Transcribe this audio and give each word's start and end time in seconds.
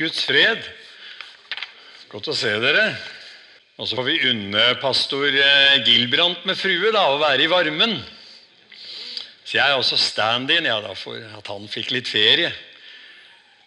Guds 0.00 0.22
fred. 0.24 0.62
Godt 2.08 2.30
å 2.32 2.34
se 2.36 2.54
dere. 2.62 2.86
Og 3.76 3.84
så 3.84 3.98
får 3.98 4.06
vi 4.06 4.30
unne 4.30 4.62
pastor 4.80 5.26
eh, 5.28 5.82
Gilbrandt 5.84 6.46
med 6.48 6.56
frue 6.56 6.88
da, 6.94 7.02
å 7.12 7.18
være 7.20 7.44
i 7.44 7.50
varmen. 7.52 7.98
Så 9.44 9.58
jeg 9.58 9.66
er 9.66 9.76
også 9.76 9.98
stand-in 10.00 10.68
ja, 10.68 10.78
da, 10.80 10.94
for 10.96 11.20
at 11.20 11.52
han 11.52 11.68
fikk 11.68 11.92
litt 11.92 12.08
ferie. 12.08 12.48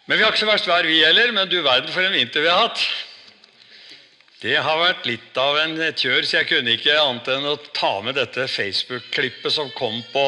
Men 0.08 0.18
vi 0.18 0.24
har 0.24 0.34
ikke 0.34 0.42
så 0.42 0.50
verst 0.50 0.66
vær, 0.66 0.88
vi 0.90 1.04
heller. 1.04 1.30
Men 1.36 1.46
du 1.50 1.60
verden 1.60 1.94
for 1.94 2.02
en 2.02 2.16
vinter 2.18 2.42
vi 2.42 2.50
har 2.50 2.64
hatt. 2.66 2.82
Det 4.42 4.58
har 4.58 4.82
vært 4.82 5.06
litt 5.06 5.38
av 5.38 5.60
en 5.62 5.78
kjør, 5.78 6.26
så 6.26 6.40
jeg 6.40 6.50
kunne 6.50 6.74
ikke 6.74 6.98
annet 6.98 7.30
enn 7.30 7.46
å 7.46 7.54
ta 7.70 7.94
med 8.02 8.18
dette 8.18 8.50
Facebook-klippet 8.50 9.54
som 9.54 9.70
kom 9.78 10.02
på 10.10 10.26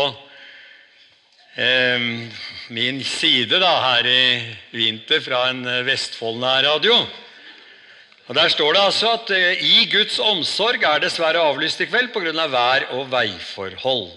eh, 1.56 1.98
min 2.68 3.04
side 3.04 3.60
da, 3.60 3.72
her 3.90 4.06
i 4.10 4.24
vinter 4.76 5.20
fra 5.24 5.48
en 5.50 5.64
Vestfold-nærradio. 5.86 7.00
Og 8.26 8.34
Der 8.34 8.48
står 8.48 8.72
det 8.74 8.82
altså 8.82 9.10
at 9.14 9.30
eh, 9.30 9.62
i 9.62 9.84
Guds 9.90 10.18
omsorg 10.18 10.82
er 10.82 11.02
dessverre 11.02 11.42
avlyst 11.46 11.80
i 11.80 11.86
kveld 11.86 12.10
pga. 12.14 12.32
Av 12.34 12.50
vær- 12.50 12.88
og 12.98 13.10
veiforhold. 13.12 14.08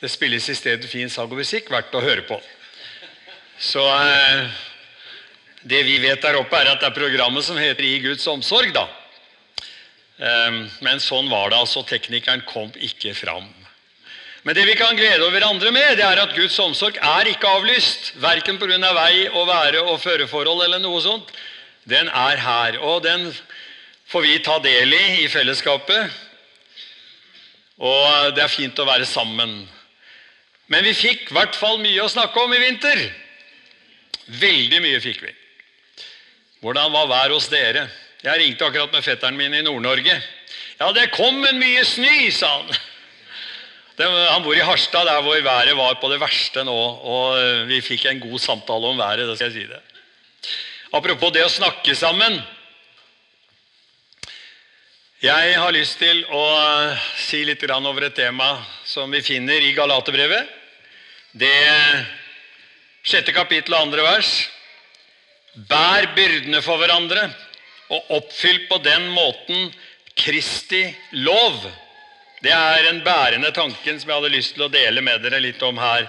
Det 0.00 0.10
spilles 0.10 0.48
i 0.48 0.54
stedet 0.54 0.90
fin 0.90 1.10
sang 1.10 1.30
og 1.30 1.38
musikk, 1.38 1.70
verdt 1.70 1.94
å 1.94 2.02
høre 2.02 2.24
på. 2.26 2.38
Så 3.58 3.82
eh, 3.82 4.50
det 5.62 5.84
vi 5.86 5.98
vet 6.02 6.22
der 6.22 6.38
oppe, 6.38 6.58
er 6.58 6.72
at 6.72 6.82
det 6.82 6.90
er 6.90 6.98
programmet 6.98 7.46
som 7.46 7.58
heter 7.58 7.86
I 7.86 8.00
Guds 8.02 8.26
omsorg. 8.26 8.74
da. 8.74 8.88
Eh, 10.18 10.58
men 10.82 11.02
sånn 11.02 11.30
var 11.30 11.50
det 11.50 11.62
altså. 11.62 11.86
Teknikeren 11.86 12.42
kom 12.46 12.74
ikke 12.74 13.14
fram. 13.14 13.46
Men 14.48 14.56
det 14.56 14.64
vi 14.64 14.78
kan 14.80 14.96
glede 14.96 15.26
over 15.26 15.44
andre 15.44 15.70
med, 15.76 15.98
det 15.98 16.04
er 16.06 16.22
at 16.22 16.30
Guds 16.32 16.54
omsorg 16.64 16.96
er 17.04 17.28
ikke 17.28 17.50
avlyst. 17.52 18.14
Verken 18.16 18.56
pga. 18.56 18.78
vei 18.96 19.28
og 19.28 19.44
være 19.44 19.82
og 19.82 20.00
føreforhold 20.00 20.64
eller 20.64 20.80
noe 20.80 21.02
sånt. 21.04 21.28
Den 21.84 22.08
er 22.08 22.40
her, 22.40 22.78
og 22.80 23.02
den 23.04 23.26
får 24.08 24.24
vi 24.24 24.38
ta 24.38 24.56
del 24.64 24.94
i 24.96 25.20
i 25.26 25.28
fellesskapet. 25.28 26.16
Og 27.76 28.32
det 28.32 28.46
er 28.46 28.48
fint 28.48 28.80
å 28.80 28.88
være 28.88 29.04
sammen. 29.04 29.68
Men 30.66 30.84
vi 30.84 30.96
fikk 30.96 31.28
i 31.28 31.36
hvert 31.36 31.54
fall 31.54 31.76
mye 31.84 32.00
å 32.00 32.08
snakke 32.08 32.40
om 32.40 32.56
i 32.56 32.64
vinter. 32.64 33.04
Veldig 34.32 34.80
mye 34.80 35.04
fikk 35.04 35.26
vi. 35.28 35.38
Hvordan 36.64 36.92
var 36.96 37.12
været 37.12 37.36
hos 37.36 37.52
dere? 37.52 37.90
Jeg 38.24 38.40
ringte 38.40 38.64
akkurat 38.64 38.96
med 38.96 39.04
fetteren 39.04 39.36
min 39.36 39.60
i 39.60 39.60
Nord-Norge. 39.60 40.22
Ja, 40.80 40.92
det 40.96 41.10
kom 41.12 41.44
en 41.44 41.60
mye 41.60 41.84
snø, 41.84 42.30
sa 42.32 42.62
han. 42.62 42.78
Han 43.98 44.44
bor 44.44 44.54
i 44.54 44.62
Harstad, 44.62 45.08
der 45.08 45.22
hvor 45.22 45.40
været 45.42 45.76
var 45.76 45.96
på 45.98 46.10
det 46.12 46.20
verste 46.20 46.62
nå. 46.64 46.76
Og 47.02 47.66
vi 47.66 47.80
fikk 47.82 48.06
en 48.06 48.20
god 48.22 48.38
samtale 48.38 48.86
om 48.86 48.98
været. 48.98 49.26
det 49.26 49.36
skal 49.36 49.50
jeg 49.50 49.56
si 49.56 49.66
det. 49.66 49.80
Apropos 50.92 51.32
det 51.34 51.42
å 51.44 51.50
snakke 51.50 51.94
sammen. 51.98 52.38
Jeg 55.18 55.56
har 55.58 55.74
lyst 55.74 55.98
til 55.98 56.20
å 56.30 56.44
si 57.18 57.40
litt 57.42 57.64
over 57.70 58.04
et 58.06 58.14
tema 58.14 58.64
som 58.86 59.10
vi 59.10 59.20
finner 59.20 59.58
i 59.66 59.74
Galaterbrevet. 59.74 60.46
Det 61.32 61.50
sjette 63.02 63.34
kapittel 63.34 63.74
og 63.74 63.88
andre 63.88 64.04
vers. 64.06 64.30
Bær 65.66 66.14
byrdene 66.14 66.62
for 66.62 66.78
hverandre 66.78 67.26
og 67.90 68.14
oppfyll 68.14 68.68
på 68.70 68.78
den 68.84 69.08
måten 69.10 69.72
Kristi 70.14 70.84
lov. 71.18 71.66
Det 72.42 72.52
er 72.54 72.90
en 72.90 73.02
bærende 73.04 73.50
tanken 73.50 73.98
som 74.00 74.10
jeg 74.10 74.20
hadde 74.20 74.36
lyst 74.36 74.54
til 74.54 74.66
å 74.66 74.72
dele 74.72 75.02
med 75.02 75.24
dere 75.24 75.40
litt 75.42 75.62
om 75.66 75.78
her 75.78 76.06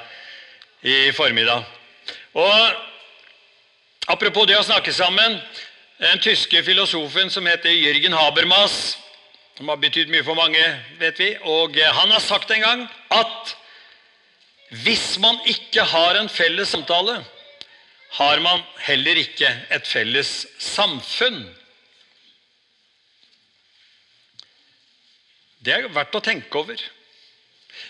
i 0.86 1.10
formiddag. 1.18 1.66
Og 2.38 2.86
Apropos 4.10 4.48
det 4.50 4.56
å 4.58 4.66
snakke 4.66 4.90
sammen. 4.90 5.36
Den 6.02 6.22
tyske 6.24 6.64
filosofen 6.66 7.30
som 7.30 7.46
heter 7.46 7.70
Jürgen 7.70 8.16
Habermas, 8.18 8.96
som 9.58 9.70
har 9.70 9.78
betydd 9.78 10.10
mye 10.10 10.26
for 10.26 10.40
mange, 10.40 10.64
vet 10.98 11.20
vi, 11.22 11.28
og 11.46 11.78
han 11.78 12.10
har 12.10 12.24
sagt 12.24 12.50
en 12.56 12.64
gang 12.64 12.86
at 13.14 13.54
hvis 14.82 15.20
man 15.22 15.38
ikke 15.50 15.84
har 15.92 16.18
en 16.18 16.30
felles 16.32 16.72
samtale, 16.74 17.20
har 18.18 18.42
man 18.42 18.64
heller 18.88 19.20
ikke 19.22 19.52
et 19.70 19.86
felles 19.86 20.32
samfunn. 20.64 21.44
Det 25.60 25.76
er 25.76 25.90
verdt 25.92 26.16
å 26.16 26.24
tenke 26.24 26.62
over. 26.62 26.80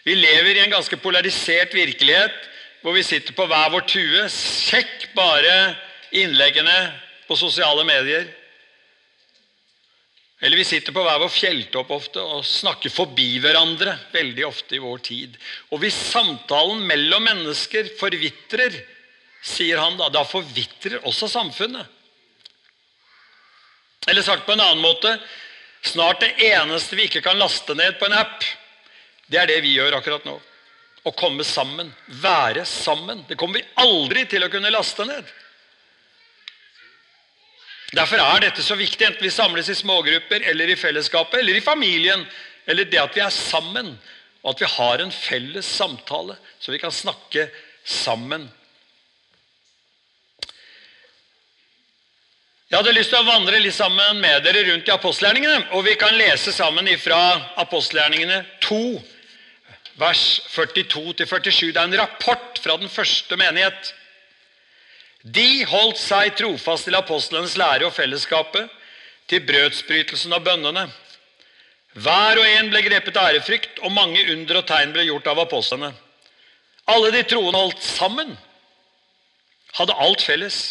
Vi 0.05 0.15
lever 0.17 0.57
i 0.57 0.63
en 0.63 0.73
ganske 0.73 0.97
polarisert 1.01 1.73
virkelighet 1.77 2.35
hvor 2.81 2.95
vi 2.95 3.03
sitter 3.03 3.35
på 3.35 3.45
hver 3.49 3.69
vår 3.73 3.85
tue. 3.89 4.25
Sjekk 4.31 5.09
bare 5.17 5.55
innleggene 6.15 6.75
på 7.27 7.37
sosiale 7.37 7.85
medier. 7.87 8.27
Eller 10.39 10.61
vi 10.61 10.67
sitter 10.67 10.95
på 10.95 11.03
hver 11.03 11.19
vår 11.19 11.31
fjelltopp 11.35 11.89
ofte 11.91 12.23
og 12.23 12.45
snakker 12.47 12.93
forbi 12.93 13.41
hverandre 13.43 13.97
veldig 14.13 14.45
ofte 14.47 14.77
i 14.77 14.81
vår 14.83 15.03
tid. 15.03 15.35
Og 15.69 15.83
hvis 15.83 15.97
samtalen 16.13 16.85
mellom 16.87 17.27
mennesker 17.27 17.91
forvitrer, 17.99 18.77
sier 19.43 19.81
han 19.83 19.99
da, 19.99 20.07
da 20.11 20.23
forvitrer 20.27 21.03
også 21.07 21.27
samfunnet. 21.31 21.85
Eller 24.07 24.23
sagt 24.23 24.47
på 24.47 24.55
en 24.55 24.63
annen 24.63 24.81
måte 24.81 25.11
snart 25.81 26.21
det 26.23 26.33
eneste 26.49 26.97
vi 26.97 27.07
ikke 27.07 27.23
kan 27.25 27.39
laste 27.39 27.75
ned 27.77 27.99
på 27.99 28.09
en 28.09 28.17
app, 28.19 28.43
det 29.29 29.39
er 29.39 29.49
det 29.49 29.59
vi 29.63 29.75
gjør 29.77 29.99
akkurat 29.99 30.25
nå. 30.25 30.35
Å 31.07 31.11
komme 31.15 31.45
sammen. 31.47 31.91
Være 32.21 32.65
sammen. 32.67 33.23
Det 33.29 33.37
kommer 33.39 33.61
vi 33.61 33.67
aldri 33.79 34.25
til 34.29 34.43
å 34.43 34.49
kunne 34.51 34.71
laste 34.73 35.05
ned. 35.07 35.29
Derfor 37.95 38.21
er 38.21 38.43
dette 38.43 38.61
så 38.61 38.77
viktig, 38.77 39.05
enten 39.07 39.25
vi 39.25 39.33
samles 39.33 39.69
i 39.71 39.77
smågrupper 39.77 40.43
eller 40.51 40.69
i 40.69 40.77
fellesskapet 40.77 41.39
eller 41.39 41.57
i 41.57 41.63
familien, 41.65 42.25
eller 42.69 42.85
det 42.85 42.99
at 43.01 43.15
vi 43.17 43.23
er 43.25 43.33
sammen, 43.33 43.95
og 44.43 44.51
at 44.51 44.61
vi 44.61 44.69
har 44.75 45.01
en 45.01 45.13
felles 45.13 45.65
samtale, 45.65 46.35
så 46.61 46.73
vi 46.73 46.81
kan 46.81 46.93
snakke 46.93 47.47
sammen. 47.83 48.45
Jeg 52.69 52.83
hadde 52.83 52.91
lyst 52.93 53.09
til 53.09 53.17
å 53.17 53.25
vandre 53.25 53.57
litt 53.63 53.73
sammen 53.73 54.19
med 54.21 54.43
dere 54.45 54.61
rundt 54.67 54.85
i 54.85 54.93
apostelgjerningene, 54.93 55.71
og 55.73 55.87
vi 55.87 55.95
kan 55.97 56.13
lese 56.13 56.51
sammen 56.53 56.85
ifra 56.91 57.17
apostelgjerningene 57.63 58.43
2, 58.61 58.81
vers 59.97 60.25
42-47. 60.53 61.71
Det 61.73 61.81
er 61.81 61.87
en 61.87 61.95
rapport 61.97 62.61
fra 62.61 62.75
den 62.77 62.91
første 62.93 63.39
menighet. 63.41 63.89
De 65.25 65.65
holdt 65.65 65.97
seg 65.97 66.37
trofast 66.37 66.85
til 66.85 66.97
apostlenes 66.99 67.57
lære 67.57 67.87
og 67.89 67.95
fellesskapet, 67.97 68.69
til 69.25 69.41
brødsbrytelsen 69.49 70.37
og 70.37 70.45
bønnene. 70.45 70.85
Hver 71.97 72.37
og 72.37 72.45
en 72.45 72.69
ble 72.69 72.83
grepet 72.85 73.17
av 73.17 73.31
ærefrykt, 73.31 73.81
og 73.81 73.97
mange 73.97 74.21
under 74.35 74.61
og 74.61 74.67
tegn 74.69 74.93
ble 74.93 75.07
gjort 75.09 75.31
av 75.33 75.41
apostlene. 75.41 75.89
Alle 76.85 77.09
de 77.17 77.25
troende 77.33 77.65
holdt 77.65 77.81
sammen, 77.81 78.37
hadde 79.73 79.97
alt 80.05 80.21
felles. 80.21 80.67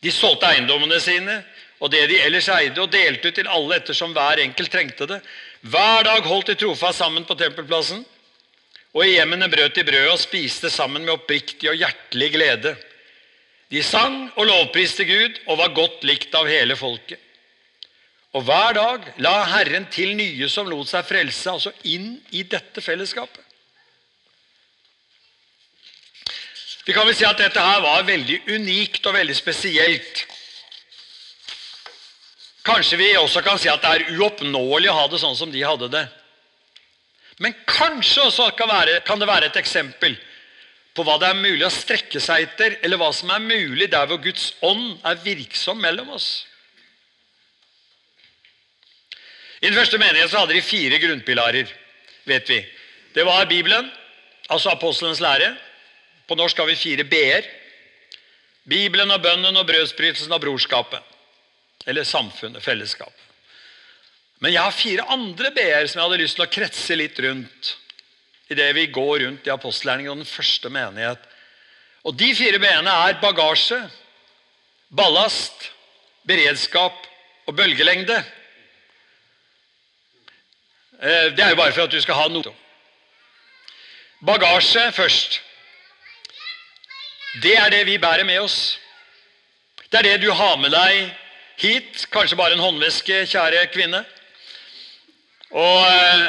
De 0.00 0.12
solgte 0.14 0.48
eiendommene 0.48 1.00
sine 1.02 1.40
og 1.80 1.88
det 1.92 2.02
de 2.10 2.18
ellers 2.20 2.48
eide, 2.52 2.76
og 2.80 2.92
delte 2.92 3.30
ut 3.30 3.36
til 3.38 3.48
alle 3.48 3.78
ettersom 3.80 4.12
hver 4.12 4.42
enkelt 4.42 4.72
trengte 4.72 5.06
det. 5.08 5.20
Hver 5.64 6.04
dag 6.04 6.26
holdt 6.28 6.52
de 6.52 6.58
trofast 6.60 7.00
sammen 7.00 7.24
på 7.24 7.36
tempelplassen, 7.40 8.02
og 8.92 9.04
i 9.06 9.14
hjemmene 9.14 9.48
brøt 9.48 9.78
de 9.78 9.84
brødet 9.86 10.12
og 10.12 10.20
spiste 10.20 10.68
sammen 10.72 11.06
med 11.06 11.14
oppriktig 11.14 11.70
og 11.70 11.78
hjertelig 11.78 12.32
glede 12.34 12.74
de 13.70 13.82
sang 13.86 14.24
og 14.34 14.48
lovpriste 14.48 15.04
Gud 15.06 15.36
og 15.46 15.60
var 15.60 15.74
godt 15.76 16.06
likt 16.08 16.34
av 16.34 16.48
hele 16.50 16.74
folket. 16.78 17.20
Og 18.34 18.42
hver 18.46 18.74
dag 18.74 19.06
la 19.22 19.34
Herren 19.52 19.86
til 19.90 20.16
nye 20.18 20.48
som 20.50 20.68
lot 20.70 20.90
seg 20.90 21.06
frelse, 21.06 21.50
altså 21.50 21.72
inn 21.90 22.16
i 22.34 22.42
dette 22.46 22.82
fellesskapet. 22.82 23.42
Vi 26.84 26.92
kan 26.96 27.06
vel 27.06 27.16
si 27.16 27.26
at 27.28 27.40
dette 27.40 27.60
her 27.60 27.82
var 27.84 28.06
veldig 28.08 28.40
unikt 28.48 29.04
og 29.06 29.16
veldig 29.18 29.36
spesielt. 29.36 30.24
Kanskje 32.64 32.98
vi 33.00 33.10
også 33.16 33.42
kan 33.44 33.60
si 33.60 33.68
at 33.72 33.82
det 33.84 33.92
er 33.92 34.16
uoppnåelig 34.16 34.90
å 34.90 34.96
ha 34.96 35.06
det 35.10 35.20
sånn 35.20 35.36
som 35.36 35.52
de 35.52 35.62
hadde 35.64 35.90
det. 35.92 36.06
Men 37.40 37.56
kanskje 37.68 38.26
også 38.26 38.50
kan, 38.56 38.68
være, 38.68 39.00
kan 39.04 39.20
det 39.20 39.28
være 39.28 39.48
et 39.48 39.60
eksempel 39.60 40.16
på 40.96 41.04
hva 41.06 41.16
det 41.22 41.30
er 41.30 41.38
mulig 41.38 41.64
å 41.64 41.72
strekke 41.72 42.20
seg 42.20 42.44
etter, 42.48 42.76
eller 42.84 43.00
hva 43.00 43.08
som 43.16 43.30
er 43.32 43.44
mulig 43.44 43.88
der 43.92 44.08
hvor 44.10 44.20
Guds 44.20 44.50
ånd 44.66 44.98
er 45.06 45.20
virksom 45.24 45.80
mellom 45.80 46.10
oss. 46.16 46.28
I 49.60 49.68
den 49.68 49.76
første 49.76 50.00
menigheten 50.00 50.36
hadde 50.40 50.56
de 50.56 50.64
fire 50.64 51.00
grunnpilarer, 51.00 51.72
vet 52.28 52.52
vi. 52.52 52.60
Det 53.14 53.24
var 53.28 53.48
Bibelen, 53.48 53.88
altså 54.48 54.72
apostelens 54.72 55.20
lære. 55.20 55.52
På 56.30 56.36
norsk 56.38 56.60
har 56.62 56.68
vi 56.70 56.76
fire 56.78 57.02
b-er. 57.10 57.46
Bibelen 58.70 59.10
og 59.10 59.18
bønnen 59.24 59.56
og 59.58 59.64
brødsbrytelsen 59.66 60.30
og 60.30 60.38
brorskapet. 60.44 61.02
Eller 61.90 62.06
samfunnet, 62.06 62.62
fellesskap. 62.62 63.10
Men 64.38 64.54
jeg 64.54 64.62
har 64.62 64.76
fire 64.76 65.06
andre 65.10 65.50
b-er 65.56 65.88
som 65.90 65.98
jeg 65.98 66.06
hadde 66.06 66.20
lyst 66.22 66.38
til 66.38 66.46
å 66.46 66.52
kretse 66.54 66.98
litt 67.00 67.18
rundt 67.26 67.72
idet 68.50 68.68
vi 68.78 68.86
går 68.94 69.24
rundt 69.24 69.50
i 69.50 69.54
apostelgjerningen 69.56 70.12
og 70.12 70.22
den 70.22 70.30
første 70.30 70.70
menighet. 70.70 71.26
Og 72.06 72.14
De 72.14 72.30
fire 72.38 72.62
b-ene 72.62 72.94
er 73.08 73.18
bagasje, 73.22 73.82
ballast, 74.86 75.68
beredskap 76.30 76.94
og 77.50 77.58
bølgelengde. 77.58 78.22
Eh, 81.02 81.28
Det 81.34 81.42
er 81.42 81.56
jo 81.56 81.62
bare 81.64 81.74
for 81.74 81.90
at 81.90 81.90
du 81.90 82.00
skal 82.00 82.22
ha 82.22 82.28
noe. 82.30 82.54
Bagasje 84.22 84.92
først. 84.94 85.42
Det 87.38 87.54
er 87.54 87.70
det 87.70 87.84
vi 87.86 87.98
bærer 87.98 88.24
med 88.26 88.40
oss. 88.42 88.78
Det 89.92 89.98
er 89.98 90.02
det 90.02 90.22
du 90.22 90.32
har 90.34 90.56
med 90.58 90.72
deg 90.74 91.12
hit. 91.62 92.06
Kanskje 92.10 92.36
bare 92.36 92.56
en 92.56 92.64
håndveske, 92.64 93.22
kjære 93.30 93.68
kvinne. 93.70 94.02
Og, 95.50 95.86
eh, 95.86 96.26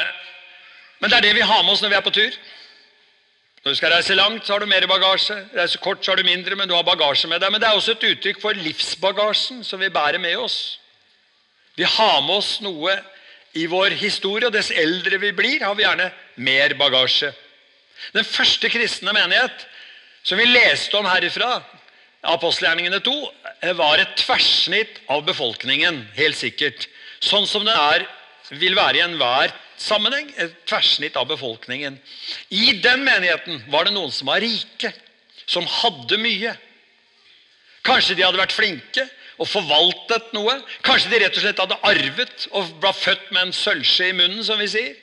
men 1.00 1.10
det 1.10 1.16
er 1.16 1.26
det 1.26 1.34
vi 1.34 1.46
har 1.46 1.62
med 1.62 1.72
oss 1.72 1.82
når 1.82 1.88
vi 1.88 1.98
er 1.98 2.06
på 2.06 2.14
tur. 2.14 2.38
Når 3.64 3.72
du 3.72 3.78
skal 3.78 3.92
reise 3.94 4.14
langt, 4.14 4.46
så 4.46 4.52
har 4.52 4.60
du 4.60 4.66
mer 4.66 4.86
bagasje. 4.86 5.36
Reise 5.54 5.78
kort, 5.78 6.04
så 6.04 6.10
har 6.10 6.16
du 6.16 6.26
mindre, 6.26 6.56
men 6.56 6.68
du 6.68 6.74
har 6.74 6.82
bagasje 6.82 7.28
med 7.28 7.40
deg. 7.40 7.52
Men 7.52 7.60
det 7.60 7.68
er 7.68 7.78
også 7.78 7.94
et 7.96 8.08
uttrykk 8.10 8.40
for 8.42 8.58
livsbagasjen 8.58 9.64
som 9.64 9.80
vi 9.80 9.90
bærer 9.90 10.18
med 10.18 10.36
oss. 10.36 10.78
Vi 11.76 11.84
har 11.84 12.20
med 12.22 12.36
oss 12.36 12.60
noe 12.60 12.96
i 13.54 13.66
vår 13.66 13.94
historie, 13.98 14.46
og 14.46 14.54
dess 14.54 14.70
eldre 14.70 15.18
vi 15.18 15.32
blir, 15.32 15.62
har 15.62 15.74
vi 15.74 15.82
gjerne 15.82 16.10
mer 16.36 16.74
bagasje. 16.74 17.32
Den 18.14 18.24
første 18.26 18.68
kristne 18.70 19.14
menighet 19.14 19.66
som 20.22 20.38
vi 20.38 20.46
leste 20.46 20.96
om 20.98 21.06
herifra, 21.08 21.60
apostelgjerningene 22.32 23.00
2, 23.02 23.14
var 23.78 23.98
et 24.02 24.16
tverrsnitt 24.20 25.00
av 25.10 25.24
befolkningen, 25.26 26.04
helt 26.16 26.38
sikkert. 26.38 26.86
Sånn 27.22 27.46
som 27.50 27.66
det 27.66 27.74
er, 27.74 28.06
vil 28.58 28.76
være 28.76 29.00
i 29.00 29.04
enhver 29.04 29.54
sammenheng. 29.80 30.28
Et 30.36 30.54
tverrsnitt 30.68 31.16
av 31.18 31.28
befolkningen. 31.30 31.98
I 32.50 32.78
den 32.84 33.04
menigheten 33.06 33.62
var 33.72 33.86
det 33.86 33.94
noen 33.96 34.12
som 34.14 34.30
var 34.30 34.42
rike, 34.42 34.92
som 35.46 35.66
hadde 35.80 36.18
mye. 36.22 36.54
Kanskje 37.86 38.16
de 38.18 38.26
hadde 38.26 38.38
vært 38.38 38.54
flinke 38.54 39.06
og 39.40 39.48
forvaltet 39.50 40.30
noe. 40.36 40.54
Kanskje 40.86 41.10
de 41.10 41.22
rett 41.24 41.38
og 41.38 41.44
slett 41.44 41.62
hadde 41.62 41.80
arvet 41.88 42.46
og 42.52 42.70
ble 42.82 42.92
født 42.94 43.30
med 43.32 43.48
en 43.48 43.56
sølvskje 43.56 44.12
i 44.12 44.16
munnen, 44.16 44.44
som 44.46 44.60
vi 44.62 44.70
sier. 44.70 44.94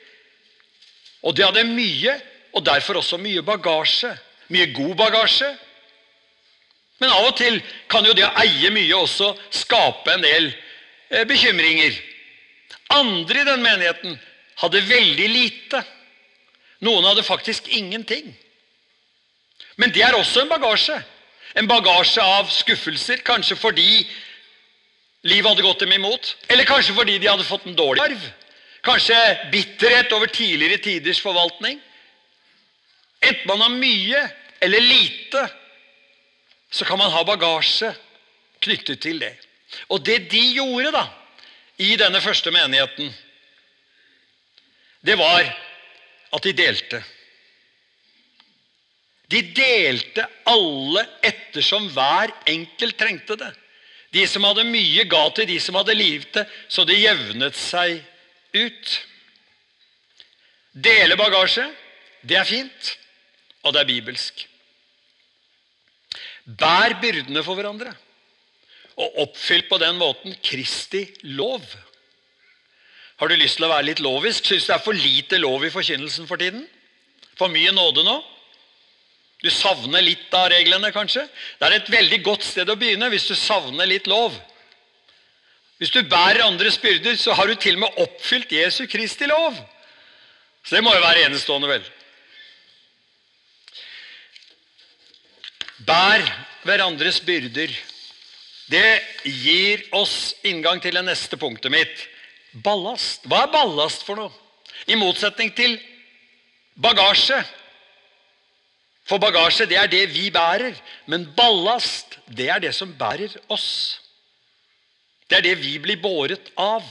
Og 1.20 1.36
de 1.36 1.44
hadde 1.44 1.66
mye, 1.68 2.16
og 2.56 2.64
derfor 2.64 3.02
også 3.02 3.20
mye 3.20 3.44
bagasje. 3.44 4.14
Mye 4.50 4.70
god 4.74 4.96
bagasje. 4.98 5.48
Men 7.00 7.12
av 7.14 7.30
og 7.30 7.36
til 7.38 7.60
kan 7.88 8.04
jo 8.04 8.14
det 8.16 8.26
å 8.26 8.34
eie 8.42 8.70
mye 8.74 8.96
også 8.98 9.32
skape 9.54 10.12
en 10.12 10.24
del 10.24 10.50
eh, 10.50 11.24
bekymringer. 11.28 11.96
Andre 12.92 13.40
i 13.40 13.48
den 13.48 13.64
menigheten 13.64 14.18
hadde 14.60 14.82
veldig 14.88 15.28
lite. 15.32 15.80
Noen 16.84 17.06
hadde 17.08 17.24
faktisk 17.24 17.70
ingenting. 17.72 18.34
Men 19.80 19.94
det 19.94 20.04
er 20.04 20.16
også 20.16 20.42
en 20.42 20.52
bagasje. 20.52 20.98
En 21.58 21.68
bagasje 21.70 22.22
av 22.22 22.50
skuffelser, 22.52 23.22
kanskje 23.26 23.56
fordi 23.58 24.04
livet 25.26 25.48
hadde 25.48 25.64
gått 25.64 25.82
dem 25.84 25.94
imot. 25.96 26.34
Eller 26.52 26.68
kanskje 26.68 26.94
fordi 26.96 27.16
de 27.18 27.30
hadde 27.30 27.48
fått 27.48 27.66
en 27.68 27.78
dårlig 27.78 28.04
arv. 28.04 28.26
Kanskje 28.84 29.16
bitterhet 29.52 30.12
over 30.16 30.30
tidligere 30.32 30.80
tiders 30.84 31.20
forvaltning. 31.20 31.80
Enten 33.20 33.46
man 33.48 33.60
har 33.60 33.74
mye 33.74 34.20
eller 34.60 34.80
lite, 34.80 35.48
så 36.70 36.84
kan 36.84 36.98
man 36.98 37.12
ha 37.12 37.24
bagasje 37.24 37.92
knyttet 38.60 39.00
til 39.02 39.20
det. 39.20 39.34
Og 39.88 40.02
det 40.04 40.30
de 40.32 40.42
gjorde 40.56 40.92
da, 40.94 41.06
i 41.80 41.94
denne 41.96 42.20
første 42.20 42.52
menigheten, 42.52 43.08
det 45.00 45.16
var 45.16 45.46
at 46.36 46.44
de 46.44 46.52
delte. 46.52 47.00
De 49.30 49.40
delte 49.54 50.26
alle 50.50 51.04
ettersom 51.24 51.86
hver 51.94 52.32
enkelt 52.50 52.98
trengte 52.98 53.36
det. 53.38 53.50
De 54.10 54.24
som 54.26 54.44
hadde 54.44 54.66
mye, 54.66 55.04
ga 55.06 55.22
til 55.34 55.46
de 55.46 55.60
som 55.62 55.78
hadde 55.78 55.94
lite, 55.94 56.42
så 56.68 56.84
det 56.84 56.98
jevnet 56.98 57.56
seg 57.56 58.00
ut. 58.58 58.96
Dele 60.74 61.16
bagasje, 61.18 61.68
det 62.26 62.36
er 62.40 62.48
fint, 62.48 62.90
og 63.64 63.74
det 63.74 63.82
er 63.82 63.90
bibelsk. 63.90 64.46
Bær 66.44 66.96
byrdene 67.02 67.44
for 67.46 67.58
hverandre, 67.58 67.92
og 69.00 69.22
oppfyll 69.24 69.62
på 69.68 69.78
den 69.80 69.96
måten 70.00 70.34
Kristi 70.44 71.04
lov. 71.36 71.64
Har 73.20 73.28
du 73.28 73.36
lyst 73.36 73.58
til 73.58 73.68
å 73.68 73.72
være 73.72 73.90
litt 73.90 74.00
lovisk? 74.00 74.46
Syns 74.48 74.64
du 74.64 74.72
det 74.72 74.76
er 74.78 74.84
for 74.84 74.96
lite 74.96 75.40
lov 75.40 75.64
i 75.64 75.72
forkynnelsen 75.72 76.28
for 76.28 76.40
tiden? 76.40 76.64
For 77.36 77.52
mye 77.52 77.72
nåde 77.76 78.04
nå? 78.04 78.16
Du 79.40 79.48
savner 79.52 80.04
litt 80.04 80.32
av 80.36 80.50
reglene, 80.52 80.90
kanskje? 80.92 81.26
Det 81.58 81.68
er 81.68 81.78
et 81.78 81.92
veldig 81.92 82.20
godt 82.24 82.44
sted 82.44 82.68
å 82.68 82.76
begynne 82.80 83.08
hvis 83.12 83.28
du 83.28 83.34
savner 83.36 83.88
litt 83.88 84.08
lov. 84.10 84.34
Hvis 85.80 85.92
du 85.94 86.02
bærer 86.04 86.44
andres 86.44 86.76
byrder, 86.80 87.16
så 87.16 87.32
har 87.36 87.48
du 87.48 87.54
til 87.56 87.78
og 87.78 87.86
med 87.86 88.02
oppfylt 88.04 88.52
Jesu 88.52 88.84
Kristi 88.88 89.28
lov. 89.30 89.56
Så 90.64 90.76
det 90.76 90.84
må 90.84 90.92
jo 90.92 91.00
være 91.00 91.24
enestående, 91.24 91.70
vel. 91.70 91.86
Bær 95.86 96.24
hverandres 96.66 97.20
byrder. 97.24 97.72
Det 98.70 99.00
gir 99.24 99.82
oss 99.96 100.34
inngang 100.46 100.80
til 100.82 100.94
det 100.94 101.04
neste 101.06 101.38
punktet 101.40 101.72
mitt. 101.72 102.04
Ballast. 102.64 103.24
Hva 103.26 103.44
er 103.44 103.54
ballast 103.54 104.04
for 104.06 104.20
noe? 104.20 104.32
I 104.86 104.98
motsetning 104.98 105.52
til 105.56 105.78
bagasje. 106.80 107.40
For 109.08 109.18
bagasje, 109.22 109.66
det 109.66 109.78
er 109.80 109.90
det 109.90 110.04
vi 110.12 110.28
bærer. 110.30 110.76
Men 111.10 111.26
ballast, 111.36 112.18
det 112.28 112.50
er 112.52 112.62
det 112.62 112.74
som 112.76 112.92
bærer 112.98 113.32
oss. 113.50 113.98
Det 115.30 115.38
er 115.38 115.46
det 115.46 115.56
vi 115.62 115.78
blir 115.82 116.00
båret 116.02 116.52
av. 116.58 116.84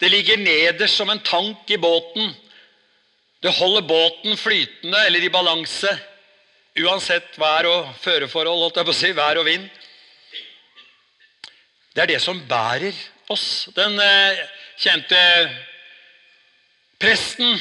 Det 0.00 0.10
ligger 0.10 0.40
nederst 0.40 0.98
som 0.98 1.10
en 1.10 1.22
tank 1.22 1.70
i 1.70 1.78
båten. 1.78 2.32
Det 3.42 3.52
holder 3.58 3.86
båten 3.86 4.38
flytende 4.38 5.06
eller 5.06 5.22
i 5.22 5.30
balanse 5.34 5.90
uansett 6.80 7.36
vær 7.40 7.68
og 7.68 7.90
føreforhold, 8.00 8.64
holdt 8.64 8.80
jeg 8.80 8.88
på 8.88 8.94
å 8.94 9.00
si, 9.02 9.12
vær 9.16 9.40
og 9.40 9.48
vind. 9.48 9.68
Det 11.92 12.04
er 12.04 12.14
det 12.14 12.22
som 12.24 12.40
bærer 12.48 12.96
oss. 13.32 13.68
Den 13.76 13.98
eh, 14.00 14.40
kjente 14.80 15.20
presten 17.02 17.58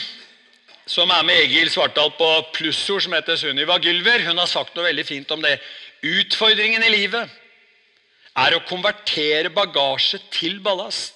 som 0.91 1.11
er 1.13 1.25
med 1.27 1.39
Egil 1.45 1.69
Svartdal 1.71 2.13
på 2.17 2.29
plussord, 2.55 3.03
som 3.03 3.15
heter 3.15 3.39
Sunniva 3.39 3.77
Gylver, 3.83 4.23
hun 4.27 4.39
har 4.39 4.49
sagt 4.49 4.75
noe 4.75 4.87
veldig 4.87 5.05
fint 5.07 5.31
om 5.35 5.43
det. 5.43 5.57
Utfordringen 6.01 6.83
i 6.83 6.93
livet 6.93 7.31
er 8.41 8.55
å 8.55 8.63
konvertere 8.67 9.51
bagasje 9.53 10.21
til 10.33 10.59
ballast. 10.63 11.15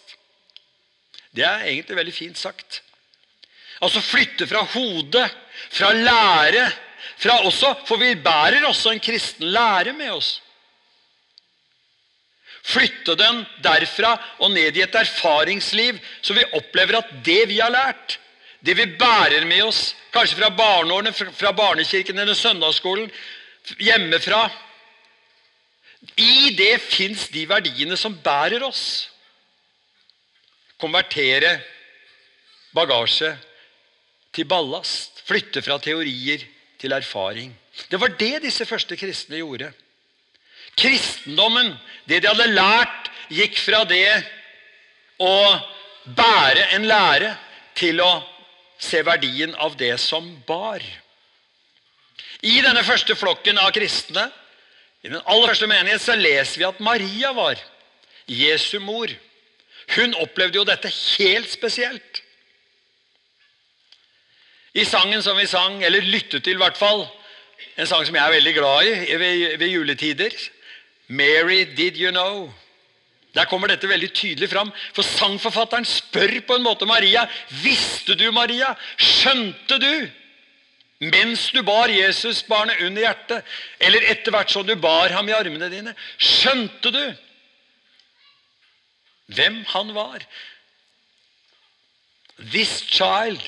Det 1.36 1.44
er 1.44 1.68
egentlig 1.72 1.98
veldig 2.00 2.16
fint 2.16 2.40
sagt. 2.40 2.82
Altså 3.84 4.04
flytte 4.04 4.48
fra 4.48 4.62
hodet, 4.76 5.26
fra 5.74 5.92
lære, 5.96 6.68
fra 7.18 7.40
også, 7.46 7.74
for 7.88 8.02
vi 8.02 8.16
bærer 8.16 8.66
også 8.68 8.94
en 8.94 9.04
kristen 9.04 9.48
lære 9.54 9.94
med 9.94 10.12
oss. 10.16 10.40
Flytte 12.66 13.14
den 13.20 13.44
derfra 13.62 14.16
og 14.42 14.52
ned 14.52 14.78
i 14.78 14.82
et 14.82 14.96
erfaringsliv, 14.98 16.00
så 16.22 16.34
vi 16.34 16.46
opplever 16.58 16.98
at 16.98 17.12
det 17.26 17.44
vi 17.52 17.60
har 17.62 17.70
lært, 17.74 18.18
det 18.66 18.74
vi 18.78 18.88
bærer 18.98 19.46
med 19.46 19.68
oss, 19.68 19.92
kanskje 20.14 20.40
fra 20.40 20.50
barneårene, 20.50 21.14
fra 21.14 21.52
barnekirken 21.54 22.18
eller 22.18 22.34
søndagsskolen, 22.34 23.12
hjemmefra 23.78 24.48
I 26.22 26.54
det 26.58 26.82
fins 26.86 27.28
de 27.34 27.48
verdiene 27.50 27.98
som 27.98 28.14
bærer 28.14 28.62
oss. 28.66 29.10
Konvertere 30.78 31.56
bagasje 32.76 33.32
til 34.36 34.46
ballast. 34.46 35.24
Flytte 35.26 35.64
fra 35.66 35.80
teorier 35.82 36.44
til 36.80 36.96
erfaring. 36.96 37.54
Det 37.92 38.00
var 38.00 38.14
det 38.20 38.44
disse 38.46 38.66
første 38.66 38.98
kristne 38.98 39.40
gjorde. 39.42 39.72
Kristendommen, 40.76 41.74
det 42.06 42.22
de 42.24 42.32
hadde 42.32 42.52
lært, 42.52 43.12
gikk 43.32 43.58
fra 43.60 43.84
det 43.88 44.10
å 45.24 45.36
bære 46.06 46.70
en 46.76 46.88
lære 46.88 47.32
til 47.78 48.02
å 48.04 48.12
se 48.80 49.02
verdien 49.08 49.56
av 49.56 49.78
det 49.80 49.96
som 50.02 50.28
bar. 50.48 50.84
I 52.46 52.60
denne 52.62 52.84
første 52.86 53.16
flokken 53.18 53.58
av 53.62 53.72
kristne, 53.76 54.28
i 55.06 55.10
den 55.10 55.22
aller 55.22 55.52
første 55.52 55.70
menighet, 55.70 56.02
så 56.02 56.18
leser 56.18 56.60
vi 56.60 56.68
at 56.68 56.82
Maria 56.84 57.32
var 57.38 57.60
Jesu 58.30 58.80
mor. 58.82 59.12
Hun 59.96 60.16
opplevde 60.18 60.60
jo 60.60 60.68
dette 60.68 60.90
helt 60.90 61.52
spesielt. 61.52 62.22
I 64.76 64.84
sangen 64.86 65.24
som 65.24 65.38
vi 65.38 65.48
sang, 65.48 65.80
eller 65.84 66.04
lyttet 66.04 66.44
til 66.44 66.58
i 66.58 66.62
hvert 66.62 66.78
fall, 66.78 67.06
en 67.80 67.88
sang 67.88 68.04
som 68.06 68.16
jeg 68.16 68.24
er 68.24 68.36
veldig 68.36 68.54
glad 68.58 68.90
i 69.08 69.16
ved, 69.20 69.58
ved 69.58 69.68
juletider, 69.72 70.36
'Mary, 71.08 71.64
did 71.78 71.98
you 71.98 72.12
know'? 72.12 72.52
Der 73.36 73.46
kommer 73.46 73.68
dette 73.68 73.90
veldig 73.90 74.14
tydelig 74.14 74.50
fram. 74.50 74.72
For 74.94 75.04
sangforfatteren 75.04 75.86
spør 75.86 76.40
på 76.48 76.56
en 76.56 76.64
måte 76.64 76.86
Maria. 76.86 77.28
'Visste 77.50 78.16
du, 78.16 78.32
Maria? 78.32 78.74
Skjønte 78.98 79.80
du 79.80 80.08
mens 81.00 81.50
du 81.52 81.62
bar 81.62 81.92
Jesus 81.92 82.44
barnet 82.48 82.80
under 82.82 83.04
hjertet, 83.04 83.44
eller 83.84 84.06
etter 84.12 84.32
hvert 84.32 84.52
som 84.52 84.64
du 84.66 84.76
bar 84.80 85.12
ham 85.12 85.28
i 85.28 85.36
armene 85.36 85.68
dine, 85.70 85.92
skjønte 86.18 86.92
du 86.92 87.04
hvem 89.36 89.60
han 89.74 89.92
var. 89.96 90.24
This 92.40 92.80
child 92.88 93.44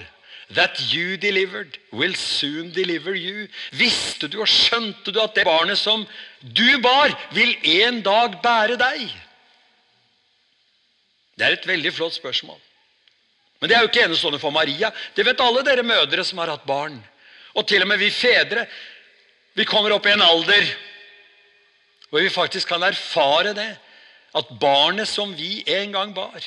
that 0.55 0.79
you 0.93 1.17
delivered 1.17 1.77
will 1.91 2.13
soon 2.15 2.71
deliver 2.71 3.15
you. 3.15 3.47
Visste 3.71 4.29
du 4.31 4.39
og 4.41 4.47
skjønte 4.47 5.11
du 5.11 5.19
at 5.21 5.35
det 5.35 5.45
barnet 5.47 5.79
som 5.79 6.05
du 6.41 6.79
bar, 6.83 7.11
vil 7.35 7.55
en 7.81 8.01
dag 8.05 8.39
bære 8.43 8.77
deg? 8.79 9.09
Det 11.37 11.45
er 11.45 11.57
et 11.57 11.67
veldig 11.67 11.91
flott 11.93 12.15
spørsmål. 12.15 12.57
Men 13.59 13.69
det 13.69 13.75
er 13.75 13.83
jo 13.83 13.89
ikke 13.89 14.05
enestående 14.05 14.39
for 14.41 14.53
Maria. 14.53 14.91
Det 15.15 15.25
vet 15.25 15.41
alle 15.41 15.63
dere 15.65 15.85
mødre 15.85 16.23
som 16.25 16.39
har 16.41 16.53
hatt 16.53 16.65
barn. 16.69 16.97
Og 17.57 17.65
til 17.67 17.83
og 17.83 17.89
med 17.89 17.99
vi 18.01 18.09
fedre. 18.13 18.67
Vi 19.57 19.65
kommer 19.65 19.95
opp 19.95 20.05
i 20.05 20.13
en 20.13 20.25
alder 20.25 20.69
hvor 22.07 22.23
vi 22.23 22.31
faktisk 22.31 22.69
kan 22.71 22.85
erfare 22.87 23.51
det. 23.57 23.71
At 24.37 24.49
barnet 24.61 25.09
som 25.09 25.33
vi 25.35 25.63
en 25.65 25.91
gang 25.91 26.13
bar, 26.13 26.43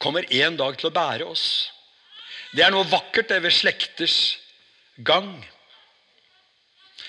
kommer 0.00 0.24
en 0.32 0.56
dag 0.56 0.76
til 0.78 0.88
å 0.88 0.94
bære 0.94 1.26
oss. 1.28 1.46
Det 2.54 2.64
er 2.64 2.72
noe 2.74 2.88
vakkert 2.88 3.30
det 3.32 3.40
ved 3.44 3.54
slekters 3.54 4.18
gang. 5.04 5.32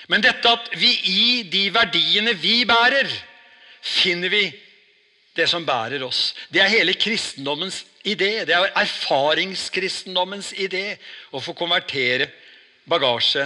Men 0.08 0.24
dette 0.24 0.50
at 0.50 0.70
vi 0.80 0.90
i 1.10 1.42
de 1.50 1.68
verdiene 1.72 2.34
vi 2.40 2.62
bærer, 2.68 3.08
finner 3.84 4.32
vi 4.32 4.44
det 5.38 5.46
som 5.50 5.66
bærer 5.66 6.02
oss. 6.06 6.32
Det 6.50 6.62
er 6.62 6.72
hele 6.72 6.96
kristendommens 6.98 7.84
idé. 8.02 8.44
Det 8.48 8.54
er 8.56 8.72
erfaringskristendommens 8.80 10.52
idé 10.58 10.96
å 11.30 11.42
få 11.44 11.54
konvertere 11.56 12.30
bagasje 12.88 13.44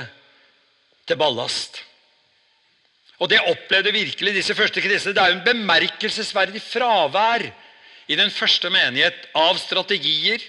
til 1.06 1.18
ballast. 1.18 1.82
Og 3.22 3.30
det 3.30 3.42
opplevde 3.46 3.94
virkelig 3.94 4.34
disse 4.34 4.54
første 4.58 4.82
kristne. 4.82 5.12
Det 5.14 5.22
er 5.22 5.30
jo 5.30 5.38
en 5.40 5.46
bemerkelsesverdig 5.46 6.62
fravær 6.64 7.44
i 8.10 8.18
den 8.18 8.32
første 8.34 8.70
menighet 8.72 9.28
av 9.38 9.58
strategier, 9.62 10.42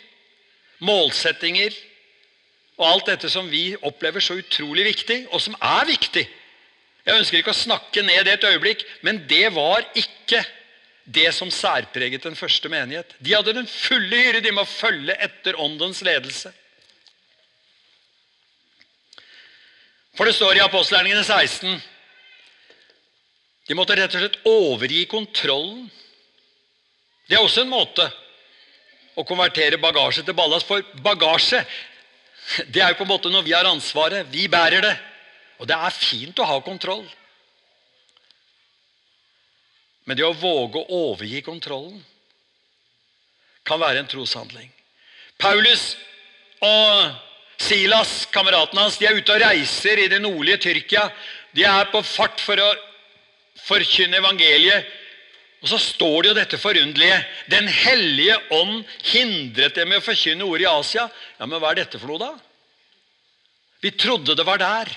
målsettinger 0.83 1.75
og 2.79 2.87
alt 2.87 3.11
dette 3.11 3.29
som 3.29 3.47
vi 3.49 3.75
opplever 3.85 4.23
så 4.23 4.37
utrolig 4.39 4.87
viktig, 4.87 5.19
og 5.29 5.41
som 5.41 5.55
er 5.61 5.85
viktig. 5.87 6.23
Jeg 7.03 7.19
ønsker 7.19 7.39
ikke 7.39 7.53
å 7.53 7.63
snakke 7.65 8.03
ned 8.05 8.25
det 8.25 8.37
et 8.37 8.47
øyeblikk, 8.49 8.83
men 9.05 9.21
det 9.29 9.45
var 9.53 9.83
ikke 9.99 10.41
det 11.03 11.29
som 11.35 11.51
særpreget 11.51 12.23
den 12.23 12.35
første 12.39 12.69
menighet. 12.71 13.13
De 13.19 13.35
hadde 13.35 13.55
den 13.57 13.67
fulle 13.67 14.21
hyre 14.23 14.41
de 14.41 14.53
med 14.55 14.63
å 14.63 14.71
følge 14.71 15.17
etter 15.21 15.59
åndens 15.59 16.01
ledelse. 16.05 16.53
For 20.17 20.29
det 20.29 20.35
står 20.37 20.59
i 20.59 20.63
apostelgjerningene 20.63 21.25
16 21.25 21.81
De 23.67 23.75
måtte 23.79 23.95
rett 23.97 24.13
og 24.13 24.21
slett 24.21 24.41
overgi 24.45 25.05
kontrollen. 25.09 25.87
Det 27.27 27.37
er 27.37 27.43
også 27.43 27.63
en 27.63 27.71
måte 27.71 28.09
å 29.15 29.25
konvertere 29.27 29.79
bagasje 29.81 30.23
til 30.25 30.37
ballast. 30.37 30.67
For 30.67 30.85
bagasje 31.05 31.63
det 32.73 32.81
er 32.83 32.91
jo 32.91 32.99
på 32.99 33.05
en 33.07 33.13
måte 33.13 33.31
når 33.31 33.45
vi 33.45 33.55
har 33.55 33.67
ansvaret. 33.69 34.27
Vi 34.31 34.47
bærer 34.51 34.83
det. 34.83 34.95
Og 35.61 35.69
det 35.69 35.77
er 35.77 35.95
fint 35.95 36.39
å 36.39 36.47
ha 36.49 36.57
kontroll. 36.65 37.05
Men 40.03 40.19
det 40.19 40.25
å 40.27 40.35
våge 40.35 40.81
å 40.81 41.03
overgi 41.13 41.39
kontrollen 41.45 42.01
kan 43.63 43.79
være 43.79 44.01
en 44.03 44.09
troshandling. 44.11 44.67
Paulus 45.39 45.93
og 46.63 47.13
Silas, 47.63 48.25
kameratene 48.33 48.81
hans, 48.83 48.97
de 48.99 49.07
er 49.07 49.15
ute 49.15 49.31
og 49.31 49.39
reiser 49.39 50.01
i 50.03 50.09
det 50.11 50.19
nordlige 50.19 50.65
Tyrkia. 50.65 51.05
De 51.55 51.63
er 51.63 51.87
på 51.93 52.01
fart 52.03 52.41
for 52.43 52.59
å 52.59 52.69
forkynne 53.63 54.19
evangeliet. 54.19 54.89
Og 55.63 55.69
så 55.71 55.79
står 55.79 56.17
det 56.21 56.29
jo 56.29 56.35
dette 56.35 56.59
forunderlige 56.59 57.21
Den 57.51 57.69
hellige 57.71 58.35
ånd 58.51 58.83
hindret 59.13 59.77
dem 59.77 59.93
med 59.93 60.01
å 60.01 60.05
forkynne 60.05 60.43
ordet 60.43 60.67
i 60.67 60.71
Asia. 60.71 61.07
Ja, 61.39 61.47
Men 61.47 61.61
hva 61.63 61.71
er 61.71 61.83
dette 61.83 61.99
for 62.01 62.11
noe, 62.11 62.19
da? 62.19 62.33
Vi 63.83 63.91
trodde 63.99 64.35
det 64.35 64.45
var 64.47 64.59
der. 64.59 64.91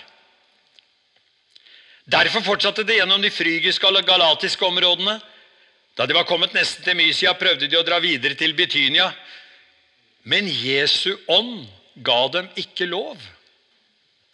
Derfor 2.07 2.45
fortsatte 2.47 2.85
de 2.87 3.01
gjennom 3.01 3.23
de 3.23 3.33
frygiske 3.35 3.87
og 3.87 4.07
galatiske 4.07 4.63
områdene. 4.67 5.17
Da 5.99 6.07
de 6.07 6.15
var 6.15 6.27
kommet 6.29 6.55
nesten 6.55 6.85
til 6.85 6.95
Mysia, 6.99 7.33
prøvde 7.35 7.67
de 7.67 7.79
å 7.79 7.87
dra 7.87 7.99
videre 8.03 8.37
til 8.39 8.55
Betynia. 8.55 9.09
Men 10.23 10.47
Jesu 10.51 11.17
ånd 11.27 11.65
ga 12.07 12.21
dem 12.35 12.51
ikke 12.59 12.87
lov. 12.91 13.17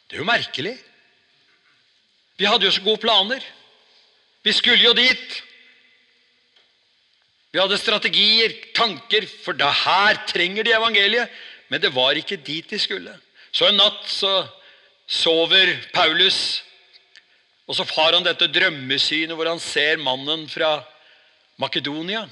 Det 0.08 0.16
er 0.18 0.24
jo 0.24 0.28
merkelig. 0.28 0.74
Vi 2.36 2.48
hadde 2.48 2.66
jo 2.66 2.74
så 2.74 2.84
gode 2.84 3.00
planer. 3.04 3.40
Vi 4.44 4.52
skulle 4.52 4.82
jo 4.82 4.92
dit. 4.96 5.42
Vi 7.52 7.60
hadde 7.60 7.78
strategier, 7.78 8.54
tanker, 8.74 9.26
for 9.44 9.52
det 9.52 9.68
her 9.84 10.18
trenger 10.30 10.64
de 10.64 10.72
evangeliet. 10.72 11.30
Men 11.68 11.80
det 11.80 11.92
var 11.94 12.16
ikke 12.16 12.40
dit 12.40 12.68
de 12.70 12.78
skulle. 12.80 13.12
Så 13.52 13.68
en 13.68 13.80
natt 13.80 14.04
så 14.08 14.42
sover 15.08 15.74
Paulus 15.92 16.62
og 17.72 17.76
så 17.78 17.86
har 17.94 18.16
han 18.16 18.26
dette 18.26 18.50
drømmesynet 18.52 19.36
hvor 19.38 19.48
han 19.48 19.60
ser 19.62 20.00
mannen 20.02 20.44
fra 20.50 20.82
Makedonia. 21.62 22.26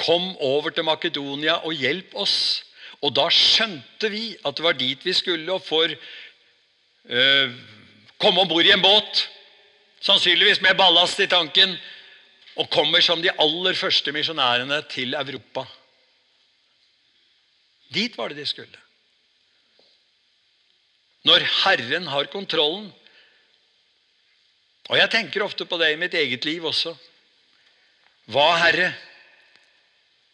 Kom 0.00 0.34
over 0.36 0.74
til 0.74 0.84
Makedonia 0.84 1.60
og 1.64 1.76
hjelp 1.78 2.12
oss. 2.18 2.64
Og 3.00 3.14
da 3.16 3.28
skjønte 3.32 4.10
vi 4.12 4.34
at 4.44 4.56
det 4.56 4.64
var 4.64 4.76
dit 4.76 5.04
vi 5.06 5.14
skulle, 5.16 5.46
og 5.48 5.62
for 5.64 5.88
øh, 5.88 7.52
komme 8.20 8.42
om 8.42 8.48
bord 8.50 8.68
i 8.68 8.74
en 8.74 8.84
båt. 8.84 9.22
Sannsynligvis 10.04 10.60
med 10.60 10.76
ballast 10.76 11.20
i 11.24 11.30
tanken. 11.30 11.72
Og 12.60 12.68
kommer 12.68 13.00
som 13.00 13.22
de 13.24 13.32
aller 13.40 13.76
første 13.78 14.12
misjonærene 14.12 14.82
til 14.92 15.16
Europa. 15.16 15.64
Dit 17.90 18.18
var 18.18 18.30
det 18.30 18.42
de 18.42 18.46
skulle. 18.46 18.86
Når 21.24 21.44
Herren 21.64 22.06
har 22.08 22.30
kontrollen, 22.32 22.90
og 24.90 24.98
jeg 24.98 25.10
tenker 25.12 25.44
ofte 25.44 25.66
på 25.68 25.78
det 25.78 25.92
i 25.92 25.98
mitt 26.00 26.14
eget 26.18 26.44
liv 26.44 26.64
også. 26.66 26.96
Hva, 28.30 28.46
Herre, 28.58 28.92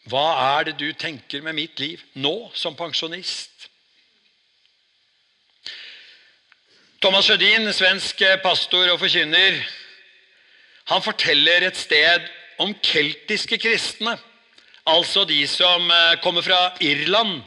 hva 0.08 0.26
er 0.58 0.68
det 0.68 0.76
du 0.80 0.86
tenker 0.96 1.42
med 1.44 1.56
mitt 1.58 1.80
liv 1.80 2.02
nå 2.14 2.50
som 2.56 2.76
pensjonist? 2.78 3.68
Thomas 7.02 7.28
Sjødin, 7.28 7.68
svensk 7.76 8.22
pastor 8.42 8.88
og 8.94 9.00
forkynner, 9.02 9.58
han 10.90 11.02
forteller 11.02 11.66
et 11.66 11.78
sted 11.78 12.26
om 12.62 12.74
keltiske 12.82 13.58
kristne. 13.58 14.16
Altså 14.86 15.24
de 15.26 15.40
som 15.50 15.90
eh, 15.90 16.18
kommer 16.22 16.46
fra 16.46 16.70
Irland 16.80 17.40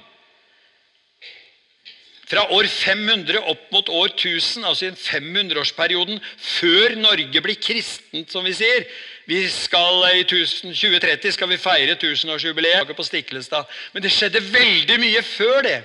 fra 2.30 2.44
år 2.54 2.68
500 2.70 3.40
opp 3.50 3.72
mot 3.74 3.88
år 3.90 4.12
1000, 4.12 4.66
altså 4.66 4.86
i 4.86 4.92
500-årsperioden 4.94 6.20
før 6.38 6.94
Norge 7.02 7.42
blir 7.42 7.58
kristent, 7.58 8.30
som 8.30 8.46
vi 8.46 8.54
sier. 8.54 8.86
Vi 9.26 9.40
skal 9.50 10.04
I 10.20 10.26
2030 10.30 11.34
skal 11.34 11.50
vi 11.50 11.58
feire 11.58 11.96
tusenårsjubileet 11.98 12.94
på 12.94 13.06
Stiklestad. 13.08 13.66
Men 13.94 14.06
det 14.06 14.14
skjedde 14.14 14.44
veldig 14.46 15.00
mye 15.02 15.24
før 15.26 15.64
det. 15.66 15.80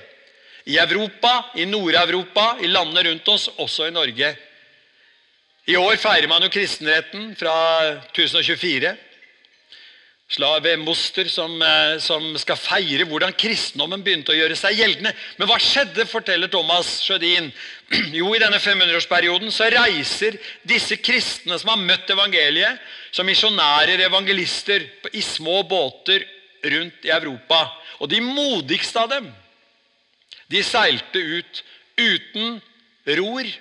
I 0.68 0.76
Europa, 0.80 1.32
i 1.60 1.64
Nord-Europa, 1.68 2.58
i 2.60 2.68
landene 2.68 3.08
rundt 3.08 3.28
oss, 3.28 3.48
også 3.60 3.88
i 3.88 3.94
Norge. 3.96 4.34
I 5.64 5.76
år 5.80 5.96
feirer 5.96 6.28
man 6.28 6.44
jo 6.44 6.52
kristenretten 6.52 7.30
fra 7.40 7.54
1024 8.12 8.90
Slave 10.34 10.74
Moster 10.80 11.28
som, 11.28 11.52
eh, 11.62 11.98
som, 12.00 12.24
skal 12.40 12.58
feire 12.58 13.04
hvordan 13.08 13.32
kristendommen 13.36 14.02
begynte 14.04 14.32
å 14.32 14.36
gjøre 14.36 14.56
seg 14.56 14.76
gjeldende. 14.80 15.12
Men 15.38 15.48
hva 15.48 15.58
skjedde, 15.60 16.06
forteller 16.08 16.50
Thomas 16.52 16.96
Sjødin. 17.04 17.50
Jo, 18.18 18.32
i 18.34 18.40
denne 18.42 18.58
500-årsperioden 18.58 19.52
så 19.52 19.68
reiser 19.72 20.38
disse 20.66 20.96
kristne 21.00 21.58
som 21.60 21.74
har 21.74 21.80
møtt 21.80 22.10
evangeliet, 22.10 22.80
som 23.14 23.28
misjonærer, 23.28 24.02
evangelister, 24.08 24.88
i 25.12 25.22
små 25.22 25.62
båter 25.68 26.24
rundt 26.72 27.04
i 27.06 27.12
Europa. 27.14 27.60
Og 28.00 28.10
de 28.10 28.20
modigste 28.24 29.04
av 29.04 29.12
dem, 29.12 29.28
de 30.50 30.64
seilte 30.66 31.20
ut 31.20 31.62
uten 32.00 32.58
ror, 33.20 33.54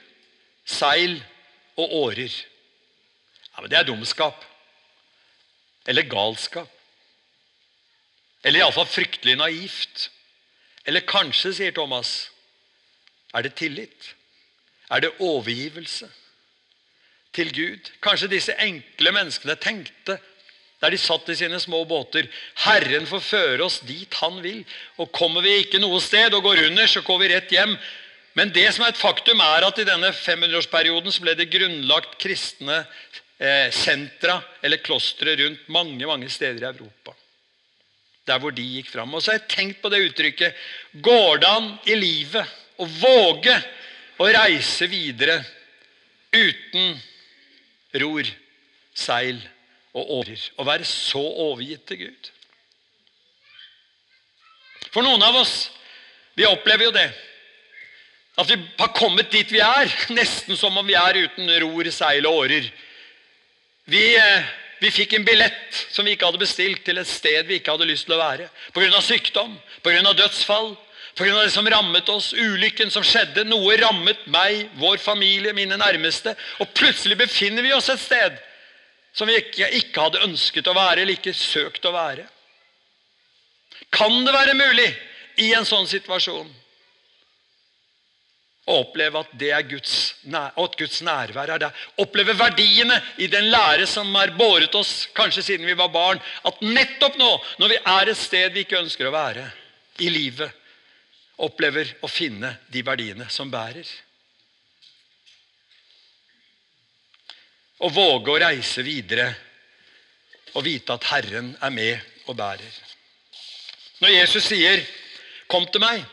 seil 0.66 1.20
og 1.78 1.94
årer. 2.04 2.34
Ja, 3.54 3.62
men 3.62 3.70
Det 3.70 3.78
er 3.78 3.84
dumskap. 3.84 4.46
Eller 5.88 6.08
galskap. 6.08 6.70
Eller 8.44 8.60
iallfall 8.60 8.88
fryktelig 8.88 9.38
naivt. 9.40 10.10
Eller 10.86 11.06
kanskje, 11.08 11.54
sier 11.54 11.72
Thomas, 11.72 12.30
er 13.34 13.46
det 13.46 13.56
tillit? 13.56 14.14
Er 14.92 15.00
det 15.00 15.16
overgivelse 15.20 16.10
til 17.34 17.54
Gud? 17.56 17.92
Kanskje 18.04 18.32
disse 18.36 18.56
enkle 18.60 19.16
menneskene 19.16 19.56
tenkte 19.56 20.20
der 20.84 20.92
de 20.92 21.00
satt 21.00 21.30
i 21.32 21.36
sine 21.40 21.62
små 21.64 21.86
båter 21.88 22.28
Herren 22.66 23.06
får 23.08 23.22
føre 23.24 23.64
oss 23.64 23.80
dit 23.88 24.14
Han 24.20 24.42
vil. 24.44 24.66
Og 25.00 25.14
kommer 25.16 25.46
vi 25.46 25.62
ikke 25.62 25.80
noe 25.80 26.02
sted 26.04 26.36
og 26.36 26.44
går 26.44 26.66
under, 26.68 26.90
så 26.92 27.02
går 27.08 27.22
vi 27.22 27.30
rett 27.32 27.54
hjem. 27.56 27.78
Men 28.34 28.50
det 28.54 28.66
som 28.74 28.86
er 28.86 28.94
et 28.94 29.02
faktum, 29.02 29.42
er 29.46 29.66
at 29.68 29.80
i 29.80 29.86
denne 29.86 30.10
500-årsperioden 30.18 31.14
så 31.14 31.22
ble 31.22 31.36
det 31.38 31.52
grunnlagt 31.54 32.16
kristne 32.22 32.80
eh, 33.38 33.70
sentra 33.74 34.40
eller 34.66 34.82
klostre 34.82 35.36
rundt 35.38 35.68
mange 35.74 36.08
mange 36.10 36.30
steder 36.34 36.66
i 36.66 36.72
Europa. 36.72 37.14
Der 38.26 38.40
hvor 38.42 38.56
de 38.56 38.66
gikk 38.66 38.90
fram. 38.90 39.14
Og 39.14 39.22
så 39.22 39.34
har 39.34 39.42
jeg 39.42 39.52
tenkt 39.52 39.82
på 39.84 39.92
det 39.92 40.02
uttrykket 40.08 40.56
Går 41.04 41.42
det 41.44 41.50
an 41.50 41.74
i 41.92 41.98
livet 42.00 42.60
å 42.82 42.88
våge 42.88 43.56
å 44.18 44.30
reise 44.32 44.88
videre 44.90 45.42
uten 46.34 46.96
ror, 48.02 48.30
seil 48.98 49.38
og 49.94 50.16
årer? 50.22 50.48
Å 50.58 50.66
være 50.66 50.88
så 50.88 51.22
overgitt 51.22 51.86
til 51.92 52.08
Gud? 52.08 52.32
For 54.94 55.06
noen 55.06 55.22
av 55.26 55.38
oss, 55.42 55.70
vi 56.38 56.46
opplever 56.50 56.88
jo 56.88 56.96
det. 56.96 57.08
At 58.40 58.50
vi 58.50 58.58
har 58.80 58.94
kommet 58.98 59.32
dit 59.32 59.52
vi 59.54 59.62
er, 59.62 59.92
nesten 60.18 60.58
som 60.58 60.78
om 60.78 60.88
vi 60.88 60.98
er 60.98 61.26
uten 61.28 61.50
ror, 61.64 61.90
seil 61.94 62.26
og 62.30 62.46
årer. 62.46 62.70
Vi, 63.90 64.06
eh, 64.18 64.48
vi 64.82 64.94
fikk 64.94 65.18
en 65.18 65.28
billett 65.28 65.84
som 65.94 66.06
vi 66.06 66.16
ikke 66.16 66.32
hadde 66.32 66.42
bestilt, 66.42 66.82
til 66.86 67.02
et 67.02 67.10
sted 67.10 67.46
vi 67.50 67.60
ikke 67.60 67.76
hadde 67.76 67.90
lyst 67.90 68.08
til 68.08 68.18
å 68.18 68.24
være. 68.24 68.50
Pga. 68.74 69.02
sykdom, 69.04 69.54
pga. 69.86 70.16
dødsfall, 70.18 70.74
pga. 71.20 71.44
det 71.44 71.52
som 71.54 71.70
rammet 71.70 72.10
oss, 72.10 72.32
ulykken 72.34 72.90
som 72.92 73.06
skjedde. 73.06 73.46
Noe 73.46 73.78
rammet 73.78 74.26
meg, 74.26 74.66
vår 74.82 74.98
familie, 75.04 75.54
mine 75.54 75.78
nærmeste. 75.78 76.34
Og 76.64 76.74
plutselig 76.74 77.20
befinner 77.22 77.62
vi 77.62 77.76
oss 77.76 77.92
et 77.94 78.02
sted 78.02 78.42
som 79.14 79.30
vi 79.30 79.38
ikke, 79.38 79.68
ikke 79.78 80.08
hadde 80.08 80.24
ønsket 80.26 80.66
å 80.66 80.74
være, 80.74 81.04
eller 81.04 81.14
ikke 81.14 81.36
søkt 81.38 81.86
å 81.86 81.94
være. 81.94 82.26
Kan 83.94 84.24
det 84.26 84.34
være 84.34 84.58
mulig 84.58 84.90
i 85.38 85.52
en 85.54 85.68
sånn 85.70 85.86
situasjon 85.86 86.50
å 88.64 88.78
oppleve 88.80 89.20
at, 89.20 89.32
Guds, 89.68 89.96
at 90.32 90.78
Guds 90.80 91.02
nærvær 91.04 91.52
er 91.52 91.62
der. 91.66 91.82
Oppleve 92.00 92.36
verdiene 92.40 92.96
i 93.20 93.28
den 93.28 93.50
lære 93.52 93.88
som 93.90 94.14
har 94.16 94.32
båret 94.38 94.76
oss 94.80 95.10
kanskje 95.16 95.44
siden 95.44 95.68
vi 95.68 95.76
var 95.76 95.92
barn. 95.92 96.22
At 96.48 96.62
nettopp 96.64 97.20
nå, 97.20 97.32
når 97.60 97.74
vi 97.74 97.82
er 97.96 98.12
et 98.12 98.20
sted 98.20 98.56
vi 98.56 98.64
ikke 98.64 98.80
ønsker 98.80 99.10
å 99.10 99.16
være 99.16 99.50
i 100.00 100.08
livet, 100.14 100.48
opplever 101.44 101.92
å 102.06 102.08
finne 102.08 102.56
de 102.72 102.86
verdiene 102.86 103.28
som 103.34 103.52
bærer. 103.52 103.88
Å 107.84 107.92
våge 107.92 108.32
å 108.32 108.42
reise 108.46 108.86
videre 108.86 109.28
og 110.54 110.64
vite 110.64 110.96
at 110.96 111.12
Herren 111.12 111.52
er 111.60 111.74
med 111.74 112.30
og 112.30 112.38
bærer. 112.40 112.82
Når 114.00 114.20
Jesus 114.20 114.46
sier 114.48 114.86
'Kom 115.48 115.68
til 115.68 115.82
meg', 115.82 116.06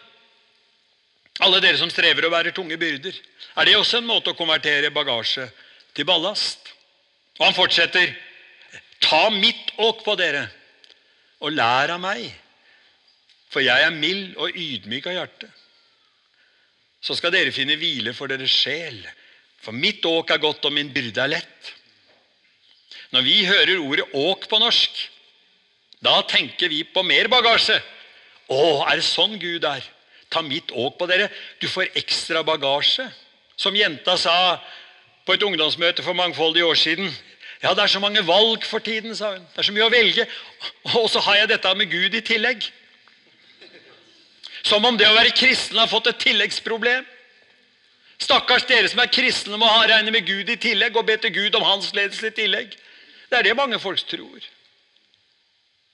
alle 1.40 1.60
dere 1.62 1.78
som 1.80 1.90
strever 1.90 2.26
og 2.26 2.34
bærer 2.34 2.54
tunge 2.56 2.76
byrder, 2.80 3.16
er 3.56 3.66
det 3.66 3.76
også 3.76 4.00
en 4.00 4.08
måte 4.08 4.32
å 4.32 4.38
konvertere 4.38 4.92
bagasje 4.94 5.46
til 5.96 6.06
ballast? 6.08 6.72
Og 7.38 7.46
han 7.48 7.56
fortsetter. 7.56 8.12
Ta 9.00 9.30
mitt 9.32 9.72
åk 9.80 10.02
på 10.04 10.14
dere, 10.20 10.44
og 11.40 11.54
lær 11.56 11.94
av 11.94 12.02
meg, 12.02 12.26
for 13.50 13.64
jeg 13.64 13.86
er 13.86 13.94
mild 13.96 14.36
og 14.36 14.52
ydmyk 14.52 15.08
av 15.08 15.16
hjerte. 15.16 15.48
Så 17.00 17.16
skal 17.16 17.32
dere 17.32 17.54
finne 17.56 17.78
hvile 17.80 18.12
for 18.12 18.28
deres 18.28 18.52
sjel, 18.52 19.00
for 19.64 19.72
mitt 19.72 20.04
åk 20.04 20.34
er 20.34 20.42
godt, 20.42 20.66
og 20.68 20.76
min 20.76 20.92
byrde 20.92 21.24
er 21.24 21.32
lett. 21.32 21.72
Når 23.10 23.24
vi 23.26 23.38
hører 23.46 23.80
ordet 23.80 24.06
'åk' 24.12 24.48
på 24.48 24.58
norsk, 24.60 25.00
da 26.04 26.20
tenker 26.28 26.68
vi 26.68 26.84
på 26.84 27.02
mer 27.02 27.28
bagasje. 27.28 27.80
Å, 28.50 28.84
er 28.88 28.96
det 28.96 29.04
sånn 29.04 29.38
Gud 29.40 29.64
er? 29.64 29.82
Ta 30.30 30.42
mitt 30.42 30.70
åk 30.70 30.98
på 30.98 31.08
dere. 31.10 31.28
Du 31.60 31.68
får 31.68 31.90
ekstra 31.98 32.42
bagasje. 32.46 33.08
Som 33.56 33.76
jenta 33.76 34.16
sa 34.16 34.60
på 35.26 35.34
et 35.34 35.42
ungdomsmøte 35.42 36.02
for 36.02 36.16
mangfoldige 36.16 36.64
år 36.64 36.78
siden. 36.78 37.10
Ja, 37.62 37.74
det 37.74 37.82
er 37.82 37.92
så 37.92 38.00
mange 38.00 38.22
valg 38.26 38.64
for 38.64 38.78
tiden, 38.78 39.16
sa 39.16 39.34
hun. 39.34 39.44
Det 39.52 39.60
er 39.60 39.68
så 39.68 39.74
mye 39.76 39.88
å 39.88 39.92
velge. 39.92 40.26
Og 40.96 41.10
så 41.12 41.20
har 41.26 41.42
jeg 41.42 41.50
dette 41.50 41.74
med 41.76 41.90
Gud 41.92 42.14
i 42.16 42.22
tillegg. 42.24 42.64
Som 44.62 44.84
om 44.84 44.96
det 44.96 45.08
å 45.08 45.16
være 45.16 45.34
kristen 45.36 45.78
har 45.80 45.90
fått 45.90 46.08
et 46.08 46.22
tilleggsproblem. 46.24 47.04
Stakkars 48.20 48.66
dere 48.68 48.88
som 48.88 49.00
er 49.00 49.12
kristne, 49.12 49.56
må 49.56 49.68
ha 49.68 49.84
regne 49.88 50.12
med 50.12 50.26
Gud 50.28 50.50
i 50.52 50.58
tillegg 50.60 50.96
og 50.96 51.06
be 51.08 51.16
til 51.20 51.32
Gud 51.32 51.56
om 51.56 51.64
hans 51.64 51.92
ledelse 51.96 52.28
i 52.28 52.36
tillegg. 52.36 52.74
Det 53.30 53.38
er 53.38 53.48
det 53.48 53.56
mange 53.56 53.78
folk 53.80 54.02
tror. 54.08 54.48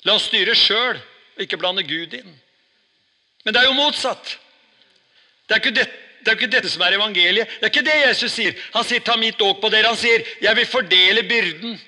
La 0.06 0.16
oss 0.16 0.26
styre 0.30 0.54
sjøl 0.58 0.98
ikke 1.42 1.58
blande 1.60 1.84
Gud 1.86 2.14
inn. 2.16 2.34
Men 3.46 3.54
det 3.54 3.62
er 3.62 3.68
jo 3.68 3.76
motsatt. 3.78 4.32
Det 5.46 5.54
er, 5.54 5.70
det, 5.70 5.84
det 6.26 6.32
er 6.32 6.34
ikke 6.34 6.50
dette 6.50 6.70
som 6.72 6.82
er 6.82 6.96
evangeliet. 6.96 7.52
Det 7.60 7.68
er 7.68 7.70
ikke 7.70 7.86
det 7.86 7.98
Jesus 8.00 8.32
sier. 8.34 8.56
Han 8.74 8.84
sier 8.84 9.04
'ta 9.06 9.14
mitt 9.16 9.40
åk 9.40 9.60
på 9.62 9.70
dere'. 9.70 9.86
Han 9.86 9.96
sier 9.96 10.24
'jeg 10.42 10.56
vil 10.56 10.66
fordele 10.66 11.22
byrden 11.22 11.78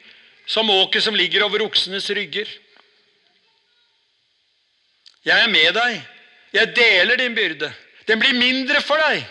som 0.46 0.70
åket 0.70 1.02
som 1.02 1.18
ligger 1.18 1.42
over 1.42 1.66
oksenes 1.66 2.06
rygger'. 2.10 2.52
Jeg 5.26 5.42
er 5.42 5.50
med 5.50 5.74
deg. 5.74 6.02
Jeg 6.52 6.76
deler 6.76 7.16
din 7.16 7.34
byrde. 7.34 7.72
Den 8.06 8.20
blir 8.20 8.38
mindre 8.38 8.80
for 8.80 8.96
deg 9.08 9.26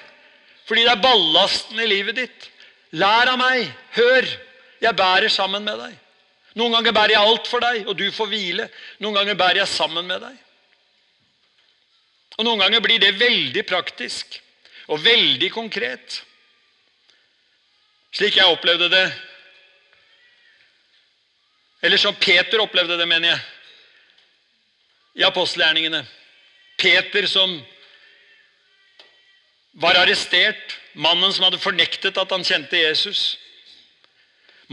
fordi 0.68 0.84
det 0.84 0.92
er 0.92 1.00
ballasten 1.02 1.80
i 1.80 1.88
livet 1.88 2.18
ditt. 2.18 2.50
Lær 2.92 3.30
av 3.32 3.38
meg. 3.40 3.72
Hør. 3.96 4.26
Jeg 4.82 4.96
bærer 5.00 5.32
sammen 5.32 5.64
med 5.64 5.80
deg. 5.80 5.94
Noen 6.60 6.76
ganger 6.76 6.92
bærer 6.92 7.14
jeg 7.16 7.30
alt 7.30 7.48
for 7.48 7.64
deg, 7.64 7.88
og 7.88 7.96
du 7.98 8.12
får 8.12 8.28
hvile. 8.28 8.68
Noen 9.00 9.16
ganger 9.16 9.38
bærer 9.40 9.62
jeg 9.62 9.72
sammen 9.72 10.06
med 10.10 10.22
deg. 10.26 10.36
Og 12.38 12.46
Noen 12.46 12.62
ganger 12.62 12.84
blir 12.86 13.02
det 13.02 13.16
veldig 13.18 13.64
praktisk 13.66 14.38
og 14.88 15.02
veldig 15.04 15.50
konkret. 15.52 16.22
Slik 18.14 18.38
jeg 18.38 18.50
opplevde 18.50 18.90
det. 18.94 19.06
Eller 21.86 22.02
som 22.02 22.16
Peter 22.18 22.62
opplevde 22.62 22.98
det, 22.98 23.08
mener 23.10 23.34
jeg. 23.34 23.42
I 25.22 25.26
apostelgjerningene. 25.28 26.04
Peter 26.78 27.26
som 27.30 27.58
var 29.82 29.98
arrestert. 29.98 30.78
Mannen 30.94 31.34
som 31.34 31.46
hadde 31.46 31.62
fornektet 31.62 32.18
at 32.18 32.32
han 32.34 32.46
kjente 32.46 32.80
Jesus. 32.80 33.36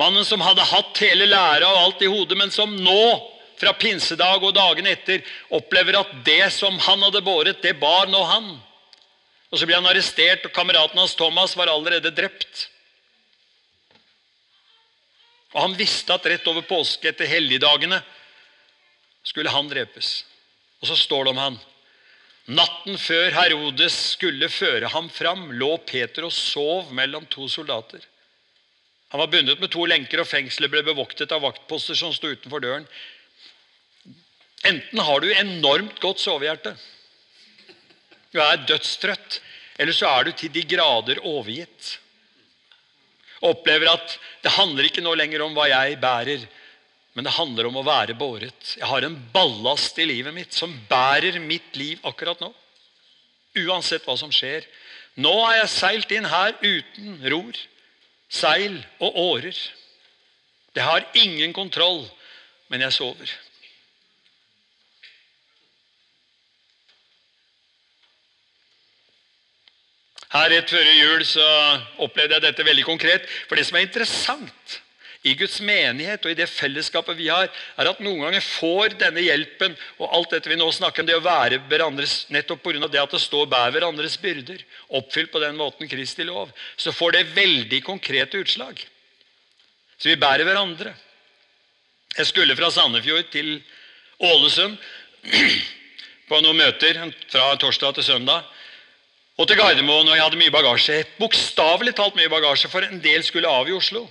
Mannen 0.00 0.24
som 0.26 0.42
hadde 0.44 0.64
hatt 0.68 1.00
hele 1.04 1.28
læra 1.28 1.68
og 1.68 1.80
alt 1.80 2.02
i 2.02 2.10
hodet, 2.10 2.36
men 2.38 2.52
som 2.52 2.72
nå 2.76 3.33
fra 3.64 3.74
pinsedag 3.80 4.44
og 4.44 4.54
dagene 4.56 4.92
etter 4.92 5.24
opplever 5.54 5.98
at 5.98 6.12
det 6.26 6.52
som 6.52 6.76
han 6.86 7.02
hadde 7.06 7.24
båret, 7.24 7.62
det 7.64 7.76
bar 7.80 8.10
nå 8.12 8.20
han. 8.28 8.54
Og 9.50 9.58
Så 9.58 9.66
blir 9.66 9.78
han 9.78 9.88
arrestert, 9.88 10.44
og 10.46 10.52
kameraten 10.52 10.98
hans 10.98 11.14
Thomas 11.14 11.56
var 11.56 11.70
allerede 11.72 12.10
drept. 12.10 12.68
Og 15.54 15.60
Han 15.62 15.76
visste 15.78 16.12
at 16.12 16.26
rett 16.26 16.48
over 16.50 16.66
påske, 16.66 17.08
etter 17.08 17.30
helligdagene, 17.30 18.00
skulle 19.24 19.52
han 19.54 19.70
drepes. 19.70 20.24
Og 20.82 20.90
så 20.90 20.96
står 20.98 21.24
det 21.24 21.30
om 21.32 21.40
han. 21.40 21.60
Natten 22.44 22.98
før 23.00 23.30
Herodes 23.32 23.94
skulle 24.18 24.50
føre 24.52 24.90
ham 24.92 25.06
fram, 25.08 25.46
lå 25.56 25.78
Peter 25.86 26.26
og 26.26 26.34
sov 26.34 26.90
mellom 26.92 27.24
to 27.32 27.46
soldater. 27.48 28.02
Han 29.14 29.22
var 29.22 29.30
bundet 29.30 29.62
med 29.62 29.70
to 29.70 29.86
lenker, 29.86 30.20
og 30.20 30.28
fengselet 30.28 30.72
ble 30.72 30.82
bevoktet 30.84 31.32
av 31.32 31.44
vaktposter 31.46 31.96
som 31.96 32.12
sto 32.12 32.32
utenfor 32.34 32.60
døren. 32.60 32.88
Enten 34.64 34.98
har 35.06 35.20
du 35.20 35.28
enormt 35.34 36.00
godt 36.00 36.22
sovehjerte, 36.22 36.74
du 38.34 38.40
er 38.42 38.64
dødstrøtt, 38.66 39.38
eller 39.78 39.94
så 39.94 40.08
er 40.10 40.26
du 40.26 40.32
til 40.34 40.50
de 40.54 40.64
grader 40.66 41.20
overgitt. 41.22 41.98
Opplever 43.44 43.92
at 43.92 44.16
det 44.42 44.54
handler 44.56 44.88
ikke 44.88 45.04
nå 45.04 45.12
lenger 45.18 45.44
om 45.44 45.54
hva 45.54 45.68
jeg 45.70 46.00
bærer, 46.02 46.46
men 47.14 47.28
det 47.28 47.36
handler 47.36 47.68
om 47.68 47.78
å 47.78 47.84
være 47.86 48.16
båret. 48.18 48.74
Jeg 48.74 48.88
har 48.90 49.06
en 49.06 49.18
ballast 49.34 49.98
i 50.02 50.08
livet 50.08 50.34
mitt 50.34 50.56
som 50.56 50.72
bærer 50.90 51.38
mitt 51.42 51.76
liv 51.78 52.02
akkurat 52.02 52.40
nå. 52.42 52.50
Uansett 53.62 54.02
hva 54.08 54.16
som 54.18 54.32
skjer. 54.34 54.66
Nå 55.22 55.30
har 55.44 55.60
jeg 55.60 55.74
seilt 55.76 56.14
inn 56.16 56.26
her 56.26 56.56
uten 56.58 57.20
ror, 57.30 57.54
seil 58.26 58.80
og 58.98 59.20
årer. 59.20 59.58
Det 60.74 60.82
har 60.82 61.06
ingen 61.14 61.54
kontroll, 61.54 62.02
men 62.66 62.82
jeg 62.82 62.96
sover. 62.96 63.30
Her 70.34 70.50
rett 70.50 70.70
før 70.72 70.88
jul 70.90 71.22
så 71.28 71.44
opplevde 72.02 72.34
jeg 72.34 72.42
dette 72.42 72.66
veldig 72.66 72.84
konkret. 72.88 73.28
For 73.46 73.58
det 73.58 73.68
som 73.68 73.78
er 73.78 73.86
interessant 73.86 74.80
i 75.24 75.32
Guds 75.38 75.56
menighet 75.64 76.26
og 76.26 76.34
i 76.34 76.36
det 76.36 76.48
fellesskapet 76.50 77.16
vi 77.16 77.30
har, 77.32 77.46
er 77.80 77.88
at 77.88 78.00
noen 78.04 78.26
ganger 78.26 78.42
får 78.44 78.96
denne 79.00 79.22
hjelpen 79.24 79.76
og 79.96 80.10
alt 80.10 80.34
dette 80.34 80.50
vi 80.50 80.58
nå 80.60 80.66
snakker 80.74 81.00
om, 81.00 81.08
det 81.08 81.16
å 81.16 81.24
være 81.24 81.62
hverandres 81.70 82.16
nettopp 82.34 82.60
pga. 82.66 82.88
det 82.88 83.00
at 83.00 83.14
det 83.14 83.22
står 83.22 83.46
'bær 83.46 83.72
hverandres 83.72 84.18
byrder', 84.20 84.64
oppfylt 84.90 85.32
på 85.32 85.40
den 85.40 85.56
måten 85.56 85.88
Kristi 85.88 86.24
lov, 86.24 86.52
så 86.76 86.92
får 86.92 87.12
det 87.12 87.30
veldig 87.36 87.80
konkrete 87.84 88.42
utslag. 88.42 88.84
Så 89.98 90.10
vi 90.10 90.16
bærer 90.16 90.44
hverandre. 90.44 90.94
Jeg 92.18 92.26
skulle 92.26 92.56
fra 92.56 92.70
Sandefjord 92.70 93.30
til 93.30 93.62
Ålesund 94.20 94.76
på 96.28 96.40
noen 96.42 96.56
møter 96.58 97.00
fra 97.30 97.56
torsdag 97.56 97.94
til 97.94 98.04
søndag. 98.04 98.44
Og 99.34 99.48
til 99.50 99.58
Gardermoen, 99.58 100.06
og 100.06 100.14
jeg 100.14 100.22
hadde 100.22 100.38
mye 100.38 100.54
bagasje. 100.54 100.98
Bokstavelig 101.18 101.96
talt 101.98 102.14
mye 102.14 102.30
bagasje, 102.30 102.70
for 102.70 102.86
en 102.86 103.00
del 103.02 103.24
skulle 103.26 103.50
av 103.50 103.68
i 103.68 103.74
Oslo. 103.74 104.04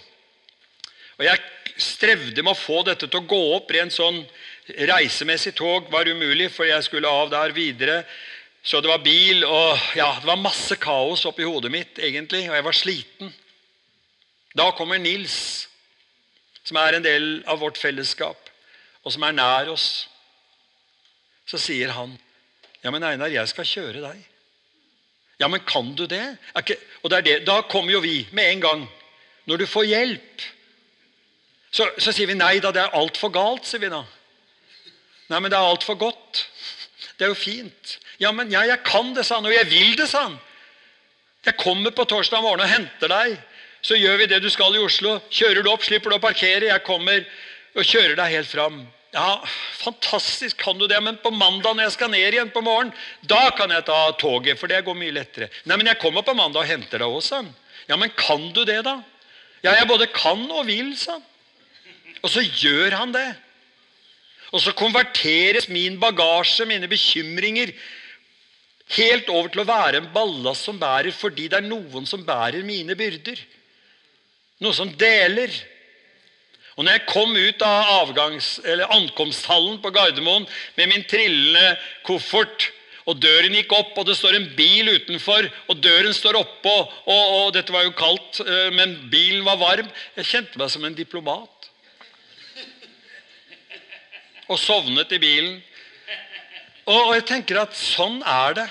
Og 1.17 1.23
Jeg 1.23 1.39
strevde 1.79 2.43
med 2.43 2.51
å 2.51 2.59
få 2.59 2.83
dette 2.85 3.07
til 3.07 3.21
å 3.21 3.27
gå 3.27 3.39
opp. 3.55 3.71
Rent 3.71 3.95
sånn 3.95 4.19
reisemessig 4.89 5.55
tog 5.55 5.87
var 5.93 6.09
umulig, 6.11 6.51
for 6.51 6.67
jeg 6.67 6.83
skulle 6.85 7.09
av 7.09 7.31
der 7.31 7.55
videre. 7.55 8.03
Så 8.63 8.81
det 8.83 8.91
var 8.91 9.03
bil, 9.03 9.45
og 9.47 9.79
ja, 9.95 10.09
det 10.19 10.27
var 10.27 10.39
masse 10.39 10.75
kaos 10.79 11.25
oppi 11.27 11.47
hodet 11.47 11.71
mitt, 11.71 11.99
egentlig, 11.99 12.45
og 12.49 12.55
jeg 12.55 12.67
var 12.67 12.77
sliten. 12.77 13.33
Da 14.55 14.69
kommer 14.75 14.99
Nils, 15.01 15.67
som 16.63 16.77
er 16.79 16.95
en 16.99 17.03
del 17.03 17.31
av 17.49 17.63
vårt 17.63 17.79
fellesskap, 17.79 18.51
og 19.03 19.15
som 19.15 19.23
er 19.23 19.35
nær 19.35 19.71
oss. 19.73 20.07
Så 21.47 21.57
sier 21.57 21.91
han, 21.91 22.19
'Ja, 22.83 22.91
men 22.91 23.03
Einar, 23.03 23.27
jeg 23.27 23.47
skal 23.47 23.65
kjøre 23.65 24.01
deg.' 24.03 24.32
Ja, 25.41 25.47
men 25.47 25.63
kan 25.65 25.93
du 25.97 26.05
det? 26.07 26.23
Og 27.01 27.09
det 27.11 27.21
det. 27.25 27.37
Da 27.47 27.61
kommer 27.61 27.91
jo 27.91 28.03
vi 28.03 28.27
med 28.31 28.51
en 28.51 28.61
gang. 28.61 28.83
Når 29.45 29.57
du 29.57 29.65
får 29.67 29.89
hjelp, 29.89 30.43
så, 31.73 31.89
så 31.97 32.13
sier 32.13 32.29
vi 32.29 32.37
nei 32.37 32.59
da, 32.63 32.71
det 32.71 32.83
er 32.83 32.95
altfor 32.95 33.33
galt, 33.33 33.65
sier 33.67 33.81
vi 33.81 33.89
da. 33.91 34.03
Nei, 35.31 35.39
men 35.39 35.49
det 35.51 35.57
er 35.57 35.71
altfor 35.73 35.97
godt. 35.99 36.43
Det 37.13 37.27
er 37.27 37.29
jo 37.29 37.37
fint. 37.37 37.91
Ja, 38.17 38.31
men 38.33 38.49
ja, 38.49 38.63
jeg 38.65 38.79
kan 38.83 39.11
det, 39.13 39.21
sa 39.27 39.37
han. 39.37 39.45
Og 39.45 39.53
jeg 39.53 39.67
vil 39.69 39.91
det, 39.95 40.07
sa 40.09 40.23
han. 40.25 40.39
Jeg 41.45 41.59
kommer 41.61 41.93
på 41.93 42.07
torsdag 42.09 42.41
morgen 42.41 42.63
og 42.65 42.71
henter 42.71 43.11
deg. 43.11 43.35
Så 43.85 43.95
gjør 43.99 44.17
vi 44.17 44.27
det 44.31 44.39
du 44.41 44.49
skal 44.49 44.73
i 44.75 44.81
Oslo. 44.81 45.19
Kjører 45.29 45.61
du 45.61 45.69
opp, 45.69 45.85
slipper 45.85 46.09
du 46.09 46.17
å 46.17 46.23
parkere. 46.23 46.71
Jeg 46.71 46.83
kommer 46.87 47.21
og 47.75 47.85
kjører 47.85 48.17
deg 48.17 48.33
helt 48.33 48.49
fram. 48.49 48.81
Ja, 49.13 49.43
fantastisk, 49.77 50.57
kan 50.57 50.79
du 50.79 50.87
det? 50.89 50.97
Men 51.05 51.19
på 51.21 51.29
mandag 51.29 51.75
når 51.75 51.85
jeg 51.85 51.95
skal 51.95 52.09
ned 52.09 52.33
igjen 52.33 52.49
på 52.53 52.63
morgenen, 52.65 52.95
da 53.29 53.51
kan 53.53 53.69
jeg 53.69 53.85
ta 53.85 53.99
toget, 54.17 54.57
for 54.57 54.71
det 54.71 54.81
går 54.87 54.97
mye 54.97 55.13
lettere. 55.13 55.51
Nei, 55.69 55.77
men 55.77 55.91
jeg 55.91 56.01
kommer 56.01 56.25
på 56.25 56.33
mandag 56.33 56.63
og 56.63 56.71
henter 56.71 57.03
deg 57.03 57.17
også, 57.19 57.27
sa 57.27 57.41
han. 57.43 57.51
Ja, 57.91 57.97
men 57.99 58.13
kan 58.17 58.47
du 58.55 58.63
det, 58.65 58.79
da? 58.87 58.95
Ja, 59.61 59.75
jeg 59.77 59.89
både 59.91 60.09
kan 60.09 60.41
og 60.49 60.65
vil, 60.65 60.95
sa 60.97 61.19
han. 61.19 61.27
Og 62.23 62.31
så 62.33 62.41
gjør 62.41 62.95
han 62.97 63.13
det. 63.13 63.27
Og 64.53 64.63
så 64.63 64.73
konverteres 64.77 65.69
min 65.69 65.99
bagasje, 66.01 66.65
mine 66.69 66.89
bekymringer, 66.89 67.73
helt 68.97 69.29
over 69.29 69.49
til 69.53 69.61
å 69.63 69.67
være 69.67 70.01
en 70.01 70.09
ballast 70.13 70.67
som 70.67 70.79
bærer 70.81 71.13
fordi 71.15 71.47
det 71.49 71.61
er 71.61 71.65
noen 71.69 72.05
som 72.09 72.25
bærer 72.25 72.65
mine 72.65 72.97
byrder. 72.97 73.39
Noe 74.63 74.73
som 74.73 74.89
deler. 74.97 75.53
Og 76.73 76.85
når 76.85 76.97
jeg 76.97 77.09
kom 77.09 77.35
ut 77.37 77.65
av 77.65 77.89
avgangs, 77.99 78.55
ankomsthallen 78.65 79.77
på 79.83 79.91
Gardermoen 79.93 80.47
med 80.77 80.89
min 80.89 81.05
trillende 81.09 81.75
koffert, 82.07 82.71
og 83.03 83.19
døren 83.19 83.55
gikk 83.57 83.73
opp, 83.75 83.97
og 83.99 84.07
det 84.07 84.15
står 84.15 84.37
en 84.37 84.45
bil 84.55 84.87
utenfor, 84.95 85.49
og 85.67 85.81
døren 85.83 86.15
står 86.15 86.39
oppå, 86.39 86.75
og, 87.03 87.23
og 87.35 87.49
dette 87.55 87.73
var 87.75 87.83
jo 87.83 87.95
kaldt, 87.99 88.39
eh, 88.45 88.69
men 88.75 88.95
bilen 89.11 89.43
var 89.43 89.59
varm 89.59 89.89
Jeg 90.15 90.29
kjente 90.29 90.61
meg 90.61 90.71
som 90.71 90.85
en 90.87 90.95
diplomat. 90.95 91.67
Og 94.47 94.59
sovnet 94.59 95.11
i 95.15 95.19
bilen. 95.19 95.59
Og, 96.87 96.99
og 97.09 97.13
jeg 97.17 97.27
tenker 97.27 97.59
at 97.61 97.75
sånn 97.75 98.21
er 98.27 98.57
det. 98.61 98.65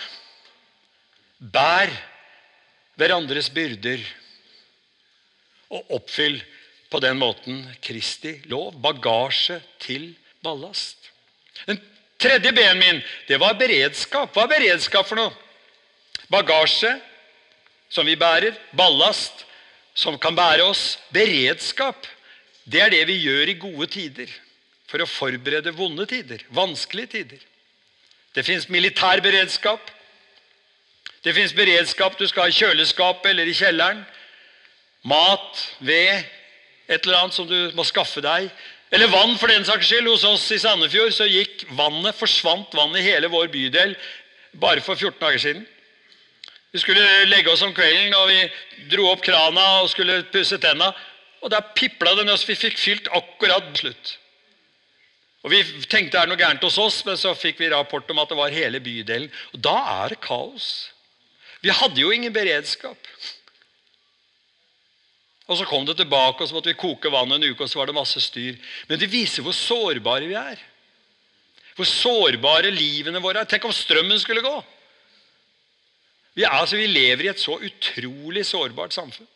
Bær 1.53 1.93
hverandres 3.01 3.49
byrder 3.53 4.01
og 5.73 5.97
oppfyll 5.97 6.41
på 6.93 7.01
den 7.01 7.19
måten 7.21 7.65
Kristi 7.81 8.37
lov. 8.53 8.77
Bagasje 8.85 9.61
til 9.81 10.11
ballast. 10.45 11.11
Den 11.67 11.81
tredje 12.21 12.53
ben 12.53 12.79
min 12.79 13.01
det 13.29 13.41
var 13.41 13.57
beredskap. 13.59 14.35
Hva 14.35 14.45
er 14.45 14.55
beredskap 14.55 15.09
for 15.09 15.21
noe? 15.21 15.33
Bagasje 16.33 16.93
som 17.93 18.07
vi 18.09 18.17
bærer. 18.17 18.57
Ballast 18.77 19.47
som 19.95 20.19
kan 20.21 20.37
bære 20.37 20.69
oss. 20.69 20.99
Beredskap 21.13 22.09
det 22.65 22.83
er 22.83 22.93
det 22.95 23.07
vi 23.09 23.19
gjør 23.25 23.51
i 23.51 23.59
gode 23.59 23.89
tider 23.91 24.31
for 24.87 25.03
å 25.03 25.09
forberede 25.09 25.73
vonde 25.75 26.05
tider, 26.07 26.45
vanskelige 26.53 27.11
tider. 27.17 27.41
Det 28.37 28.45
fins 28.47 28.69
militær 28.73 29.23
beredskap. 29.25 29.81
Det 31.25 31.35
fins 31.37 31.55
beredskap 31.57 32.19
du 32.19 32.27
skal 32.29 32.47
ha 32.47 32.53
i 32.53 32.57
kjøleskapet 32.57 33.31
eller 33.33 33.49
i 33.49 33.57
kjelleren. 33.57 34.03
Mat, 35.09 35.63
ved, 35.83 36.23
et 36.89 37.05
eller 37.05 37.21
annet 37.21 37.37
som 37.37 37.49
du 37.49 37.71
må 37.77 37.85
skaffe 37.87 38.23
deg. 38.25 38.49
Eller 38.93 39.09
vann, 39.09 39.37
for 39.41 39.49
den 39.49 39.65
saks 39.65 39.89
skyld. 39.89 40.09
Hos 40.11 40.25
oss 40.29 40.49
i 40.53 40.61
Sandefjord 40.61 41.15
så 41.17 41.29
gikk 41.29 41.65
vannet, 41.79 42.17
forsvant 42.19 42.75
vannet 42.77 43.01
i 43.01 43.07
hele 43.07 43.31
vår 43.33 43.49
bydel 43.53 43.97
bare 44.61 44.83
for 44.85 44.99
14 44.99 45.21
dager 45.21 45.41
siden. 45.41 45.63
Vi 46.73 46.81
skulle 46.81 47.05
legge 47.29 47.53
oss 47.53 47.63
om 47.65 47.75
kvelden, 47.77 48.15
og 48.17 48.29
vi 48.29 48.89
dro 48.93 49.11
opp 49.13 49.23
krana 49.25 49.83
og 49.83 49.91
skulle 49.93 50.23
pusse 50.33 50.59
tenna. 50.61 50.93
Og 51.43 51.51
der 51.53 51.73
pipla 51.77 52.15
det 52.17 52.29
så 52.39 52.49
vi 52.49 52.57
fikk 52.57 52.79
fylt 52.79 53.09
akkurat 53.13 53.73
slutt. 53.77 54.19
Og 55.43 55.51
Vi 55.51 55.63
tenkte 55.91 56.15
det 56.15 56.21
er 56.21 56.29
noe 56.31 56.39
gærent 56.39 56.63
hos 56.63 56.79
oss, 56.79 57.01
men 57.05 57.17
så 57.19 57.35
fikk 57.35 57.59
vi 57.59 57.71
rapport 57.73 58.09
om 58.11 58.21
at 58.23 58.31
det 58.31 58.39
var 58.39 58.55
hele 58.55 58.81
bydelen. 58.81 59.31
Og 59.53 59.61
Da 59.61 59.75
er 60.05 60.15
det 60.15 60.21
kaos. 60.23 60.93
Vi 61.63 61.71
hadde 61.71 62.01
jo 62.01 62.11
ingen 62.11 62.33
beredskap. 62.33 62.97
Og 65.53 65.59
Så 65.61 65.69
kom 65.69 65.85
det 65.85 65.99
tilbake, 66.01 66.41
og 66.41 66.49
så 66.49 66.57
måtte 66.57 66.73
vi 66.73 66.81
koke 66.81 67.13
vann 67.13 67.37
en 67.37 67.45
uke, 67.45 67.61
og 67.61 67.71
så 67.71 67.83
var 67.83 67.91
det 67.91 67.97
masse 67.97 68.21
styr. 68.25 68.57
Men 68.89 69.01
det 69.01 69.11
viser 69.13 69.45
hvor 69.45 69.57
sårbare 69.57 70.31
vi 70.31 70.39
er. 70.39 70.63
Hvor 71.77 71.89
sårbare 71.89 72.73
livene 72.73 73.21
våre 73.21 73.43
er. 73.43 73.49
Tenk 73.49 73.69
om 73.69 73.77
strømmen 73.77 74.21
skulle 74.21 74.45
gå! 74.45 74.57
Vi, 76.33 76.47
er, 76.47 76.55
altså, 76.57 76.79
vi 76.81 76.89
lever 76.89 77.27
i 77.27 77.33
et 77.35 77.41
så 77.41 77.59
utrolig 77.61 78.47
sårbart 78.49 78.97
samfunn. 78.97 79.29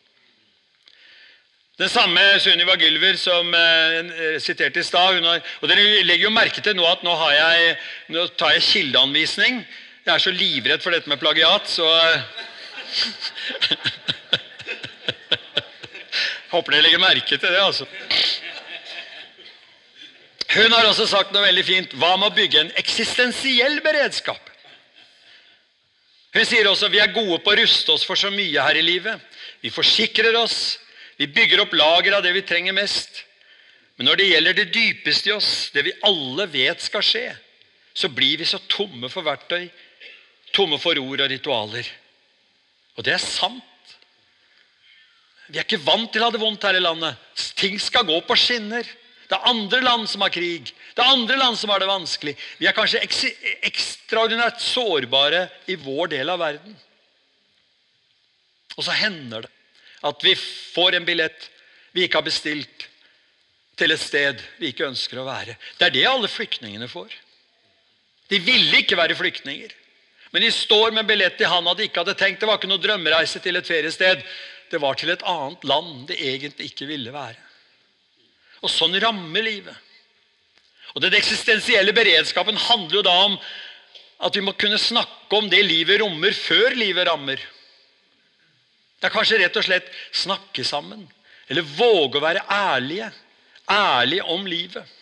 Den 1.77 1.91
samme 1.93 2.21
Sunniva 2.41 2.73
Gylver 2.73 3.19
som 3.21 3.51
eh, 3.53 4.39
siterte 4.41 4.81
i 4.81 4.85
stad. 4.85 5.19
Og 5.21 5.69
Dere 5.69 5.83
legger 6.07 6.25
jo 6.25 6.33
merke 6.33 6.63
til 6.65 6.73
nå 6.77 6.87
at 6.89 7.03
nå, 7.05 7.13
jeg, 7.35 7.75
nå 8.15 8.25
tar 8.33 8.55
jeg 8.55 8.65
kildeanvisning. 8.65 9.61
Jeg 10.07 10.13
er 10.15 10.23
så 10.23 10.33
livredd 10.33 10.81
for 10.81 10.95
dette 10.95 11.11
med 11.11 11.21
plagiat, 11.21 11.69
så 11.69 11.85
Håper 16.57 16.73
dere 16.73 16.87
legger 16.87 17.01
merke 17.01 17.37
til 17.37 17.53
det. 17.53 17.61
altså. 17.61 17.85
Hun 20.47 20.73
har 20.73 20.87
også 20.87 21.05
sagt 21.09 21.33
noe 21.35 21.45
veldig 21.45 21.65
fint. 21.67 21.93
Hva 21.99 22.15
med 22.17 22.31
å 22.31 22.35
bygge 22.37 22.63
en 22.63 22.71
eksistensiell 22.81 23.77
beredskap? 23.85 24.41
Hun 26.33 26.45
sier 26.45 26.69
også 26.69 26.89
vi 26.93 27.01
er 27.01 27.13
gode 27.13 27.39
på 27.43 27.53
å 27.53 27.59
ruste 27.59 27.93
oss 27.93 28.05
for 28.07 28.17
så 28.19 28.31
mye 28.33 28.63
her 28.63 28.79
i 28.79 28.85
livet. 28.85 29.21
Vi 29.61 29.73
forsikrer 29.73 30.35
oss, 30.39 30.77
vi 31.17 31.29
bygger 31.29 31.61
opp 31.63 31.75
lager 31.77 32.17
av 32.17 32.25
det 32.25 32.33
vi 32.35 32.45
trenger 32.45 32.75
mest. 32.77 33.23
Men 33.97 34.09
når 34.09 34.19
det 34.19 34.29
gjelder 34.31 34.57
det 34.57 34.67
dypeste 34.73 35.31
i 35.31 35.35
oss, 35.37 35.51
det 35.73 35.85
vi 35.87 35.95
alle 36.05 36.45
vet 36.53 36.83
skal 36.85 37.05
skje, 37.05 37.25
så 37.97 38.09
blir 38.13 38.37
vi 38.37 38.45
så 38.45 38.59
tomme 38.69 39.09
for 39.09 39.25
verktøy, 39.25 39.65
tomme 40.53 40.77
for 40.81 40.97
ord 41.01 41.23
og 41.25 41.31
ritualer. 41.31 41.89
Og 42.97 43.05
det 43.05 43.17
er 43.17 43.23
sant. 43.23 43.65
Vi 45.47 45.59
er 45.59 45.65
ikke 45.65 45.83
vant 45.83 46.11
til 46.11 46.23
å 46.23 46.27
ha 46.27 46.33
det 46.35 46.41
vondt 46.41 46.65
her 46.67 46.77
i 46.77 46.83
landet. 46.83 47.19
Ting 47.55 47.77
skal 47.79 48.07
gå 48.07 48.17
på 48.27 48.35
skinner. 48.39 48.87
Det 49.27 49.35
er 49.35 49.49
andre 49.49 49.79
land 49.83 50.07
som 50.07 50.23
har 50.23 50.31
krig. 50.31 50.71
Det 50.95 51.03
er 51.03 51.13
andre 51.13 51.37
land 51.39 51.57
som 51.59 51.71
har 51.71 51.83
det 51.83 51.89
vanskelig. 51.89 52.33
Vi 52.59 52.67
er 52.67 52.75
kanskje 52.75 53.03
ekstraordinært 53.67 54.63
sårbare 54.63 55.47
i 55.67 55.75
vår 55.79 56.13
del 56.15 56.31
av 56.31 56.41
verden. 56.41 56.75
Og 58.77 58.85
så 58.85 58.95
hender 58.95 59.47
det 59.47 59.53
at 60.07 60.23
vi 60.23 60.35
får 60.37 60.95
en 60.95 61.07
billett 61.07 61.47
vi 61.95 62.03
ikke 62.05 62.19
har 62.19 62.27
bestilt, 62.27 62.85
til 63.77 63.93
et 63.93 64.01
sted 64.01 64.41
vi 64.57 64.71
ikke 64.71 64.87
ønsker 64.87 65.19
å 65.21 65.25
være. 65.27 65.53
Det 65.77 65.87
er 65.87 65.93
det 65.93 66.05
alle 66.09 66.29
flyktningene 66.29 66.87
får. 66.89 67.11
De 68.29 68.39
ville 68.41 68.81
ikke 68.81 68.97
være 68.97 69.17
flyktninger. 69.17 69.73
Men 70.33 70.43
de 70.43 70.49
står 70.51 70.95
med 70.95 71.07
billett 71.07 71.41
i 71.41 71.49
handa 71.49 71.75
de 71.77 71.85
ikke 71.87 72.01
hadde 72.03 72.17
tenkt. 72.19 72.41
Det 72.41 72.49
var 72.49 72.59
ikke 72.59 72.69
noe 72.69 72.81
drømmereise 72.81 73.41
til 73.43 73.59
et 73.59 73.69
feriested. 73.69 74.23
Det 74.71 74.81
var 74.83 74.97
til 74.99 75.11
et 75.13 75.25
annet 75.27 75.63
land 75.67 76.07
det 76.09 76.17
egentlig 76.19 76.71
ikke 76.71 76.89
ville 76.89 77.13
være. 77.13 77.39
Og 78.63 78.71
sånn 78.71 78.97
rammer 78.99 79.45
livet. 79.45 79.75
Og 80.95 81.03
Den 81.03 81.13
eksistensielle 81.13 81.93
beredskapen 81.93 82.57
handler 82.57 82.99
jo 82.99 83.05
da 83.05 83.15
om 83.27 83.37
at 84.25 84.35
vi 84.35 84.41
må 84.41 84.55
kunne 84.57 84.79
snakke 84.81 85.37
om 85.37 85.49
det 85.51 85.61
livet 85.65 86.01
rommer, 86.01 86.33
før 86.33 86.73
livet 86.73 87.05
rammer. 87.05 87.37
Det 88.97 89.09
er 89.09 89.13
kanskje 89.13 89.37
rett 89.43 89.59
og 89.59 89.65
slett 89.67 89.89
snakke 90.09 90.65
sammen. 90.65 91.03
Eller 91.47 91.67
våge 91.77 92.17
å 92.17 92.23
være 92.23 92.45
ærlige. 92.49 93.11
Ærlige 93.69 94.25
om 94.33 94.47
livet. 94.49 94.95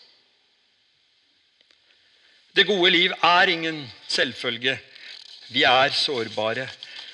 Det 2.55 2.67
gode 2.67 2.91
liv 2.91 3.15
er 3.23 3.51
ingen 3.51 3.81
selvfølge. 4.07 4.75
Vi 5.51 5.63
er 5.67 5.95
sårbare. 5.95 6.67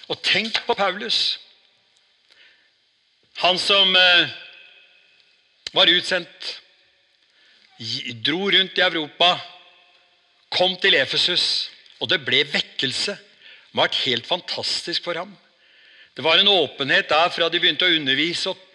Og 0.10 0.20
tenk 0.26 0.58
på 0.66 0.76
Paulus. 0.78 1.40
Han 3.40 3.60
som 3.60 3.96
eh, 3.96 4.34
var 5.74 5.88
utsendt, 5.88 6.58
dro 8.22 8.52
rundt 8.52 8.78
i 8.78 8.84
Europa, 8.86 9.32
kom 10.52 10.76
til 10.84 10.98
Efesus, 11.00 11.70
og 12.04 12.12
det 12.12 12.20
ble 12.26 12.44
vekkelse. 12.52 13.16
Det 13.16 13.80
var 13.80 14.02
helt 14.04 14.28
fantastisk 14.28 15.06
for 15.08 15.16
ham. 15.16 15.32
Det 16.14 16.26
var 16.26 16.38
en 16.38 16.52
åpenhet 16.52 17.10
der 17.10 17.32
fra 17.32 17.48
de 17.50 17.62
begynte 17.62 17.88
å 17.88 17.96
undervise. 17.96 18.52
og 18.52 18.68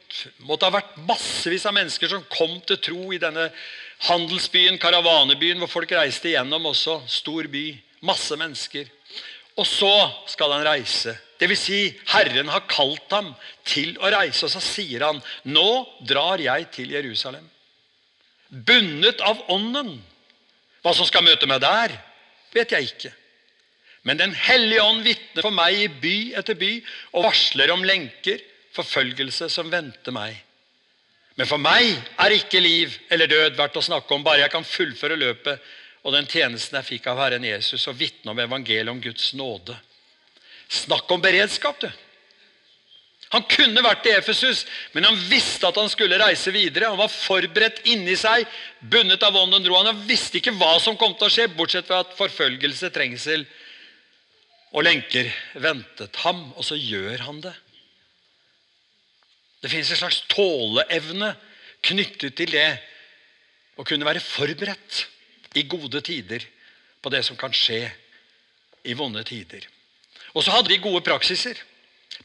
måtte 0.47 0.67
ha 0.69 0.75
vært 0.75 0.97
massevis 1.09 1.67
av 1.67 1.75
mennesker 1.77 2.11
som 2.11 2.25
kom 2.33 2.59
til 2.67 2.79
tro 2.83 3.13
i 3.13 3.21
denne 3.21 3.49
handelsbyen, 4.07 4.79
karavanebyen, 4.81 5.59
hvor 5.61 5.71
folk 5.71 5.93
reiste 5.97 6.31
igjennom 6.31 6.71
også. 6.73 7.01
Stor 7.11 7.49
by. 7.53 7.67
Masse 8.07 8.37
mennesker. 8.39 8.89
Og 9.57 9.67
så 9.67 9.93
skal 10.31 10.53
han 10.53 10.67
reise. 10.67 11.17
Dvs. 11.41 11.61
Si, 11.61 11.81
Herren 12.13 12.49
har 12.49 12.65
kalt 12.71 13.13
ham 13.13 13.35
til 13.67 13.97
å 14.01 14.11
reise, 14.13 14.47
og 14.47 14.53
så 14.53 14.63
sier 14.63 15.05
han, 15.05 15.21
'Nå 15.45 15.87
drar 16.07 16.41
jeg 16.41 16.71
til 16.73 16.91
Jerusalem.' 16.97 17.51
Bundet 18.51 19.21
av 19.21 19.43
ånden. 19.51 20.03
Hva 20.83 20.95
som 20.95 21.07
skal 21.07 21.25
møte 21.27 21.47
meg 21.47 21.61
der, 21.61 21.93
vet 22.55 22.73
jeg 22.73 22.83
ikke. 22.93 23.13
Men 24.07 24.17
Den 24.17 24.35
hellige 24.35 24.83
ånd 24.83 25.03
vitner 25.03 25.43
for 25.43 25.51
meg 25.51 25.75
i 25.75 25.89
by 25.89 26.35
etter 26.39 26.55
by 26.55 26.73
og 27.13 27.25
varsler 27.25 27.73
om 27.75 27.83
lenker, 27.83 28.39
forfølgelse 28.73 29.49
som 29.51 29.71
venter 29.71 30.13
meg. 30.13 30.37
Men 31.37 31.47
for 31.47 31.59
meg 31.59 31.97
er 32.23 32.31
ikke 32.31 32.61
liv 32.61 32.95
eller 33.11 33.27
død 33.27 33.57
verdt 33.59 33.77
å 33.77 33.83
snakke 33.83 34.15
om, 34.15 34.23
bare 34.23 34.45
jeg 34.45 34.53
kan 34.55 34.65
fullføre 34.65 35.19
løpet 35.19 35.61
og 36.07 36.15
den 36.15 36.29
tjenesten 36.31 36.79
jeg 36.79 36.87
fikk 36.87 37.09
av 37.11 37.19
Herren 37.19 37.45
Jesus, 37.45 37.83
og 37.91 37.99
vitne 37.99 38.31
om 38.31 38.39
evangeliet 38.39 38.93
om 38.93 39.01
Guds 39.03 39.33
nåde. 39.35 39.75
Snakk 40.69 41.11
om 41.15 41.23
beredskap, 41.23 41.81
du! 41.81 41.91
Han 43.35 43.43
kunne 43.51 43.83
vært 43.83 44.07
i 44.07 44.13
Efesus, 44.15 44.63
men 44.95 45.05
han 45.09 45.17
visste 45.29 45.67
at 45.67 45.79
han 45.81 45.91
skulle 45.91 46.19
reise 46.21 46.53
videre. 46.55 46.93
Han 46.93 47.01
var 47.01 47.11
forberedt 47.11 47.83
inni 47.91 48.15
seg, 48.19 48.47
bundet 48.81 49.25
av 49.27 49.35
ånden 49.37 49.65
dro 49.65 49.75
han. 49.81 50.05
Visste 50.07 50.39
ikke 50.39 50.55
hva 50.55 50.77
som 50.83 50.99
kom 50.99 51.17
til 51.19 51.27
å 51.27 51.33
skje, 51.35 51.49
bortsett 51.57 51.89
fra 51.89 52.05
at 52.05 52.15
forfølgelse, 52.19 52.93
trengsel 52.95 53.43
og 54.71 54.87
lenker 54.87 55.33
ventet 55.59 56.23
ham. 56.23 56.47
Og 56.55 56.69
så 56.69 56.79
gjør 56.79 57.27
han 57.27 57.43
det. 57.43 57.55
Det 59.65 59.73
finnes 59.73 59.91
en 59.91 60.05
slags 60.05 60.23
tåleevne 60.31 61.35
knyttet 61.87 62.37
til 62.39 62.55
det 62.55 62.69
å 63.77 63.85
kunne 63.87 64.07
være 64.07 64.23
forberedt 64.23 65.03
i 65.59 65.67
gode 65.67 65.99
tider 66.07 66.47
på 67.03 67.11
det 67.11 67.25
som 67.27 67.39
kan 67.39 67.55
skje 67.55 67.83
i 68.87 68.95
vonde 68.95 69.25
tider. 69.27 69.67
Og 70.37 70.45
så 70.45 70.53
hadde 70.53 70.69
de 70.69 70.83
gode 70.85 71.01
praksiser. 71.05 71.57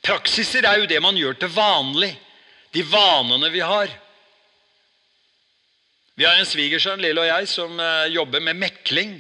Praksiser 0.04 0.67
er 0.67 0.82
jo 0.82 0.89
det 0.89 1.00
man 1.04 1.17
gjør 1.17 1.38
til 1.39 1.52
vanlig. 1.56 2.12
De 2.76 2.84
vanene 2.84 3.52
vi 3.54 3.63
har. 3.63 3.91
Vi 6.19 6.28
har 6.28 6.36
en 6.38 6.47
svigersønn, 6.47 7.02
Lille 7.02 7.24
og 7.24 7.30
jeg, 7.30 7.47
som 7.47 7.80
eh, 7.80 8.12
jobber 8.12 8.43
med 8.43 8.60
mekling. 8.60 9.15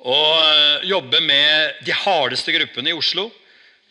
Og 0.00 0.40
eh, 0.40 0.88
jobber 0.88 1.20
med 1.24 1.84
de 1.84 1.92
hardeste 1.94 2.54
gruppene 2.56 2.94
i 2.94 2.96
Oslo. 2.96 3.28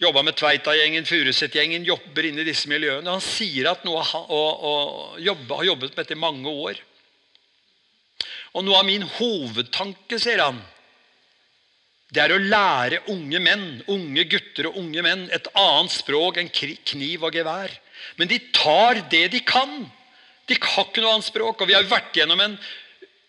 Jobba 0.01 0.25
med 0.25 0.35
Tveita-gjengen, 0.35 1.05
Furuset-gjengen, 1.05 1.85
jobber 1.85 2.25
inn 2.27 2.41
i 2.41 2.47
disse 2.47 2.67
miljøene. 2.67 3.13
Han 3.13 3.21
sier 3.23 3.69
at 3.69 3.85
noe, 3.85 4.01
jobbe, 5.21 5.59
har 5.59 5.69
jobbet 5.69 5.93
med 5.93 6.01
dette 6.01 6.17
i 6.17 6.19
mange 6.19 6.49
år. 6.49 6.81
Og 8.57 8.65
noe 8.65 8.81
av 8.81 8.89
min 8.89 9.05
hovedtanke, 9.19 10.17
sier 10.21 10.41
han, 10.41 10.59
det 12.13 12.21
er 12.21 12.35
å 12.35 12.41
lære 12.41 13.01
unge 13.09 13.39
menn, 13.41 13.67
unge 13.89 14.27
gutter 14.29 14.69
og 14.69 14.77
unge 14.77 15.01
menn 15.05 15.25
et 15.33 15.47
annet 15.57 15.93
språk 15.95 16.37
enn 16.37 16.51
kniv 16.53 17.25
og 17.25 17.33
gevær. 17.33 17.73
Men 18.19 18.29
de 18.29 18.37
tar 18.53 19.01
det 19.09 19.25
de 19.33 19.41
kan. 19.47 19.79
De 20.45 20.57
har 20.59 20.85
ikke 20.85 21.01
noe 21.01 21.15
annet 21.15 21.29
språk. 21.29 21.63
Og 21.63 21.69
vi 21.69 21.77
har 21.77 21.87
vært 21.89 22.13
gjennom 22.19 22.41
en, 22.43 22.57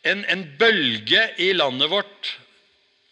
en, 0.05 0.25
en 0.29 0.45
bølge 0.61 1.23
i 1.41 1.53
landet 1.57 1.89
vårt 1.93 2.35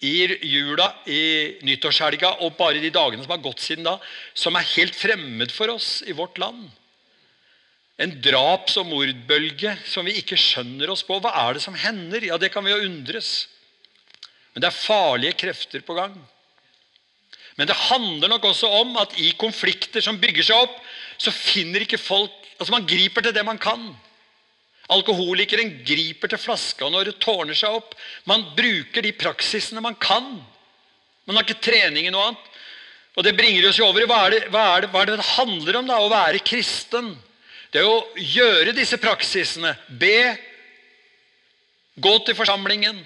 i 0.02 0.26
jula, 0.50 0.88
i 1.06 1.62
nyttårshelga 1.62 2.34
og 2.42 2.56
bare 2.58 2.82
de 2.82 2.90
dagene 2.92 3.22
som 3.22 3.32
har 3.36 3.42
gått 3.44 3.62
siden 3.62 3.86
da, 3.86 3.96
som 4.34 4.58
er 4.58 4.66
helt 4.74 4.98
fremmed 4.98 5.54
for 5.54 5.70
oss 5.72 6.00
i 6.04 6.16
vårt 6.18 6.40
land. 6.42 6.66
En 8.02 8.16
draps- 8.24 8.76
og 8.80 8.88
mordbølge 8.90 9.76
som 9.86 10.08
vi 10.08 10.16
ikke 10.18 10.36
skjønner 10.40 10.90
oss 10.90 11.04
på. 11.06 11.20
Hva 11.22 11.30
er 11.46 11.56
det 11.56 11.64
som 11.64 11.76
hender? 11.78 12.24
Ja, 12.26 12.36
Det 12.36 12.50
kan 12.52 12.66
vi 12.66 12.74
jo 12.74 12.82
undres. 12.82 13.46
Men 14.52 14.64
det 14.64 14.68
er 14.68 14.76
farlige 14.76 15.38
krefter 15.44 15.84
på 15.84 15.96
gang. 15.96 16.14
Men 17.56 17.68
det 17.68 17.76
handler 17.88 18.32
nok 18.32 18.46
også 18.48 18.68
om 18.80 18.96
at 19.00 19.14
i 19.20 19.32
konflikter 19.40 20.04
som 20.04 20.20
bygger 20.20 20.48
seg 20.48 20.64
opp, 20.66 20.78
så 21.20 21.34
finner 21.34 21.84
ikke 21.84 22.00
folk 22.00 22.38
Altså, 22.62 22.76
man 22.76 22.84
griper 22.86 23.24
til 23.24 23.32
det 23.34 23.42
man 23.42 23.58
kan. 23.58 23.80
Alkoholikeren 24.94 25.72
griper 25.82 26.30
til 26.30 26.38
flaska 26.38 26.86
når 26.92 27.08
det 27.08 27.14
tårner 27.18 27.56
seg 27.58 27.74
opp. 27.74 27.96
Man 28.28 28.44
bruker 28.54 29.02
de 29.02 29.10
praksisene 29.18 29.82
man 29.82 29.96
kan. 29.98 30.28
Man 31.26 31.34
har 31.34 31.42
ikke 31.42 31.64
trening 31.64 32.06
i 32.06 32.12
noe 32.14 32.28
annet. 32.28 32.44
Og 33.16 33.26
Det 33.26 33.34
bringer 33.34 33.66
oss 33.66 33.80
jo 33.80 33.88
over 33.88 34.04
i 34.04 34.06
hva 34.06 34.20
det, 34.30 34.44
hva, 34.52 34.62
hva 34.86 35.02
er 35.02 35.10
det 35.10 35.18
det 35.18 35.32
handler 35.34 35.80
om 35.80 35.90
da, 35.90 35.98
å 35.98 36.12
være 36.12 36.44
kristen. 36.46 37.10
Det 37.72 37.82
er 37.82 37.88
å 37.88 38.04
gjøre 38.16 38.76
disse 38.76 39.00
praksisene. 39.00 39.74
Be, 40.00 40.36
gå 41.98 42.14
til 42.22 42.38
forsamlingen, 42.38 43.02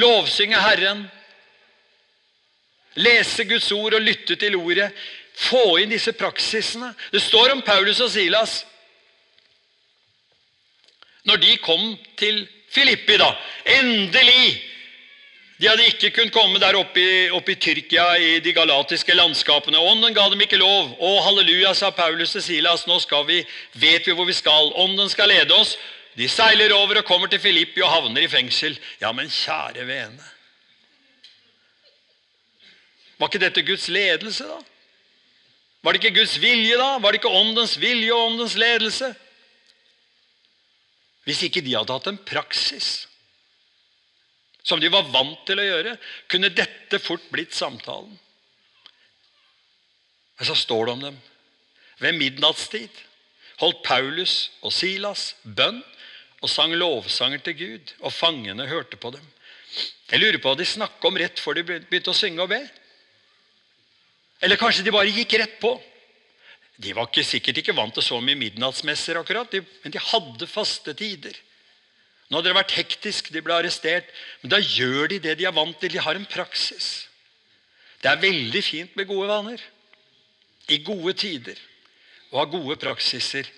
lovsynge 0.00 0.60
Herren, 0.60 1.04
lese 2.94 3.44
Guds 3.44 3.72
ord 3.72 3.96
og 3.98 4.04
lytte 4.04 4.36
til 4.40 4.56
ordet. 4.56 4.90
Få 5.34 5.80
inn 5.82 5.90
disse 5.90 6.14
praksisene. 6.14 6.92
Det 7.10 7.22
står 7.22 7.56
om 7.56 7.62
Paulus 7.66 8.00
og 8.00 8.12
Silas 8.14 8.62
når 11.24 11.40
de 11.40 11.56
kom 11.64 11.94
til 12.20 12.42
Filippi, 12.74 13.16
da. 13.16 13.30
Endelig! 13.78 14.60
De 15.60 15.68
hadde 15.70 15.86
ikke 15.86 16.10
kunnet 16.10 16.34
komme 16.34 16.58
der 16.58 16.76
oppe 16.76 17.00
i, 17.00 17.28
oppe 17.32 17.54
i 17.54 17.58
Tyrkia, 17.62 18.04
i 18.18 18.40
de 18.42 18.52
galatiske 18.52 19.14
landskapene. 19.14 19.78
Ånden 19.78 20.12
ga 20.12 20.26
dem 20.28 20.42
ikke 20.42 20.58
lov. 20.58 20.90
Å, 20.98 21.12
halleluja, 21.28 21.70
sa 21.78 21.92
Paulus 21.94 22.34
til 22.34 22.42
Silas. 22.42 22.84
Nå 22.90 22.98
vi, 23.28 23.38
vet 23.78 24.06
vi 24.06 24.16
hvor 24.18 24.26
vi 24.26 24.34
skal. 24.36 24.72
Ånden 24.82 25.08
skal 25.08 25.30
lede 25.30 25.54
oss. 25.54 25.76
De 26.14 26.28
seiler 26.30 26.72
over 26.76 27.00
og 27.00 27.08
kommer 27.08 27.30
til 27.30 27.42
Filippi 27.42 27.82
og 27.82 27.90
havner 27.90 28.22
i 28.22 28.30
fengsel. 28.30 28.76
Ja, 29.00 29.10
men 29.12 29.32
kjære 29.32 29.86
vene 29.88 30.30
Var 33.18 33.30
ikke 33.30 33.42
dette 33.42 33.62
Guds 33.66 33.88
ledelse, 33.88 34.46
da? 34.46 34.58
Var 35.84 35.92
det 35.92 36.00
ikke 36.00 36.18
Guds 36.18 36.34
vilje, 36.42 36.76
da? 36.80 36.96
Var 36.98 37.12
det 37.12 37.20
ikke 37.20 37.30
åndens 37.30 37.76
vilje 37.80 38.12
og 38.14 38.30
åndens 38.32 38.56
ledelse? 38.58 39.12
Hvis 41.24 41.42
ikke 41.46 41.62
de 41.64 41.76
hadde 41.76 41.94
hatt 41.94 42.08
en 42.10 42.20
praksis 42.20 43.06
som 44.64 44.80
de 44.80 44.88
var 44.88 45.06
vant 45.12 45.42
til 45.44 45.60
å 45.60 45.64
gjøre, 45.66 45.92
kunne 46.32 46.52
dette 46.56 46.98
fort 47.04 47.24
blitt 47.32 47.52
samtalen. 47.52 48.14
Men 50.38 50.48
så 50.48 50.56
står 50.56 50.86
det 50.86 50.94
om 50.94 51.02
dem. 51.04 51.18
Ved 52.00 52.16
midnattstid 52.16 53.02
holdt 53.60 53.82
Paulus 53.84 54.48
og 54.64 54.72
Silas 54.74 55.34
bønn 55.44 55.82
og 56.44 56.50
sang 56.52 56.74
lovsanger 56.76 57.40
til 57.44 57.56
Gud, 57.56 57.94
og 58.04 58.12
fangene 58.12 58.68
hørte 58.68 59.00
på 59.00 59.14
dem. 59.14 59.24
Jeg 60.10 60.20
lurer 60.20 60.38
på 60.38 60.52
hva 60.52 60.58
de 60.60 60.66
snakka 60.68 61.08
om 61.08 61.16
rett 61.18 61.40
før 61.40 61.56
de 61.56 61.64
begynte 61.66 62.12
å 62.12 62.16
synge 62.16 62.44
og 62.44 62.52
be. 62.52 62.60
Eller 64.44 64.60
kanskje 64.60 64.84
de 64.84 64.92
bare 64.94 65.12
gikk 65.14 65.38
rett 65.40 65.56
på. 65.62 65.72
De 66.84 66.92
var 66.92 67.08
ikke, 67.08 67.24
sikkert 67.24 67.62
ikke 67.62 67.74
vant 67.76 67.94
til 67.96 68.04
så 68.04 68.18
mye 68.20 68.36
midnattsmesser, 68.36 69.16
akkurat, 69.16 69.52
men 69.82 69.94
de 69.94 70.02
hadde 70.10 70.48
faste 70.50 70.92
tider. 70.98 71.36
Nå 72.28 72.38
hadde 72.40 72.50
det 72.50 72.56
vært 72.56 72.76
hektisk, 72.76 73.30
de 73.32 73.42
ble 73.44 73.56
arrestert. 73.56 74.08
Men 74.42 74.54
da 74.56 74.60
gjør 74.60 75.12
de 75.12 75.20
det 75.22 75.36
de 75.38 75.48
er 75.48 75.54
vant 75.54 75.76
til. 75.80 75.92
De 75.92 76.02
har 76.02 76.18
en 76.18 76.28
praksis. 76.28 77.06
Det 78.02 78.10
er 78.10 78.20
veldig 78.20 78.62
fint 78.64 78.96
med 78.98 79.08
gode 79.08 79.28
vaner. 79.30 79.60
I 80.72 80.80
gode 80.84 81.14
tider. 81.20 81.60
Å 82.32 82.40
ha 82.40 82.48
gode 82.50 82.76
praksiser. 82.80 83.48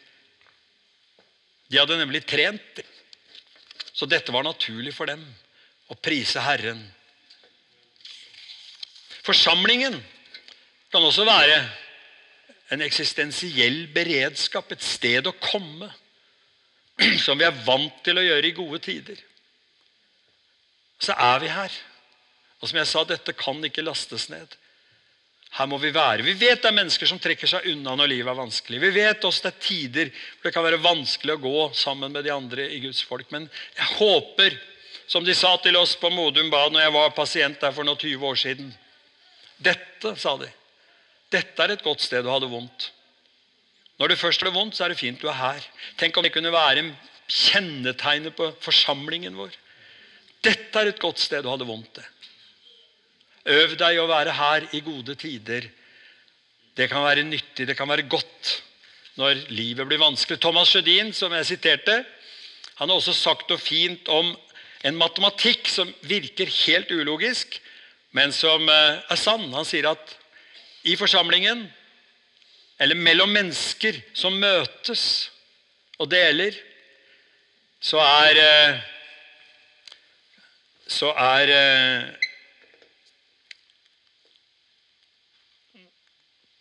De 1.71 1.81
hadde 1.81 1.99
nemlig 1.99 2.25
trent. 2.29 2.83
Så 3.97 4.07
dette 4.09 4.33
var 4.35 4.45
naturlig 4.47 4.93
for 4.95 5.09
dem. 5.09 5.23
Å 5.89 5.97
prise 5.99 6.43
Herren. 6.45 6.83
Forsamlingen 9.27 9.97
kan 10.93 11.03
også 11.03 11.27
være 11.27 11.59
en 12.75 12.83
eksistensiell 12.83 13.87
beredskap, 13.95 14.71
et 14.73 14.83
sted 14.83 15.27
å 15.27 15.35
komme, 15.39 15.89
som 17.25 17.39
vi 17.39 17.47
er 17.47 17.65
vant 17.67 18.03
til 18.07 18.19
å 18.19 18.25
gjøre 18.25 18.51
i 18.51 18.57
gode 18.57 18.81
tider. 18.83 19.19
Så 21.03 21.15
er 21.15 21.43
vi 21.43 21.51
her. 21.53 21.73
Og 22.61 22.71
som 22.71 22.79
jeg 22.81 22.91
sa, 22.91 23.03
dette 23.05 23.35
kan 23.37 23.61
ikke 23.65 23.85
lastes 23.85 24.31
ned. 24.33 24.55
Her 25.57 25.69
må 25.71 25.79
vi 25.81 25.89
være. 25.95 26.25
Vi 26.27 26.35
vet 26.37 26.61
det 26.61 26.69
er 26.69 26.77
mennesker 26.77 27.09
som 27.09 27.21
trekker 27.23 27.49
seg 27.49 27.69
unna 27.71 27.95
når 27.97 28.11
livet 28.13 28.29
er 28.29 28.37
vanskelig. 28.37 28.81
Vi 28.83 28.91
vet 28.99 29.25
også 29.25 29.47
det 29.47 29.53
er 29.55 29.63
tider 29.65 30.11
hvor 30.13 30.49
det 30.49 30.53
kan 30.53 30.67
være 30.67 30.83
vanskelig 30.85 31.37
å 31.37 31.43
gå 31.47 31.63
sammen 31.77 32.13
med 32.13 32.27
de 32.27 32.35
andre 32.35 32.67
i 32.75 32.81
Guds 32.83 33.01
folk. 33.09 33.31
Men 33.33 33.49
jeg 33.79 33.89
håper, 33.97 34.59
som 35.09 35.25
de 35.25 35.37
sa 35.39 35.55
til 35.65 35.79
oss 35.81 35.95
på 36.01 36.11
Modum 36.13 36.51
Bad 36.53 36.75
når 36.75 36.85
jeg 36.85 36.95
var 36.99 37.17
pasient 37.17 37.63
der 37.63 37.73
for 37.73 37.89
noen 37.89 38.01
20 38.03 38.29
år 38.29 38.43
siden 38.43 38.75
Dette, 39.57 40.13
sa 40.21 40.35
de, 40.37 40.51
dette 41.33 41.65
er 41.65 41.73
et 41.73 41.85
godt 41.85 42.03
sted 42.05 42.27
å 42.27 42.35
ha 42.35 42.41
det 42.43 42.51
vondt. 42.53 42.91
Når 43.97 44.13
du 44.13 44.21
først 44.21 44.43
har 44.43 44.51
det 44.51 44.59
vondt, 44.59 44.77
så 44.77 44.85
er 44.85 44.93
det 44.93 45.01
fint 45.01 45.23
du 45.23 45.31
er 45.31 45.39
her. 45.39 45.69
Tenk 45.97 46.19
om 46.19 46.27
det 46.27 46.35
kunne 46.35 46.53
være 46.53 46.85
kjennetegnet 47.33 48.37
på 48.37 48.51
forsamlingen 48.61 49.39
vår. 49.39 49.57
Dette 50.45 50.83
er 50.83 50.93
et 50.93 51.01
godt 51.01 51.23
sted 51.25 51.47
å 51.47 51.55
ha 51.55 51.57
det 51.57 51.69
vondt. 51.69 51.95
det. 51.97 52.05
Øv 53.47 53.77
deg 53.79 53.99
å 54.03 54.09
være 54.11 54.35
her 54.35 54.65
i 54.75 54.81
gode 54.83 55.15
tider. 55.19 55.69
Det 56.77 56.89
kan 56.91 57.05
være 57.07 57.25
nyttig, 57.25 57.69
det 57.69 57.77
kan 57.79 57.89
være 57.89 58.09
godt 58.11 58.57
når 59.17 59.47
livet 59.55 59.87
blir 59.89 60.03
vanskelig. 60.03 60.41
Thomas 60.43 60.73
Sjødin, 60.73 61.13
som 61.15 61.33
jeg 61.33 61.47
siterte, 61.49 62.03
han 62.77 62.91
har 62.91 62.99
også 62.99 63.15
sagt 63.17 63.49
noe 63.49 63.63
fint 63.63 64.11
om 64.13 64.35
en 64.85 64.99
matematikk 64.99 65.71
som 65.73 65.89
virker 66.05 66.51
helt 66.67 66.91
ulogisk, 66.93 67.57
men 68.13 68.35
som 68.35 68.69
eh, 68.69 68.99
er 69.01 69.21
sann. 69.21 69.47
Han 69.55 69.65
sier 69.65 69.89
at 69.93 70.13
i 70.87 70.99
forsamlingen, 70.99 71.65
eller 72.83 72.99
mellom 72.99 73.33
mennesker 73.33 74.03
som 74.15 74.37
møtes 74.37 75.31
og 75.97 76.11
deler, 76.13 76.59
så 77.81 78.03
er 78.03 78.43
eh, 78.43 78.85
Så 80.87 81.09
er 81.19 81.51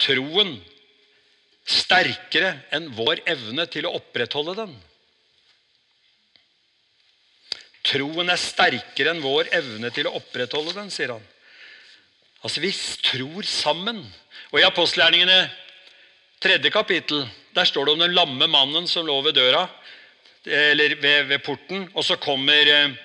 troen 0.01 0.57
sterkere 1.65 2.51
enn 2.75 2.91
vår 2.93 3.23
evne 3.29 3.65
til 3.71 3.87
å 3.87 3.95
opprettholde 3.97 4.55
den. 4.59 4.75
Troen 7.85 8.31
er 8.33 8.41
sterkere 8.41 9.13
enn 9.13 9.23
vår 9.23 9.49
evne 9.53 9.91
til 9.93 10.09
å 10.09 10.15
opprettholde 10.17 10.73
den, 10.77 10.91
sier 10.93 11.13
han. 11.13 11.25
Altså, 12.45 12.61
vi 12.61 12.71
tror 13.05 13.45
sammen. 13.49 14.01
Og 14.51 14.61
i 14.61 14.65
apostelgjerningene 14.67 15.45
tredje 16.41 16.69
kapittel 16.73 17.25
der 17.55 17.65
står 17.65 17.87
det 17.87 17.93
om 17.95 18.03
den 18.03 18.15
lamme 18.15 18.47
mannen 18.51 18.87
som 18.89 19.05
lå 19.07 19.15
ved 19.23 19.37
døra, 19.37 19.63
eller 20.45 20.97
ved, 21.01 21.29
ved 21.29 21.43
porten. 21.45 21.87
Og 21.95 22.03
så 22.05 22.17
kommer 22.21 22.69
eh, 22.69 22.95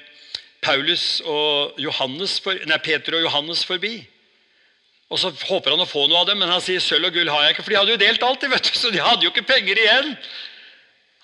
Paulus 0.60 1.20
og 1.24 1.78
Johannes 1.80 2.40
nei, 2.66 2.80
Peter 2.82 3.16
og 3.16 3.24
Johannes 3.28 3.62
forbi. 3.64 4.00
Og 5.10 5.18
Så 5.18 5.32
håper 5.48 5.74
han 5.74 5.82
å 5.82 5.88
få 5.90 6.04
noe 6.06 6.20
av 6.22 6.28
dem, 6.28 6.38
men 6.38 6.52
han 6.52 6.62
sier 6.62 6.82
sølv 6.82 7.08
og 7.08 7.16
gull 7.16 7.30
har 7.32 7.42
jeg 7.44 7.56
ikke. 7.56 7.64
For 7.66 7.74
de 7.74 7.80
hadde 7.80 7.94
jo 7.96 8.00
delt 8.00 8.22
alt, 8.22 8.46
vet 8.52 8.70
du, 8.70 8.78
så 8.82 8.92
de 8.94 9.02
hadde 9.02 9.26
jo 9.26 9.32
ikke 9.32 9.48
penger 9.48 9.80
igjen. 9.82 10.14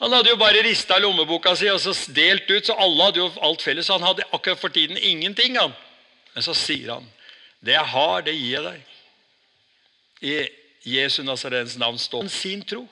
Han 0.03 0.13
hadde 0.13 0.33
jo 0.33 0.37
bare 0.41 0.65
rista 0.67 0.99
lommeboka 1.01 1.55
si 1.57 1.71
og 1.73 1.79
så 1.81 1.95
delt 2.13 2.51
ut, 2.51 2.67
så 2.67 2.75
alle 2.83 3.07
hadde 3.07 3.23
jo 3.23 3.31
alt 3.47 3.63
felles. 3.65 3.87
Så 3.87 3.97
han 3.97 4.05
hadde 4.05 4.27
akkurat 4.29 4.61
for 4.61 4.75
tiden 4.75 4.99
ingenting. 4.99 5.57
han. 5.57 5.73
Men 6.35 6.45
så 6.45 6.53
sier 6.55 6.93
han, 6.93 7.07
'Det 7.65 7.73
jeg 7.73 7.87
har, 7.95 8.23
det 8.23 8.35
gir 8.35 8.53
jeg 8.53 8.65
deg'. 8.65 8.83
I 10.23 10.49
Jesu 10.85 11.23
Nazarens 11.23 11.77
navn 11.77 11.99
står 11.99 12.21
han 12.21 12.29
sin 12.29 12.63
tro. 12.63 12.89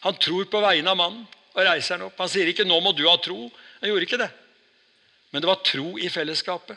Han 0.00 0.14
tror 0.14 0.44
på 0.44 0.60
vegne 0.60 0.90
av 0.90 0.96
mannen 0.96 1.26
og 1.54 1.64
reiser 1.64 1.96
han 1.96 2.06
opp. 2.06 2.18
Han 2.18 2.28
sier 2.28 2.48
ikke 2.48 2.64
'nå 2.64 2.80
må 2.80 2.92
du 2.96 3.08
ha 3.08 3.16
tro'. 3.16 3.50
Han 3.80 3.90
gjorde 3.90 4.02
ikke 4.02 4.18
det. 4.18 4.30
Men 5.30 5.42
det 5.42 5.48
var 5.48 5.62
tro 5.62 5.98
i 5.98 6.08
fellesskapet. 6.08 6.76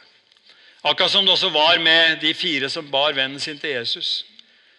Akkurat 0.84 1.12
som 1.12 1.26
det 1.26 1.32
også 1.32 1.50
var 1.54 1.80
med 1.80 2.20
de 2.20 2.34
fire 2.36 2.68
som 2.70 2.90
bar 2.92 3.16
vennen 3.16 3.40
sin 3.40 3.60
til 3.60 3.78
Jesus. 3.78 4.26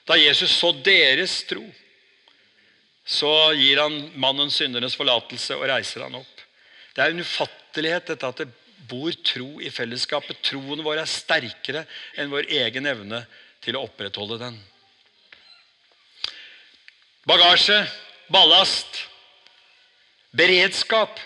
Da 0.05 0.19
Jesus 0.21 0.53
så 0.53 0.73
deres 0.85 1.38
tro, 1.49 1.64
så 3.05 3.31
gir 3.57 3.81
han 3.81 3.97
mannen 4.21 4.53
syndernes 4.53 4.97
forlatelse 4.97 5.57
og 5.57 5.64
reiser 5.69 6.05
han 6.05 6.19
opp. 6.21 6.45
Det 6.95 7.03
er 7.05 7.12
en 7.12 7.25
ufattelighet 7.25 8.12
dette 8.12 8.29
at 8.29 8.43
det 8.43 8.51
bor 8.88 9.12
tro 9.25 9.61
i 9.64 9.73
fellesskapet. 9.73 10.43
Troen 10.45 10.85
vår 10.85 11.01
er 11.01 11.09
sterkere 11.09 11.85
enn 12.21 12.33
vår 12.33 12.49
egen 12.53 12.88
evne 12.88 13.23
til 13.64 13.77
å 13.77 13.85
opprettholde 13.88 14.38
den. 14.43 14.59
Bagasje, 17.25 17.79
ballast, 18.29 19.07
beredskap 20.37 21.17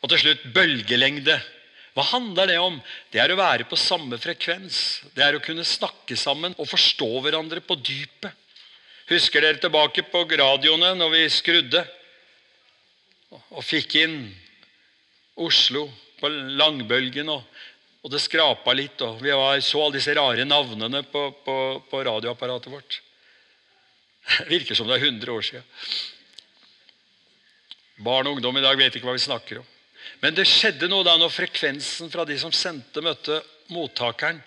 og 0.00 0.08
til 0.12 0.22
slutt 0.22 0.46
bølgelengde. 0.56 1.36
Hva 1.96 2.04
handler 2.10 2.50
det 2.50 2.58
om? 2.60 2.74
Det 3.08 3.22
er 3.22 3.32
å 3.32 3.38
være 3.38 3.64
på 3.68 3.78
samme 3.80 4.18
frekvens. 4.20 5.00
Det 5.16 5.22
er 5.24 5.38
å 5.38 5.44
kunne 5.44 5.64
snakke 5.64 6.16
sammen 6.20 6.52
og 6.60 6.68
forstå 6.68 7.08
hverandre 7.24 7.62
på 7.64 7.78
dypet. 7.80 8.34
Husker 9.08 9.40
dere 9.40 9.62
tilbake 9.62 10.04
på 10.10 10.24
radioene 10.28 10.90
når 10.98 11.12
vi 11.14 11.22
skrudde 11.30 11.84
og 13.32 13.62
fikk 13.64 13.96
inn 14.02 14.18
Oslo 15.40 15.86
på 16.20 16.28
langbølgen, 16.30 17.28
og, 17.28 17.44
og 18.04 18.12
det 18.12 18.22
skrapa 18.24 18.72
litt, 18.76 19.02
og 19.04 19.20
vi 19.20 19.32
var, 19.36 19.58
så 19.60 19.82
alle 19.84 19.98
disse 19.98 20.14
rare 20.16 20.46
navnene 20.48 21.02
på, 21.12 21.26
på, 21.44 21.56
på 21.90 22.02
radioapparatet 22.08 22.72
vårt. 22.72 22.98
Det 24.26 24.48
virker 24.54 24.76
som 24.76 24.88
det 24.88 24.96
er 24.98 25.08
100 25.08 25.32
år 25.32 25.48
siden. 25.48 25.66
Barn 28.04 28.28
og 28.28 28.36
ungdom 28.36 28.56
i 28.58 28.64
dag 28.64 28.76
vet 28.80 28.96
ikke 28.96 29.08
hva 29.08 29.16
vi 29.16 29.24
snakker 29.24 29.62
om. 29.62 29.68
Men 30.22 30.36
det 30.36 30.46
skjedde 30.48 30.88
noe 30.90 31.04
da 31.06 31.16
når 31.20 31.34
frekvensen 31.34 32.10
fra 32.12 32.24
de 32.28 32.36
som 32.40 32.54
sendte, 32.54 33.02
møtte 33.04 33.40
mottakeren. 33.72 34.40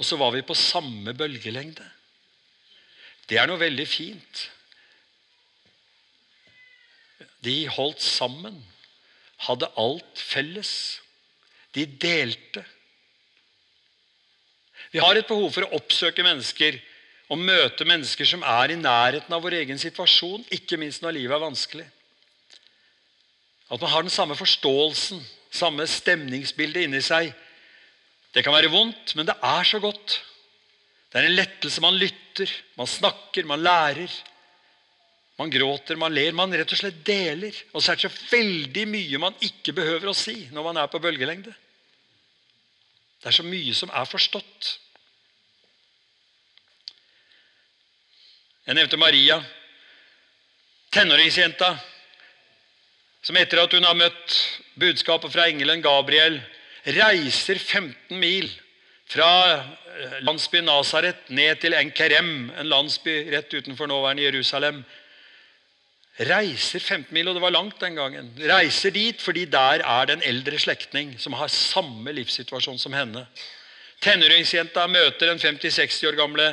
Og 0.00 0.06
så 0.06 0.18
var 0.18 0.32
vi 0.34 0.44
på 0.46 0.56
samme 0.58 1.14
bølgelengde. 1.14 1.86
Det 3.28 3.38
er 3.38 3.48
noe 3.48 3.60
veldig 3.60 3.86
fint. 3.86 4.42
De 7.42 7.56
holdt 7.74 8.02
sammen, 8.02 8.58
hadde 9.46 9.70
alt 9.78 10.22
felles. 10.22 10.72
De 11.74 11.86
delte. 11.86 12.64
Vi 14.92 15.00
har 15.00 15.16
et 15.16 15.28
behov 15.28 15.48
for 15.54 15.64
å 15.64 15.78
oppsøke 15.78 16.24
mennesker 16.26 16.76
og 17.32 17.40
møte 17.40 17.86
mennesker 17.88 18.28
som 18.28 18.42
er 18.44 18.74
i 18.74 18.78
nærheten 18.80 19.32
av 19.32 19.40
vår 19.44 19.62
egen 19.62 19.80
situasjon, 19.80 20.44
ikke 20.52 20.76
minst 20.80 21.00
når 21.04 21.16
livet 21.16 21.36
er 21.38 21.46
vanskelig. 21.46 21.86
At 23.72 23.80
man 23.80 23.90
har 23.90 24.04
den 24.04 24.12
samme 24.12 24.36
forståelsen, 24.36 25.22
samme 25.52 25.86
stemningsbildet 25.88 26.84
inni 26.84 27.00
seg. 27.04 27.30
Det 28.32 28.44
kan 28.44 28.52
være 28.52 28.72
vondt, 28.72 29.14
men 29.16 29.28
det 29.28 29.36
er 29.40 29.64
så 29.68 29.80
godt. 29.80 30.18
Det 31.12 31.20
er 31.20 31.28
en 31.28 31.36
lettelse. 31.36 31.80
Man 31.84 31.96
lytter, 32.00 32.52
man 32.76 32.88
snakker, 32.88 33.48
man 33.48 33.64
lærer. 33.64 34.12
Man 35.40 35.52
gråter, 35.52 35.96
man 35.96 36.12
ler. 36.12 36.36
Man 36.36 36.52
rett 36.52 36.72
og 36.72 36.80
slett 36.80 37.00
deler. 37.04 37.56
Og 37.72 37.80
så 37.80 37.92
er 37.92 38.00
det 38.00 38.08
så 38.08 38.28
veldig 38.32 38.86
mye 38.88 39.20
man 39.20 39.36
ikke 39.44 39.74
behøver 39.76 40.12
å 40.12 40.16
si 40.16 40.36
når 40.52 40.68
man 40.68 40.80
er 40.80 40.92
på 40.92 41.00
bølgelengde. 41.00 41.52
Det 43.22 43.30
er 43.30 43.36
så 43.36 43.46
mye 43.46 43.72
som 43.76 43.92
er 43.94 44.08
forstått. 44.08 44.72
Jeg 48.66 48.78
nevnte 48.78 49.00
Maria, 49.00 49.40
tenåringsjenta 50.94 51.72
som 53.22 53.38
etter 53.38 53.62
at 53.62 53.74
hun 53.76 53.86
har 53.86 53.98
møtt 53.98 54.36
budskapet 54.78 55.32
fra 55.32 55.46
engelen 55.50 55.82
Gabriel, 55.84 56.40
reiser 56.82 57.60
15 57.60 58.18
mil 58.18 58.48
fra 59.12 59.28
eh, 59.54 60.18
landsbyen 60.26 60.66
Nasaret 60.66 61.28
ned 61.30 61.60
til 61.62 61.76
Enkerem, 61.78 62.50
en 62.58 62.70
landsby 62.70 63.14
rett 63.34 63.54
utenfor 63.54 63.90
nåværende 63.90 64.26
Jerusalem. 64.26 64.82
Reiser 66.18 66.82
15 66.82 67.14
mil, 67.14 67.28
og 67.28 67.36
det 67.36 67.44
var 67.44 67.54
langt 67.54 67.80
den 67.80 67.96
gangen. 67.96 68.32
Reiser 68.36 68.92
dit 68.92 69.22
fordi 69.22 69.46
der 69.50 69.84
er 69.86 70.08
det 70.08 70.18
en 70.18 70.28
eldre 70.28 70.58
slektning 70.60 71.14
som 71.20 71.36
har 71.38 71.52
samme 71.52 72.12
livssituasjon 72.12 72.80
som 72.80 72.96
henne. 72.96 73.24
Tenåringsjenta 74.02 74.88
møter 74.90 75.30
den 75.30 75.40
50-60 75.40 76.10
år 76.10 76.18
gamle 76.18 76.48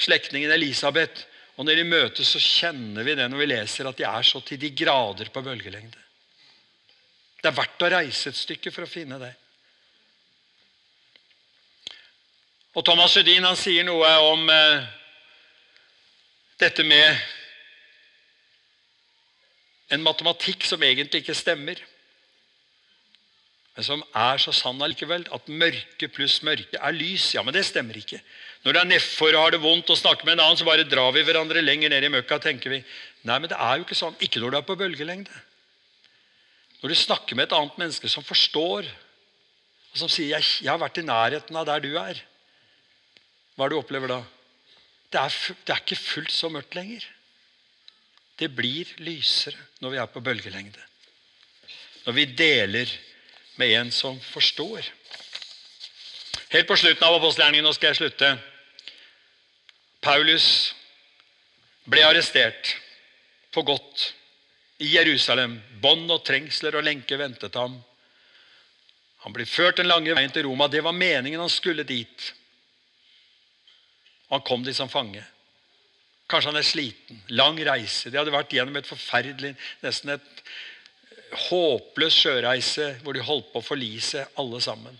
slektningen 0.00 0.52
Elisabeth. 0.54 1.28
Og 1.54 1.68
når 1.68 1.78
de 1.78 1.84
møtes, 1.86 2.32
så 2.34 2.40
kjenner 2.42 3.06
vi 3.06 3.14
det 3.14 3.28
når 3.30 3.44
vi 3.44 3.50
leser 3.52 3.86
at 3.86 4.00
de 4.00 4.08
er 4.08 4.26
så 4.26 4.40
til 4.42 4.58
de 4.58 4.72
grader 4.74 5.28
på 5.30 5.44
bølgelengde. 5.44 6.03
Det 7.44 7.50
er 7.50 7.58
verdt 7.58 7.82
å 7.84 7.88
reise 7.92 8.30
et 8.32 8.38
stykke 8.40 8.70
for 8.72 8.86
å 8.86 8.88
finne 8.88 9.18
det. 9.20 9.34
Og 12.72 12.86
Thomas 12.88 13.12
Jødin 13.18 13.44
han 13.44 13.58
sier 13.60 13.84
noe 13.84 14.08
om 14.30 14.48
eh, 14.48 14.86
dette 16.64 16.88
med 16.88 17.20
en 19.92 20.08
matematikk 20.08 20.64
som 20.64 20.88
egentlig 20.88 21.20
ikke 21.20 21.36
stemmer, 21.36 21.84
men 23.76 23.86
som 23.92 24.00
er 24.16 24.40
så 24.40 24.56
sann 24.56 24.80
allikevel. 24.80 25.28
At 25.34 25.52
mørke 25.52 26.08
pluss 26.16 26.40
mørke 26.46 26.80
er 26.80 26.96
lys. 26.96 27.32
Ja, 27.36 27.44
men 27.44 27.52
det 27.52 27.66
stemmer 27.68 28.00
ikke. 28.00 28.24
Når 28.64 28.72
det 28.72 28.80
er 28.80 28.92
nedfor 28.94 29.34
og 29.34 29.42
har 29.42 29.52
det 29.52 29.66
vondt 29.66 29.92
og 29.92 30.00
snakker 30.00 30.24
med 30.24 30.38
en 30.38 30.46
annen, 30.46 30.56
så 30.56 30.64
bare 30.64 30.88
drar 30.88 31.12
vi 31.12 31.26
hverandre 31.28 31.60
lenger 31.60 31.92
ned 31.92 32.08
i 32.08 32.14
møkka. 32.14 32.40
tenker 32.40 32.72
vi. 32.72 32.84
Nei, 33.28 33.36
men 33.36 33.50
det 33.52 33.58
er 33.58 33.76
jo 33.76 33.84
ikke 33.84 33.98
sånn. 33.98 34.16
Ikke 34.24 34.40
når 34.40 34.54
du 34.54 34.60
er 34.62 34.70
på 34.70 34.78
bølgelengde. 34.80 35.42
Når 36.84 36.92
du 36.92 36.98
snakker 37.00 37.32
med 37.32 37.46
et 37.46 37.54
annet 37.56 37.78
menneske 37.80 38.10
som 38.12 38.20
forstår, 38.20 38.84
og 38.84 39.96
som 39.96 40.10
sier 40.12 40.34
jeg, 40.34 40.68
har 40.68 40.76
vært 40.76 40.98
i 41.00 41.04
nærheten 41.08 41.56
av 41.56 41.64
der 41.64 41.80
du 41.80 41.94
er', 41.96 42.18
hva 43.56 43.64
er 43.64 43.70
det 43.70 43.76
du 43.78 43.80
opplever 43.80 44.10
da? 44.10 44.18
Det 45.08 45.20
er, 45.20 45.54
det 45.64 45.72
er 45.72 45.80
ikke 45.80 45.96
fullt 45.96 46.32
så 46.34 46.50
mørkt 46.52 46.74
lenger. 46.76 47.06
Det 48.36 48.50
blir 48.52 48.90
lysere 49.00 49.56
når 49.80 49.90
vi 49.94 49.96
er 49.96 50.10
på 50.12 50.20
bølgelengde. 50.20 50.82
Når 52.04 52.12
vi 52.12 52.24
deler 52.36 52.92
med 53.56 53.72
en 53.78 53.92
som 53.92 54.18
forstår. 54.20 54.84
Helt 56.50 56.68
på 56.68 56.76
slutten 56.76 57.06
av 57.06 57.16
apostelgjerningen, 57.16 57.64
nå 57.64 57.72
skal 57.72 57.94
jeg 57.94 58.02
slutte. 58.02 58.34
Paulus 60.04 60.74
ble 61.88 62.04
arrestert 62.04 62.74
på 63.56 63.64
godt 63.64 64.10
i 64.78 64.94
Jerusalem. 64.96 65.58
Bånd 65.82 66.10
og 66.10 66.24
trengsler 66.26 66.78
og 66.78 66.86
lenke 66.86 67.18
ventet 67.20 67.54
ham. 67.58 67.76
Han 69.24 69.32
ble 69.32 69.46
ført 69.48 69.78
den 69.80 69.88
lange 69.88 70.14
veien 70.16 70.32
til 70.32 70.46
Roma. 70.48 70.68
Det 70.68 70.82
var 70.84 70.96
meningen 70.96 71.40
han 71.40 71.52
skulle 71.52 71.86
dit. 71.88 72.32
Han 74.32 74.42
kom 74.44 74.64
dit 74.66 74.76
som 74.76 74.90
fange. 74.90 75.22
Kanskje 76.28 76.50
han 76.50 76.60
er 76.60 76.66
sliten. 76.66 77.22
Lang 77.36 77.60
reise. 77.64 78.10
De 78.10 78.18
hadde 78.18 78.34
vært 78.34 78.52
gjennom 78.52 78.76
et 78.80 78.88
forferdelig, 78.88 79.54
nesten 79.84 80.16
et 80.16 80.44
håpløs 81.48 82.14
sjøreise 82.14 82.92
hvor 83.02 83.16
de 83.16 83.24
holdt 83.24 83.50
på 83.52 83.60
å 83.60 83.66
forlise 83.66 84.26
alle 84.40 84.60
sammen. 84.64 84.96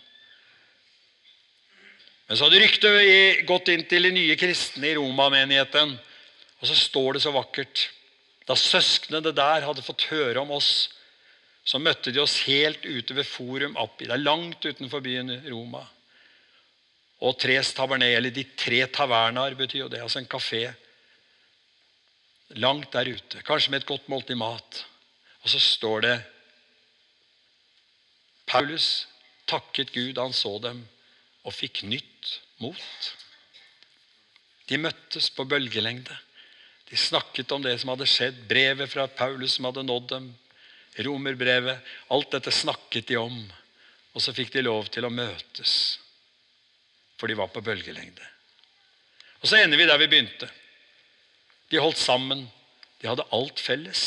Men 2.25 2.39
så 2.39 2.47
hadde 2.47 2.63
ryktet 2.63 3.45
gått 3.49 3.69
inn 3.73 3.85
til 3.89 4.09
de 4.09 4.15
nye 4.15 4.37
kristne 4.41 4.89
i 4.89 4.97
Roma-menigheten. 4.97 5.93
Og 6.61 6.71
så 6.71 6.77
står 6.79 7.17
det 7.17 7.25
så 7.27 7.35
vakkert. 7.35 7.89
Da 8.45 8.57
søsknene 8.59 9.33
der 9.33 9.65
hadde 9.65 9.85
fått 9.85 10.09
høre 10.11 10.43
om 10.43 10.53
oss, 10.57 10.91
så 11.65 11.81
møtte 11.81 12.13
de 12.13 12.21
oss 12.21 12.43
helt 12.45 12.85
ute 12.85 13.17
ved 13.17 13.25
Forum 13.25 13.77
Appi. 13.81 14.05
Det 14.05 14.17
er 14.19 14.25
langt 14.25 14.65
utenfor 14.65 15.01
byen 15.05 15.33
Roma. 15.49 15.81
Og 17.25 17.39
Tres 17.41 17.73
Taverné, 17.73 18.11
eller 18.19 18.35
De 18.35 18.45
tre 18.57 18.83
tavernaer, 18.93 19.57
betyr 19.57 19.87
jo 19.87 19.89
det. 19.89 20.03
Altså 20.05 20.21
en 20.21 20.29
kafé. 20.29 20.67
Langt 22.61 22.93
der 22.93 23.09
ute. 23.09 23.41
Kanskje 23.43 23.73
med 23.73 23.81
et 23.81 23.89
godt 23.89 24.11
måltid 24.13 24.37
mat. 24.37 24.85
Og 25.43 25.51
så 25.53 25.61
står 25.61 26.05
det 26.05 26.15
Paulus 28.47 29.07
takket 29.49 29.93
Gud 29.93 30.21
han 30.21 30.37
så 30.37 30.59
dem, 30.61 30.85
og 31.45 31.53
fikk 31.53 31.83
nytt 31.89 32.35
mot. 32.61 33.09
De 34.69 34.79
møttes 34.81 35.31
på 35.33 35.45
bølgelengde. 35.49 36.17
De 36.95 36.99
snakket 36.99 37.51
om 37.51 37.63
det 37.63 37.73
som 37.83 37.91
hadde 37.91 38.07
skjedd, 38.07 38.37
brevet 38.47 38.87
fra 38.87 39.09
Paulus 39.11 39.57
som 39.57 39.67
hadde 39.67 39.83
nådd 39.83 40.05
dem, 40.13 40.29
romerbrevet. 41.03 41.81
Alt 42.15 42.37
dette 42.37 42.53
snakket 42.55 43.09
de 43.09 43.17
om. 43.19 43.41
Og 44.15 44.23
så 44.23 44.31
fikk 44.37 44.53
de 44.55 44.63
lov 44.63 44.87
til 44.95 45.03
å 45.03 45.11
møtes, 45.11 45.73
for 47.19 47.27
de 47.27 47.35
var 47.35 47.51
på 47.51 47.65
bølgelengde. 47.67 48.29
Og 49.43 49.51
så 49.51 49.59
ender 49.59 49.83
vi 49.83 49.89
der 49.91 49.99
vi 50.05 50.09
begynte. 50.13 50.47
De 51.75 51.83
holdt 51.83 51.99
sammen. 51.99 52.47
De 53.03 53.11
hadde 53.11 53.27
alt 53.35 53.59
felles. 53.59 54.07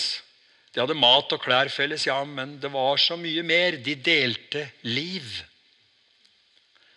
De 0.71 0.79
hadde 0.79 0.95
mat 0.95 1.35
og 1.35 1.43
klær 1.43 1.67
felles, 1.67 2.07
ja, 2.07 2.21
men 2.23 2.55
det 2.63 2.71
var 2.71 3.03
så 3.03 3.19
mye 3.19 3.43
mer. 3.43 3.81
De 3.83 3.99
delte 3.99 4.63
liv. 4.87 5.27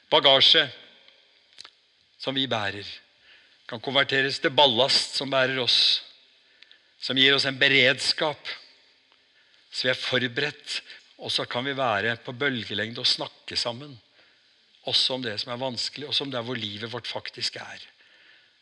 Bagasje 0.06 0.68
som 2.22 2.38
vi 2.38 2.46
bærer 2.46 2.86
kan 3.70 3.82
konverteres 3.82 4.40
til 4.42 4.50
ballast 4.50 5.14
som 5.20 5.30
bærer 5.30 5.60
oss, 5.62 6.00
som 6.98 7.18
gir 7.18 7.36
oss 7.36 7.46
en 7.46 7.58
beredskap, 7.58 8.50
så 9.70 9.86
vi 9.86 9.92
er 9.92 10.00
forberedt. 10.00 10.80
Og 11.20 11.30
så 11.30 11.44
kan 11.44 11.66
vi 11.66 11.76
være 11.76 12.16
på 12.24 12.32
bølgelengde 12.32 13.02
og 13.02 13.08
snakke 13.08 13.56
sammen. 13.60 13.92
Også 14.88 15.18
om 15.18 15.22
det 15.22 15.36
som 15.42 15.52
er 15.52 15.60
vanskelig, 15.60 16.08
også 16.08 16.24
om 16.24 16.30
det 16.32 16.38
er 16.40 16.46
hvor 16.46 16.58
livet 16.58 16.90
vårt 16.90 17.08
faktisk 17.08 17.58
er. 17.60 17.82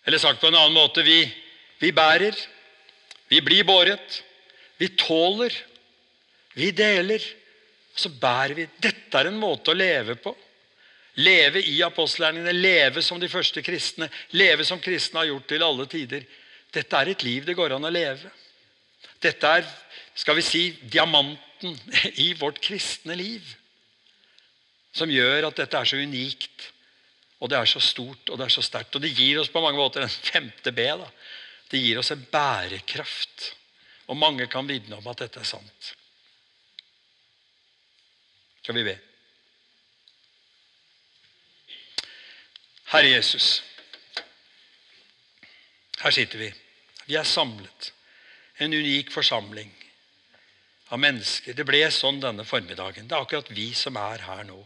Eller 0.04 0.18
sagt 0.18 0.42
på 0.42 0.50
en 0.50 0.58
annen 0.58 0.74
måte 0.74 1.04
vi, 1.06 1.22
vi 1.78 1.92
bærer, 1.94 2.34
vi 3.30 3.40
blir 3.44 3.64
båret, 3.68 4.18
vi 4.78 4.90
tåler, 4.98 5.54
vi 6.58 6.72
deler. 6.74 7.22
Og 7.94 8.02
så 8.02 8.10
bærer 8.10 8.56
vi. 8.58 8.66
Dette 8.82 9.20
er 9.20 9.30
en 9.30 9.40
måte 9.40 9.72
å 9.72 9.78
leve 9.78 10.18
på. 10.18 10.34
Leve 11.18 11.62
i 11.66 11.80
apostlærningene, 11.82 12.52
leve 12.54 13.02
som 13.02 13.18
de 13.18 13.30
første 13.30 13.62
kristne, 13.66 14.06
leve 14.38 14.64
som 14.64 14.80
kristne 14.80 15.22
har 15.22 15.32
gjort 15.32 15.48
til 15.50 15.64
alle 15.66 15.86
tider. 15.90 16.26
Dette 16.74 17.00
er 17.00 17.10
et 17.10 17.24
liv 17.26 17.46
det 17.46 17.56
går 17.58 17.74
an 17.74 17.88
å 17.88 17.92
leve. 17.92 18.30
Dette 19.22 19.50
er 19.58 19.66
skal 20.18 20.38
vi 20.38 20.42
si, 20.42 20.62
diamanten 20.82 21.76
i 22.26 22.32
vårt 22.38 22.60
kristne 22.62 23.16
liv. 23.18 23.44
Som 24.94 25.10
gjør 25.12 25.50
at 25.50 25.58
dette 25.60 25.78
er 25.78 25.90
så 25.90 25.98
unikt, 26.00 26.70
og 27.38 27.50
det 27.52 27.58
er 27.58 27.70
så 27.70 27.82
stort 27.82 28.30
og 28.32 28.38
det 28.38 28.48
er 28.48 28.54
så 28.54 28.64
sterkt. 28.66 28.96
Og 28.96 29.04
det 29.04 29.14
gir 29.14 29.38
oss 29.38 29.50
på 29.52 29.62
mange 29.62 29.78
måter 29.78 30.02
en 30.02 30.10
femte 30.10 30.72
B. 30.74 30.88
da. 30.98 31.06
Det 31.70 31.82
gir 31.82 32.00
oss 32.00 32.10
en 32.10 32.24
bærekraft. 32.32 33.52
Og 34.08 34.16
mange 34.18 34.48
kan 34.50 34.66
vitne 34.66 34.98
om 34.98 35.06
at 35.10 35.22
dette 35.22 35.42
er 35.42 35.46
sant. 35.46 35.92
Skal 38.62 38.74
vi 38.80 38.88
be? 38.88 38.96
Herre 42.88 43.10
Jesus, 43.12 43.62
her 46.00 46.14
sitter 46.14 46.38
vi. 46.40 46.48
Vi 47.08 47.16
er 47.20 47.26
samlet. 47.28 47.92
En 48.58 48.72
unik 48.74 49.10
forsamling 49.12 49.70
av 50.88 50.98
mennesker. 51.02 51.54
Det 51.54 51.66
ble 51.68 51.82
sånn 51.94 52.20
denne 52.22 52.46
formiddagen. 52.48 53.06
Det 53.08 53.14
er 53.16 53.26
akkurat 53.26 53.52
vi 53.54 53.68
som 53.76 53.98
er 54.00 54.24
her 54.24 54.42
nå. 54.48 54.58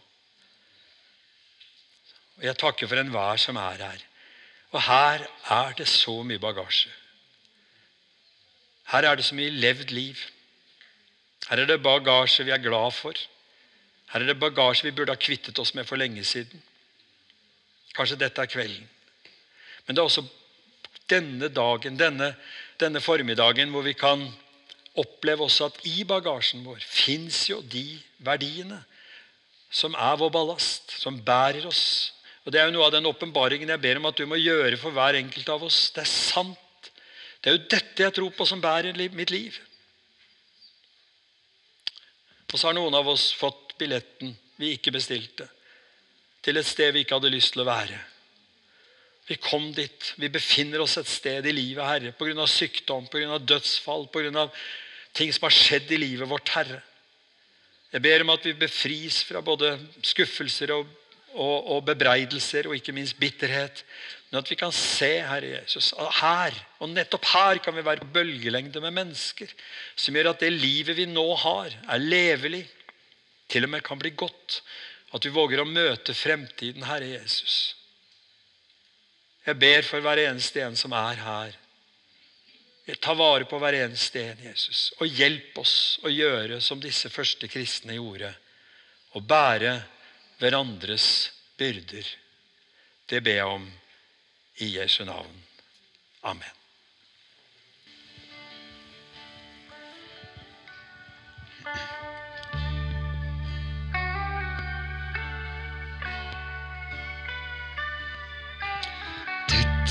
Og 2.39 2.47
Jeg 2.47 2.59
takker 2.63 2.89
for 2.89 3.01
enhver 3.01 3.43
som 3.43 3.59
er 3.61 3.85
her. 3.85 4.07
Og 4.73 4.81
her 4.87 5.27
er 5.53 5.75
det 5.77 5.89
så 5.91 6.23
mye 6.25 6.41
bagasje. 6.41 6.91
Her 8.93 9.09
er 9.09 9.17
det 9.17 9.27
så 9.27 9.37
mye 9.37 9.53
levd 9.53 9.93
liv. 9.93 10.19
Her 11.51 11.63
er 11.63 11.69
det 11.69 11.83
bagasje 11.85 12.47
vi 12.47 12.55
er 12.55 12.63
glad 12.63 12.95
for. 12.97 13.19
Her 14.13 14.21
er 14.21 14.33
det 14.33 14.41
bagasje 14.41 14.89
vi 14.89 14.95
burde 14.97 15.13
ha 15.13 15.21
kvittet 15.21 15.59
oss 15.59 15.75
med 15.75 15.89
for 15.89 16.01
lenge 16.01 16.25
siden. 16.25 16.63
Kanskje 17.97 18.21
dette 18.21 18.43
er 18.43 18.51
kvelden. 18.51 18.87
Men 19.87 19.97
det 19.97 20.03
er 20.03 20.09
også 20.09 20.25
denne 21.11 21.49
dagen, 21.53 21.99
denne, 22.01 22.33
denne 22.81 23.03
formiddagen, 23.05 23.73
hvor 23.75 23.85
vi 23.85 23.95
kan 23.99 24.25
oppleve 24.99 25.47
også 25.47 25.71
at 25.71 25.79
i 25.89 26.05
bagasjen 26.09 26.65
vår 26.67 26.83
fins 26.85 27.47
jo 27.49 27.61
de 27.65 27.85
verdiene 28.25 28.83
som 29.73 29.97
er 29.97 30.19
vår 30.21 30.33
ballast, 30.33 30.93
som 31.01 31.17
bærer 31.25 31.65
oss. 31.69 32.13
Og 32.45 32.53
Det 32.53 32.61
er 32.61 32.69
jo 32.69 32.75
noe 32.77 32.89
av 32.89 32.93
den 32.93 33.09
åpenbaringen 33.09 33.71
jeg 33.73 33.81
ber 33.81 34.01
om 34.01 34.09
at 34.11 34.19
du 34.19 34.27
må 34.29 34.37
gjøre 34.37 34.77
for 34.81 34.93
hver 34.93 35.17
enkelt 35.17 35.49
av 35.49 35.65
oss. 35.65 35.87
Det 35.95 36.03
er 36.05 36.11
sant. 36.11 36.91
Det 37.41 37.51
er 37.51 37.57
jo 37.57 37.69
dette 37.71 38.05
jeg 38.05 38.15
tror 38.15 38.35
på, 38.37 38.47
som 38.47 38.61
bærer 38.61 38.97
mitt 39.17 39.33
liv. 39.33 39.57
Og 42.53 42.59
så 42.59 42.69
har 42.69 42.77
noen 42.77 42.95
av 42.95 43.09
oss 43.09 43.31
fått 43.33 43.73
billetten 43.81 44.35
vi 44.61 44.75
ikke 44.77 44.93
bestilte 44.95 45.49
til 46.43 46.59
et 46.59 46.67
sted 46.67 46.93
vi 46.95 47.05
ikke 47.05 47.19
hadde 47.19 47.33
lyst 47.33 47.55
til 47.55 47.63
å 47.65 47.69
være. 47.69 47.99
Vi 49.29 49.39
kom 49.41 49.69
dit. 49.75 50.13
Vi 50.19 50.31
befinner 50.33 50.83
oss 50.83 50.99
et 50.99 51.11
sted 51.11 51.47
i 51.47 51.55
livet, 51.55 51.85
Herre, 51.87 52.15
pga. 52.19 52.47
sykdom, 52.47 53.07
pga. 53.11 53.39
dødsfall, 53.39 54.09
pga. 54.13 54.49
ting 55.15 55.33
som 55.33 55.47
har 55.47 55.55
skjedd 55.55 55.93
i 55.93 56.01
livet 56.03 56.29
vårt, 56.29 56.51
Herre. 56.57 56.83
Jeg 57.93 58.03
ber 58.03 58.25
om 58.25 58.33
at 58.33 58.45
vi 58.49 58.57
befris 58.57 59.21
fra 59.29 59.43
både 59.45 59.75
skuffelser 60.03 60.73
og, 60.73 60.89
og, 61.35 61.57
og 61.77 61.85
bebreidelser 61.91 62.67
og 62.69 62.79
ikke 62.79 62.95
minst 62.97 63.19
bitterhet. 63.21 63.85
Men 64.31 64.41
at 64.41 64.49
vi 64.49 64.57
kan 64.57 64.73
se, 64.73 65.11
Herre 65.29 65.59
Jesus, 65.59 65.91
her, 66.23 66.57
og 66.81 66.89
nettopp 66.89 67.27
her 67.35 67.61
kan 67.61 67.77
vi 67.77 67.85
være 67.85 68.01
på 68.01 68.15
bølgelengde 68.15 68.81
med 68.81 68.97
mennesker. 68.97 69.51
Som 69.95 70.17
gjør 70.17 70.33
at 70.33 70.41
det 70.41 70.55
livet 70.57 70.97
vi 70.97 71.05
nå 71.05 71.27
har, 71.45 71.77
er 71.85 72.01
levelig. 72.01 72.65
Til 73.53 73.69
og 73.69 73.75
med 73.75 73.85
kan 73.85 74.01
bli 74.01 74.15
godt. 74.17 74.63
At 75.13 75.27
vi 75.27 75.33
våger 75.33 75.61
å 75.61 75.69
møte 75.69 76.15
fremtiden, 76.17 76.87
Herre 76.89 77.11
Jesus. 77.15 77.75
Jeg 79.45 79.59
ber 79.61 79.85
for 79.85 80.05
hver 80.05 80.23
eneste 80.23 80.63
en 80.65 80.79
som 80.79 80.95
er 80.97 81.21
her. 81.21 81.59
Ta 83.03 83.15
vare 83.15 83.47
på 83.49 83.59
hver 83.63 83.77
eneste 83.85 84.23
en, 84.33 84.41
Jesus. 84.49 84.91
Og 85.01 85.11
hjelp 85.11 85.59
oss 85.63 86.01
å 86.07 86.11
gjøre 86.11 86.61
som 86.65 86.81
disse 86.83 87.11
første 87.13 87.49
kristne 87.51 87.99
gjorde. 87.99 88.33
Å 89.13 89.21
bære 89.21 89.77
hverandres 90.41 91.07
byrder. 91.61 92.09
Det 93.09 93.21
ber 93.23 93.39
jeg 93.39 93.55
om 93.59 93.69
i 94.65 94.73
Jesu 94.79 95.05
navn. 95.05 95.39
Amen. 96.23 96.62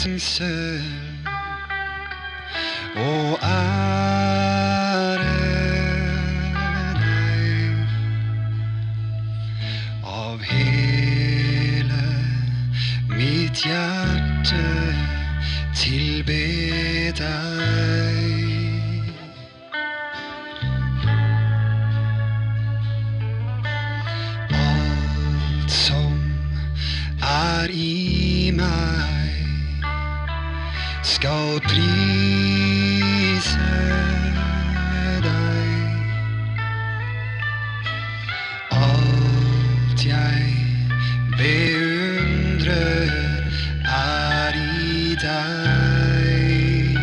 Lengsel 0.06 0.82
og 2.96 3.40
ære 3.44 5.18
deg 7.02 7.76
av 10.04 10.42
hele 10.42 12.06
mitt 13.14 13.62
hjerte 13.66 14.64
tilbe 15.78 16.40
deg. 17.22 18.22
Alt 24.50 25.72
som 25.72 26.18
er 27.22 27.70
i 27.70 28.50
meg 28.58 28.91
skal 31.22 31.62
prise 31.70 33.68
deg. 35.22 35.70
Alt 38.72 40.06
jeg 40.06 40.42
beundrer, 41.38 43.12
er 43.86 44.58
i 44.58 45.16
deg. 45.22 46.98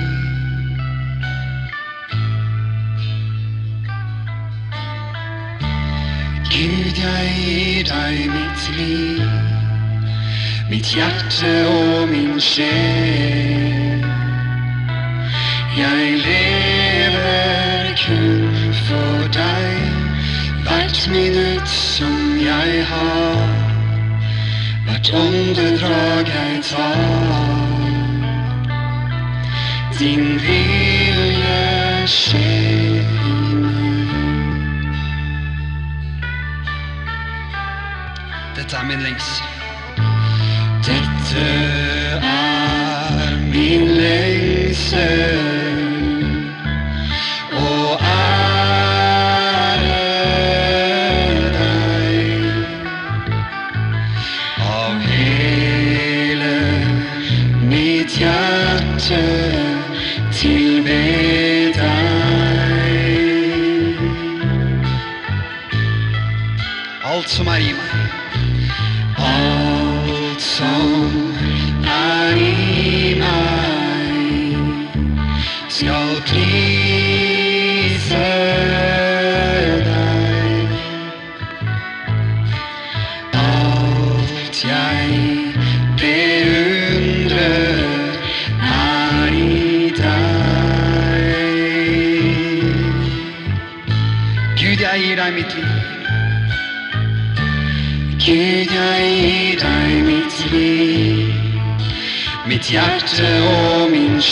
Gud, 6.51 6.97
jeg 7.05 7.27
gir 7.39 7.83
deg 7.95 8.17
mitt 8.35 8.71
liv, 8.83 9.31
mitt 10.71 10.95
hjerte 10.97 11.55
og 11.71 12.09
min 12.11 12.41
sjel. 12.43 13.78
Jeg 15.79 16.13
lever 16.13 17.95
kun 18.07 18.75
for 18.89 19.19
deg, 19.33 19.75
hvert 20.63 21.09
minutt 21.11 21.69
som 21.69 22.41
jeg 22.43 22.87
har, 22.87 23.47
hvert 24.85 25.11
åndedrag 25.15 26.27
jeg 26.35 26.63
tar. 26.63 27.79
Din 29.99 30.41
vilje 30.43 32.07
skjer 32.07 32.99
i 32.99 33.55
meg. 33.63 34.11
Dette 38.57 38.77
er 38.77 38.85
min 38.91 39.07
lengsel. 39.07 39.47
Dette 40.91 41.47
er 42.35 43.41
min 43.53 43.89
lengsel. 44.03 45.68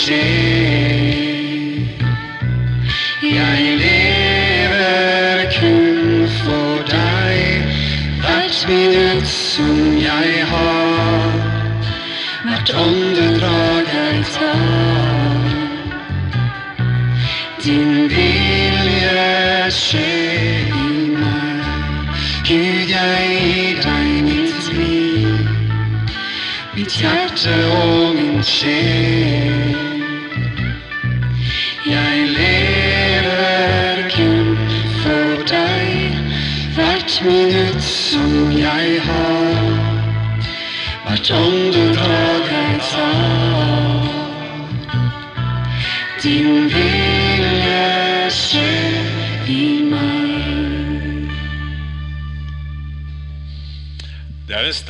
Min 0.08 0.35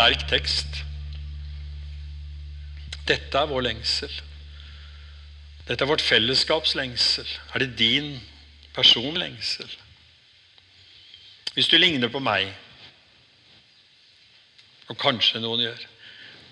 sterk 0.06 0.28
tekst. 0.30 0.82
Dette 3.08 3.38
er 3.40 3.48
vår 3.50 3.64
lengsel. 3.66 4.12
Dette 5.66 5.82
er 5.82 5.90
vårt 5.90 6.04
fellesskaps 6.04 6.76
lengsel. 6.78 7.26
Er 7.54 7.64
det 7.64 7.78
din 7.78 8.12
personlengsel? 8.74 9.66
Hvis 11.54 11.70
du 11.72 11.78
ligner 11.78 12.12
på 12.12 12.20
meg, 12.22 12.52
og 14.86 14.98
kanskje 15.00 15.42
noen 15.42 15.64
gjør, 15.64 15.82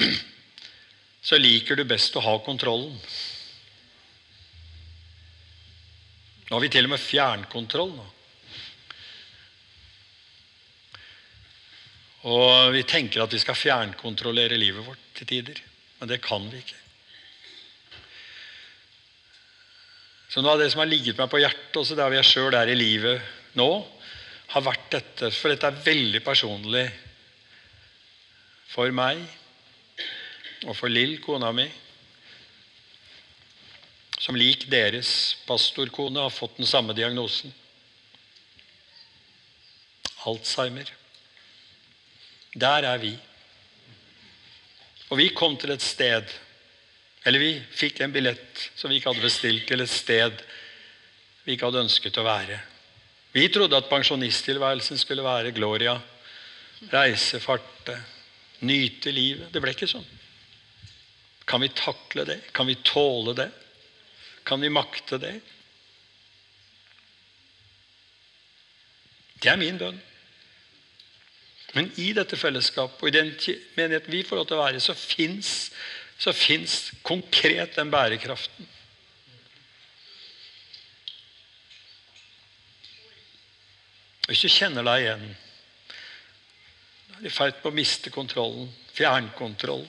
så 1.28 1.38
liker 1.38 1.78
du 1.78 1.84
best 1.86 2.16
å 2.18 2.24
ha 2.24 2.34
kontrollen. 2.42 2.98
Nå 6.48 6.56
har 6.56 6.64
vi 6.64 6.74
til 6.74 6.88
og 6.88 6.96
med 6.96 7.06
fjernkontroll. 7.06 7.94
nå. 8.00 8.13
Og 12.24 12.72
vi 12.72 12.82
tenker 12.88 13.24
at 13.24 13.34
vi 13.34 13.40
skal 13.42 13.58
fjernkontrollere 13.58 14.56
livet 14.56 14.86
vårt 14.86 15.02
til 15.18 15.28
tider. 15.28 15.60
Men 16.00 16.08
det 16.08 16.22
kan 16.24 16.46
vi 16.48 16.62
ikke. 16.62 16.80
Så 20.32 20.42
noe 20.42 20.56
av 20.56 20.62
det 20.62 20.70
som 20.72 20.80
har 20.82 20.90
ligget 20.90 21.18
meg 21.20 21.28
på 21.30 21.38
hjertet, 21.38 21.76
også 21.78 21.94
der 21.98 22.16
jeg 22.16 22.26
sjøl 22.26 22.56
er 22.58 22.72
i 22.72 22.78
livet 22.78 23.22
nå, 23.54 23.68
har 24.50 24.64
vært 24.66 24.88
dette. 24.90 25.30
For 25.30 25.52
dette 25.52 25.68
er 25.68 25.84
veldig 25.84 26.22
personlig 26.24 26.88
for 28.72 28.90
meg 28.90 29.20
og 30.64 30.74
for 30.74 30.90
Lill, 30.90 31.18
kona 31.22 31.52
mi, 31.54 31.68
som 34.18 34.36
lik 34.38 34.64
deres 34.72 35.36
pastorkone 35.44 36.22
har 36.24 36.32
fått 36.32 36.56
den 36.56 36.66
samme 36.66 36.96
diagnosen. 36.96 37.52
Alzheimer. 40.24 40.88
Der 42.54 42.86
er 42.86 42.98
vi. 43.02 43.12
Og 45.10 45.18
vi 45.18 45.28
kom 45.34 45.56
til 45.60 45.74
et 45.74 45.82
sted 45.82 46.30
Eller 47.26 47.40
vi 47.40 47.52
fikk 47.72 48.00
en 48.04 48.12
billett 48.12 48.66
som 48.76 48.90
vi 48.90 48.98
ikke 48.98 49.12
hadde 49.12 49.24
bestilt, 49.24 49.64
til 49.68 49.80
et 49.80 49.90
sted 49.90 50.42
vi 51.44 51.54
ikke 51.54 51.70
hadde 51.70 51.80
ønsket 51.84 52.18
å 52.20 52.24
være. 52.24 52.58
Vi 53.32 53.46
trodde 53.52 53.76
at 53.76 53.88
pensjonisttilværelsen 53.88 55.00
skulle 55.00 55.24
være 55.24 55.54
Gloria. 55.56 55.94
Reise, 56.92 57.40
farte, 57.40 57.96
nyte 58.68 59.12
livet. 59.12 59.48
Det 59.52 59.62
ble 59.64 59.72
ikke 59.72 59.88
sånn. 59.88 60.04
Kan 61.48 61.64
vi 61.64 61.72
takle 61.76 62.24
det? 62.28 62.38
Kan 62.52 62.68
vi 62.68 62.76
tåle 62.84 63.34
det? 63.36 63.48
Kan 64.44 64.60
vi 64.60 64.72
makte 64.72 65.18
det? 65.20 65.34
Det 69.40 69.52
er 69.52 69.60
min 69.60 69.80
bønn. 69.80 70.00
Men 71.74 71.90
i 71.98 72.12
dette 72.14 72.38
fellesskapet 72.38 73.02
og 73.02 73.10
i 73.10 73.14
den 73.14 73.32
menigheten 73.74 74.12
vi 74.12 74.22
får 74.26 74.40
lov 74.40 74.48
til 74.48 74.58
å 74.58 74.64
være, 74.64 74.82
så 74.82 74.94
fins 74.94 75.70
så 76.18 76.32
fins 76.32 76.92
konkret 77.02 77.74
den 77.76 77.90
bærekraften. 77.90 78.68
Hvis 84.28 84.44
du 84.44 84.48
kjenner 84.48 84.86
deg 84.86 85.02
igjen 85.02 85.26
da 87.14 87.20
er 87.20 87.28
i 87.28 87.30
ferd 87.30 87.58
med 87.60 87.68
å 87.68 87.76
miste 87.76 88.10
kontrollen, 88.10 88.70
fjernkontroll. 88.94 89.84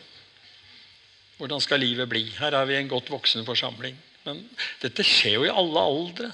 Hvordan 1.39 1.61
skal 1.63 1.81
livet 1.81 2.09
bli? 2.11 2.21
Her 2.37 2.53
er 2.53 2.67
vi 2.69 2.75
en 2.77 2.91
godt 2.91 3.09
voksen 3.09 3.47
forsamling. 3.47 3.95
Men 4.27 4.43
dette 4.83 5.03
skjer 5.03 5.39
jo 5.39 5.47
i 5.47 5.53
alle 5.53 5.85
aldre. 5.89 6.29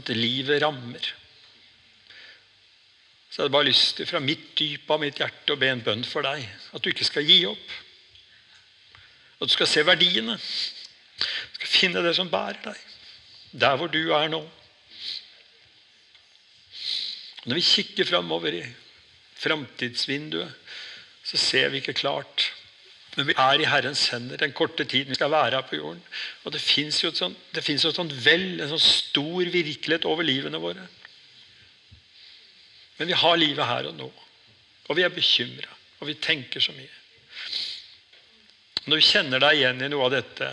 At 0.00 0.08
livet 0.16 0.62
rammer. 0.64 1.10
Så 3.32 3.38
jeg 3.40 3.46
hadde 3.46 3.54
bare 3.54 3.64
lyst 3.70 3.94
til 3.96 4.04
fra 4.04 4.20
mitt 4.20 4.50
dyp 4.60 4.90
av 4.92 5.00
mitt 5.00 5.16
hjerte 5.16 5.54
å 5.54 5.56
be 5.56 5.70
en 5.72 5.80
bønn 5.80 6.02
for 6.04 6.20
deg. 6.26 6.42
At 6.76 6.84
du 6.84 6.90
ikke 6.90 7.06
skal 7.08 7.24
gi 7.24 7.38
opp. 7.48 7.70
At 9.40 9.48
du 9.48 9.54
skal 9.54 9.70
se 9.72 9.86
verdiene. 9.88 10.36
Du 10.36 11.56
skal 11.56 11.72
finne 11.72 12.02
det 12.04 12.12
som 12.18 12.28
bærer 12.28 12.60
deg. 12.66 12.84
Der 13.64 13.80
hvor 13.80 13.88
du 13.88 14.02
er 14.12 14.28
nå. 14.28 14.42
Når 17.48 17.56
vi 17.56 17.64
kikker 17.70 18.12
framover 18.12 18.60
i 18.60 18.62
framtidsvinduet, 19.40 20.52
så 21.24 21.40
ser 21.40 21.72
vi 21.72 21.80
ikke 21.80 21.96
klart. 22.04 22.50
Men 23.16 23.32
vi 23.32 23.40
er 23.40 23.64
i 23.64 23.68
Herrens 23.68 24.10
hender 24.12 24.44
den 24.44 24.52
korte 24.56 24.84
tiden 24.84 25.08
vi 25.08 25.16
skal 25.16 25.32
være 25.32 25.56
her 25.56 25.68
på 25.72 25.80
jorden. 25.80 26.04
Og 26.44 26.52
det 26.52 26.60
fins 26.60 27.00
jo 27.00 27.08
et 27.08 27.16
sånt, 27.16 27.96
sånt 27.96 28.18
vel, 28.26 28.60
en 28.60 28.76
sånn 28.76 28.90
stor 28.92 29.48
virkelighet 29.56 30.04
over 30.04 30.28
livene 30.28 30.60
våre. 30.60 30.84
Men 32.96 33.08
vi 33.08 33.12
har 33.12 33.36
livet 33.36 33.66
her 33.66 33.88
og 33.90 33.96
nå. 33.98 34.08
Og 34.88 34.98
vi 34.98 35.04
er 35.06 35.14
bekymra, 35.14 35.70
og 36.00 36.08
vi 36.10 36.18
tenker 36.20 36.60
så 36.60 36.74
mye. 36.76 36.90
Når 38.84 38.98
du 38.98 39.06
kjenner 39.06 39.42
deg 39.42 39.58
igjen 39.60 39.82
i 39.84 39.88
noe 39.92 40.08
av 40.08 40.14
dette 40.16 40.48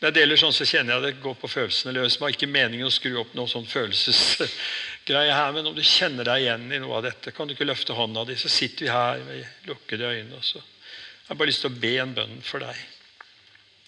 Når 0.00 0.06
jeg 0.06 0.14
deler 0.16 0.38
sånn, 0.38 0.54
så 0.54 0.64
kjenner 0.64 0.94
jeg 0.94 1.02
det 1.02 1.22
går 1.24 1.34
på 1.36 1.48
følelsene 1.50 1.92
løs. 1.92 2.14
Det 2.16 2.22
var 2.22 2.32
ikke 2.32 2.46
meningen 2.48 2.88
å 2.88 2.92
skru 2.94 3.18
opp 3.20 3.34
noen 3.36 3.50
sånn 3.50 3.66
følelsesgreie 3.68 5.34
her, 5.34 5.50
men 5.52 5.66
om 5.68 5.74
du 5.76 5.82
kjenner 5.84 6.24
deg 6.24 6.46
igjen 6.46 6.64
i 6.72 6.78
noe 6.80 6.94
av 6.96 7.04
dette, 7.04 7.34
kan 7.36 7.50
du 7.50 7.52
ikke 7.52 7.66
løfte 7.68 7.96
hånda 7.98 8.22
di, 8.30 8.36
så 8.40 8.48
sitter 8.48 8.86
vi 8.86 8.94
her 8.94 9.20
med 9.26 9.68
lukkede 9.68 10.08
øyne. 10.08 10.38
og 10.38 10.46
så 10.46 10.56
Jeg 10.56 11.28
har 11.28 11.40
bare 11.42 11.52
lyst 11.52 11.66
til 11.66 11.74
å 11.74 11.82
be 11.82 11.92
en 12.00 12.14
bønn 12.16 12.40
for 12.46 12.64
deg. 12.64 12.80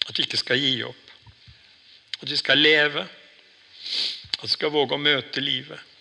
At 0.05 0.19
vi 0.19 0.27
ikke 0.27 0.43
skal 0.43 0.61
gi 0.61 0.75
opp. 0.85 1.15
At 2.21 2.29
vi 2.29 2.37
skal 2.37 2.61
leve. 2.61 3.07
At 4.37 4.45
vi 4.45 4.53
skal 4.53 4.75
våge 4.75 4.93
å 4.93 5.01
møte 5.01 5.41
livet 5.41 5.92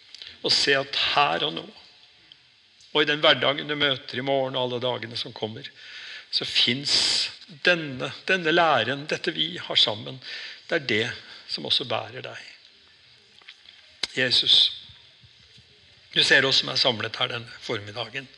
og 0.42 0.52
se 0.52 0.74
at 0.76 0.98
her 1.14 1.46
og 1.46 1.54
nå, 1.56 1.64
og 2.92 3.02
i 3.02 3.08
den 3.08 3.22
hverdagen 3.24 3.68
du 3.68 3.76
møter 3.78 4.18
i 4.18 4.24
morgen 4.26 4.56
og 4.56 4.66
alle 4.66 4.82
dagene 4.84 5.16
som 5.16 5.32
kommer, 5.32 5.68
så 6.32 6.44
fins 6.48 6.94
denne, 7.64 8.10
denne 8.28 8.52
læren, 8.52 9.06
dette 9.08 9.34
vi 9.36 9.54
har 9.60 9.76
sammen, 9.76 10.20
det 10.68 10.78
er 10.78 10.88
det 10.88 11.08
som 11.48 11.66
også 11.68 11.84
bærer 11.88 12.24
deg. 12.24 12.48
Jesus, 14.16 14.72
du 16.12 16.22
ser 16.24 16.44
oss 16.44 16.60
som 16.60 16.72
er 16.72 16.80
samlet 16.80 17.16
her 17.16 17.32
denne 17.32 17.60
formiddagen. 17.64 18.28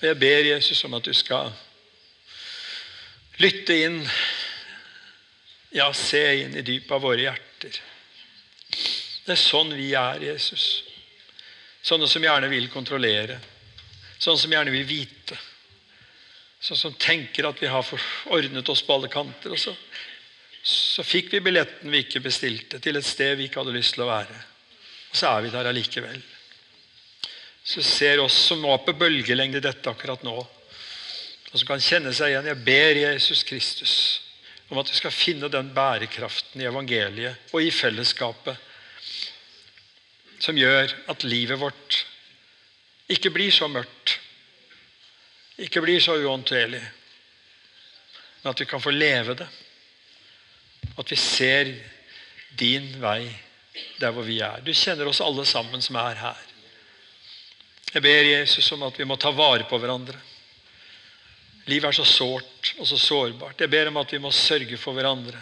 Og 0.00 0.08
jeg 0.08 0.18
ber 0.20 0.50
Jesus 0.50 0.84
om 0.86 0.94
at 0.98 1.06
du 1.06 1.14
skal 1.14 1.52
lytte 3.42 3.76
inn, 3.86 4.00
ja, 5.74 5.90
se 5.94 6.22
inn 6.42 6.56
i 6.56 6.64
dypet 6.66 6.94
av 6.96 7.04
våre 7.04 7.22
hjerter. 7.26 7.78
Det 9.26 9.34
er 9.34 9.42
sånn 9.42 9.72
vi 9.74 9.90
er, 9.98 10.22
Jesus. 10.22 10.84
Sånne 11.82 12.06
som 12.10 12.22
gjerne 12.22 12.50
vil 12.50 12.68
kontrollere. 12.70 13.40
Sånne 14.18 14.38
som 14.38 14.52
gjerne 14.54 14.74
vil 14.74 14.86
vite. 14.86 15.38
Sånne 16.62 16.78
som 16.78 16.94
tenker 16.98 17.48
at 17.48 17.58
vi 17.62 17.70
har 17.70 17.88
ordnet 18.32 18.68
oss 18.70 18.84
på 18.86 18.94
alle 18.94 19.10
kanter. 19.10 19.56
Og 19.56 19.58
så, 19.58 19.74
så 20.62 21.02
fikk 21.06 21.32
vi 21.34 21.42
billetten 21.42 21.90
vi 21.90 22.04
ikke 22.04 22.22
bestilte, 22.22 22.78
til 22.82 22.98
et 22.98 23.06
sted 23.06 23.34
vi 23.38 23.48
ikke 23.50 23.64
hadde 23.64 23.74
lyst 23.74 23.96
til 23.96 24.06
å 24.06 24.10
være. 24.12 24.38
Og 25.10 25.18
så 25.18 25.32
er 25.32 25.42
vi 25.42 25.52
der 25.54 25.70
allikevel. 25.72 26.22
Så 27.66 27.82
ser 27.82 28.22
oss 28.22 28.36
som 28.46 28.62
var 28.62 28.84
på 28.86 28.94
bølgelengde 28.94 29.62
dette 29.62 29.90
akkurat 29.90 30.22
nå, 30.22 30.36
og 30.36 31.58
som 31.58 31.66
kan 31.66 31.82
kjenne 31.82 32.12
seg 32.14 32.30
igjen. 32.30 32.46
Jeg 32.52 32.62
ber 32.66 33.00
Jesus 33.00 33.42
Kristus 33.46 33.96
om 34.70 34.78
at 34.78 34.90
vi 34.90 34.98
skal 34.98 35.14
finne 35.14 35.50
den 35.50 35.72
bærekraften 35.74 36.62
i 36.62 36.66
evangeliet 36.66 37.54
og 37.54 37.62
i 37.62 37.72
fellesskapet 37.74 38.65
som 40.42 40.58
gjør 40.58 40.92
at 41.10 41.24
livet 41.24 41.60
vårt 41.60 42.02
ikke 43.12 43.30
blir 43.34 43.52
så 43.54 43.68
mørkt, 43.70 44.18
ikke 45.62 45.80
blir 45.84 46.02
så 46.02 46.16
uhåndterlig, 46.18 46.82
men 48.42 48.50
at 48.52 48.60
vi 48.60 48.66
kan 48.68 48.82
få 48.82 48.92
leve 48.92 49.34
det. 49.38 49.46
At 50.96 51.10
vi 51.10 51.16
ser 51.18 51.72
din 52.58 52.88
vei 53.02 53.26
der 54.00 54.12
hvor 54.14 54.24
vi 54.26 54.38
er. 54.44 54.60
Du 54.64 54.72
kjenner 54.74 55.08
oss 55.08 55.22
alle 55.24 55.44
sammen 55.48 55.82
som 55.84 55.98
er 56.00 56.20
her. 56.20 56.44
Jeg 57.92 58.04
ber 58.04 58.28
Jesus 58.28 58.70
om 58.76 58.84
at 58.86 58.98
vi 58.98 59.06
må 59.08 59.16
ta 59.20 59.32
vare 59.34 59.66
på 59.68 59.78
hverandre. 59.80 60.18
Livet 61.66 61.90
er 61.90 61.96
så 61.98 62.06
sårt 62.06 62.74
og 62.78 62.86
så 62.86 62.98
sårbart. 63.00 63.60
Jeg 63.60 63.72
ber 63.72 63.90
om 63.90 63.98
at 63.98 64.12
vi 64.12 64.22
må 64.22 64.30
sørge 64.34 64.78
for 64.78 64.94
hverandre. 64.94 65.40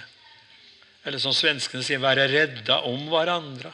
Eller 1.04 1.20
som 1.20 1.34
svenskene 1.36 1.84
sier, 1.84 2.00
være 2.00 2.28
redda 2.30 2.80
om 2.88 3.08
hverandre. 3.10 3.72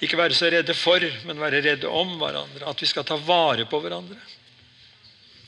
Ikke 0.00 0.18
være 0.18 0.36
så 0.36 0.50
redde 0.52 0.74
for, 0.76 1.00
men 1.24 1.40
være 1.40 1.62
redde 1.64 1.88
om 1.88 2.18
hverandre. 2.20 2.68
At 2.68 2.82
vi 2.82 2.88
skal 2.90 3.04
ta 3.04 3.16
vare 3.16 3.64
på 3.68 3.80
hverandre. 3.80 4.18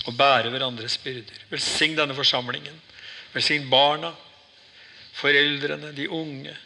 Og 0.06 0.16
bære 0.16 0.50
hverandres 0.50 0.96
byrder. 1.02 1.42
Velsign 1.50 1.98
denne 1.98 2.16
forsamlingen. 2.16 2.80
Velsign 3.34 3.68
barna, 3.70 4.14
foreldrene, 5.12 5.92
de 5.96 6.08
unge. 6.10 6.56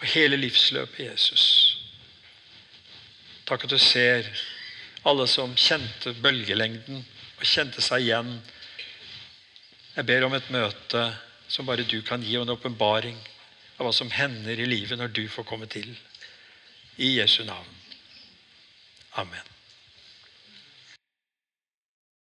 Og 0.00 0.06
hele 0.14 0.40
livsløpet 0.40 1.04
Jesus. 1.04 1.44
Takk 3.46 3.64
at 3.64 3.76
du 3.76 3.78
ser 3.78 4.26
alle 5.06 5.28
som 5.30 5.52
kjente 5.54 6.16
bølgelengden 6.22 7.04
og 7.36 7.44
kjente 7.46 7.84
seg 7.84 8.08
igjen. 8.08 8.32
Jeg 9.96 10.08
ber 10.08 10.26
om 10.26 10.34
et 10.36 10.50
møte 10.52 11.04
som 11.48 11.68
bare 11.68 11.86
du 11.86 12.00
kan 12.02 12.24
gi, 12.24 12.34
og 12.36 12.46
en 12.46 12.56
åpenbaring 12.56 13.16
av 13.76 13.86
hva 13.86 13.92
som 13.94 14.10
hender 14.10 14.58
i 14.58 14.66
livet 14.68 14.98
når 14.98 15.12
du 15.14 15.26
får 15.30 15.46
komme 15.46 15.68
til. 15.70 15.88
I 16.98 17.16
Jesu 17.16 17.44
navn. 17.44 17.74
Amen. 19.16 19.55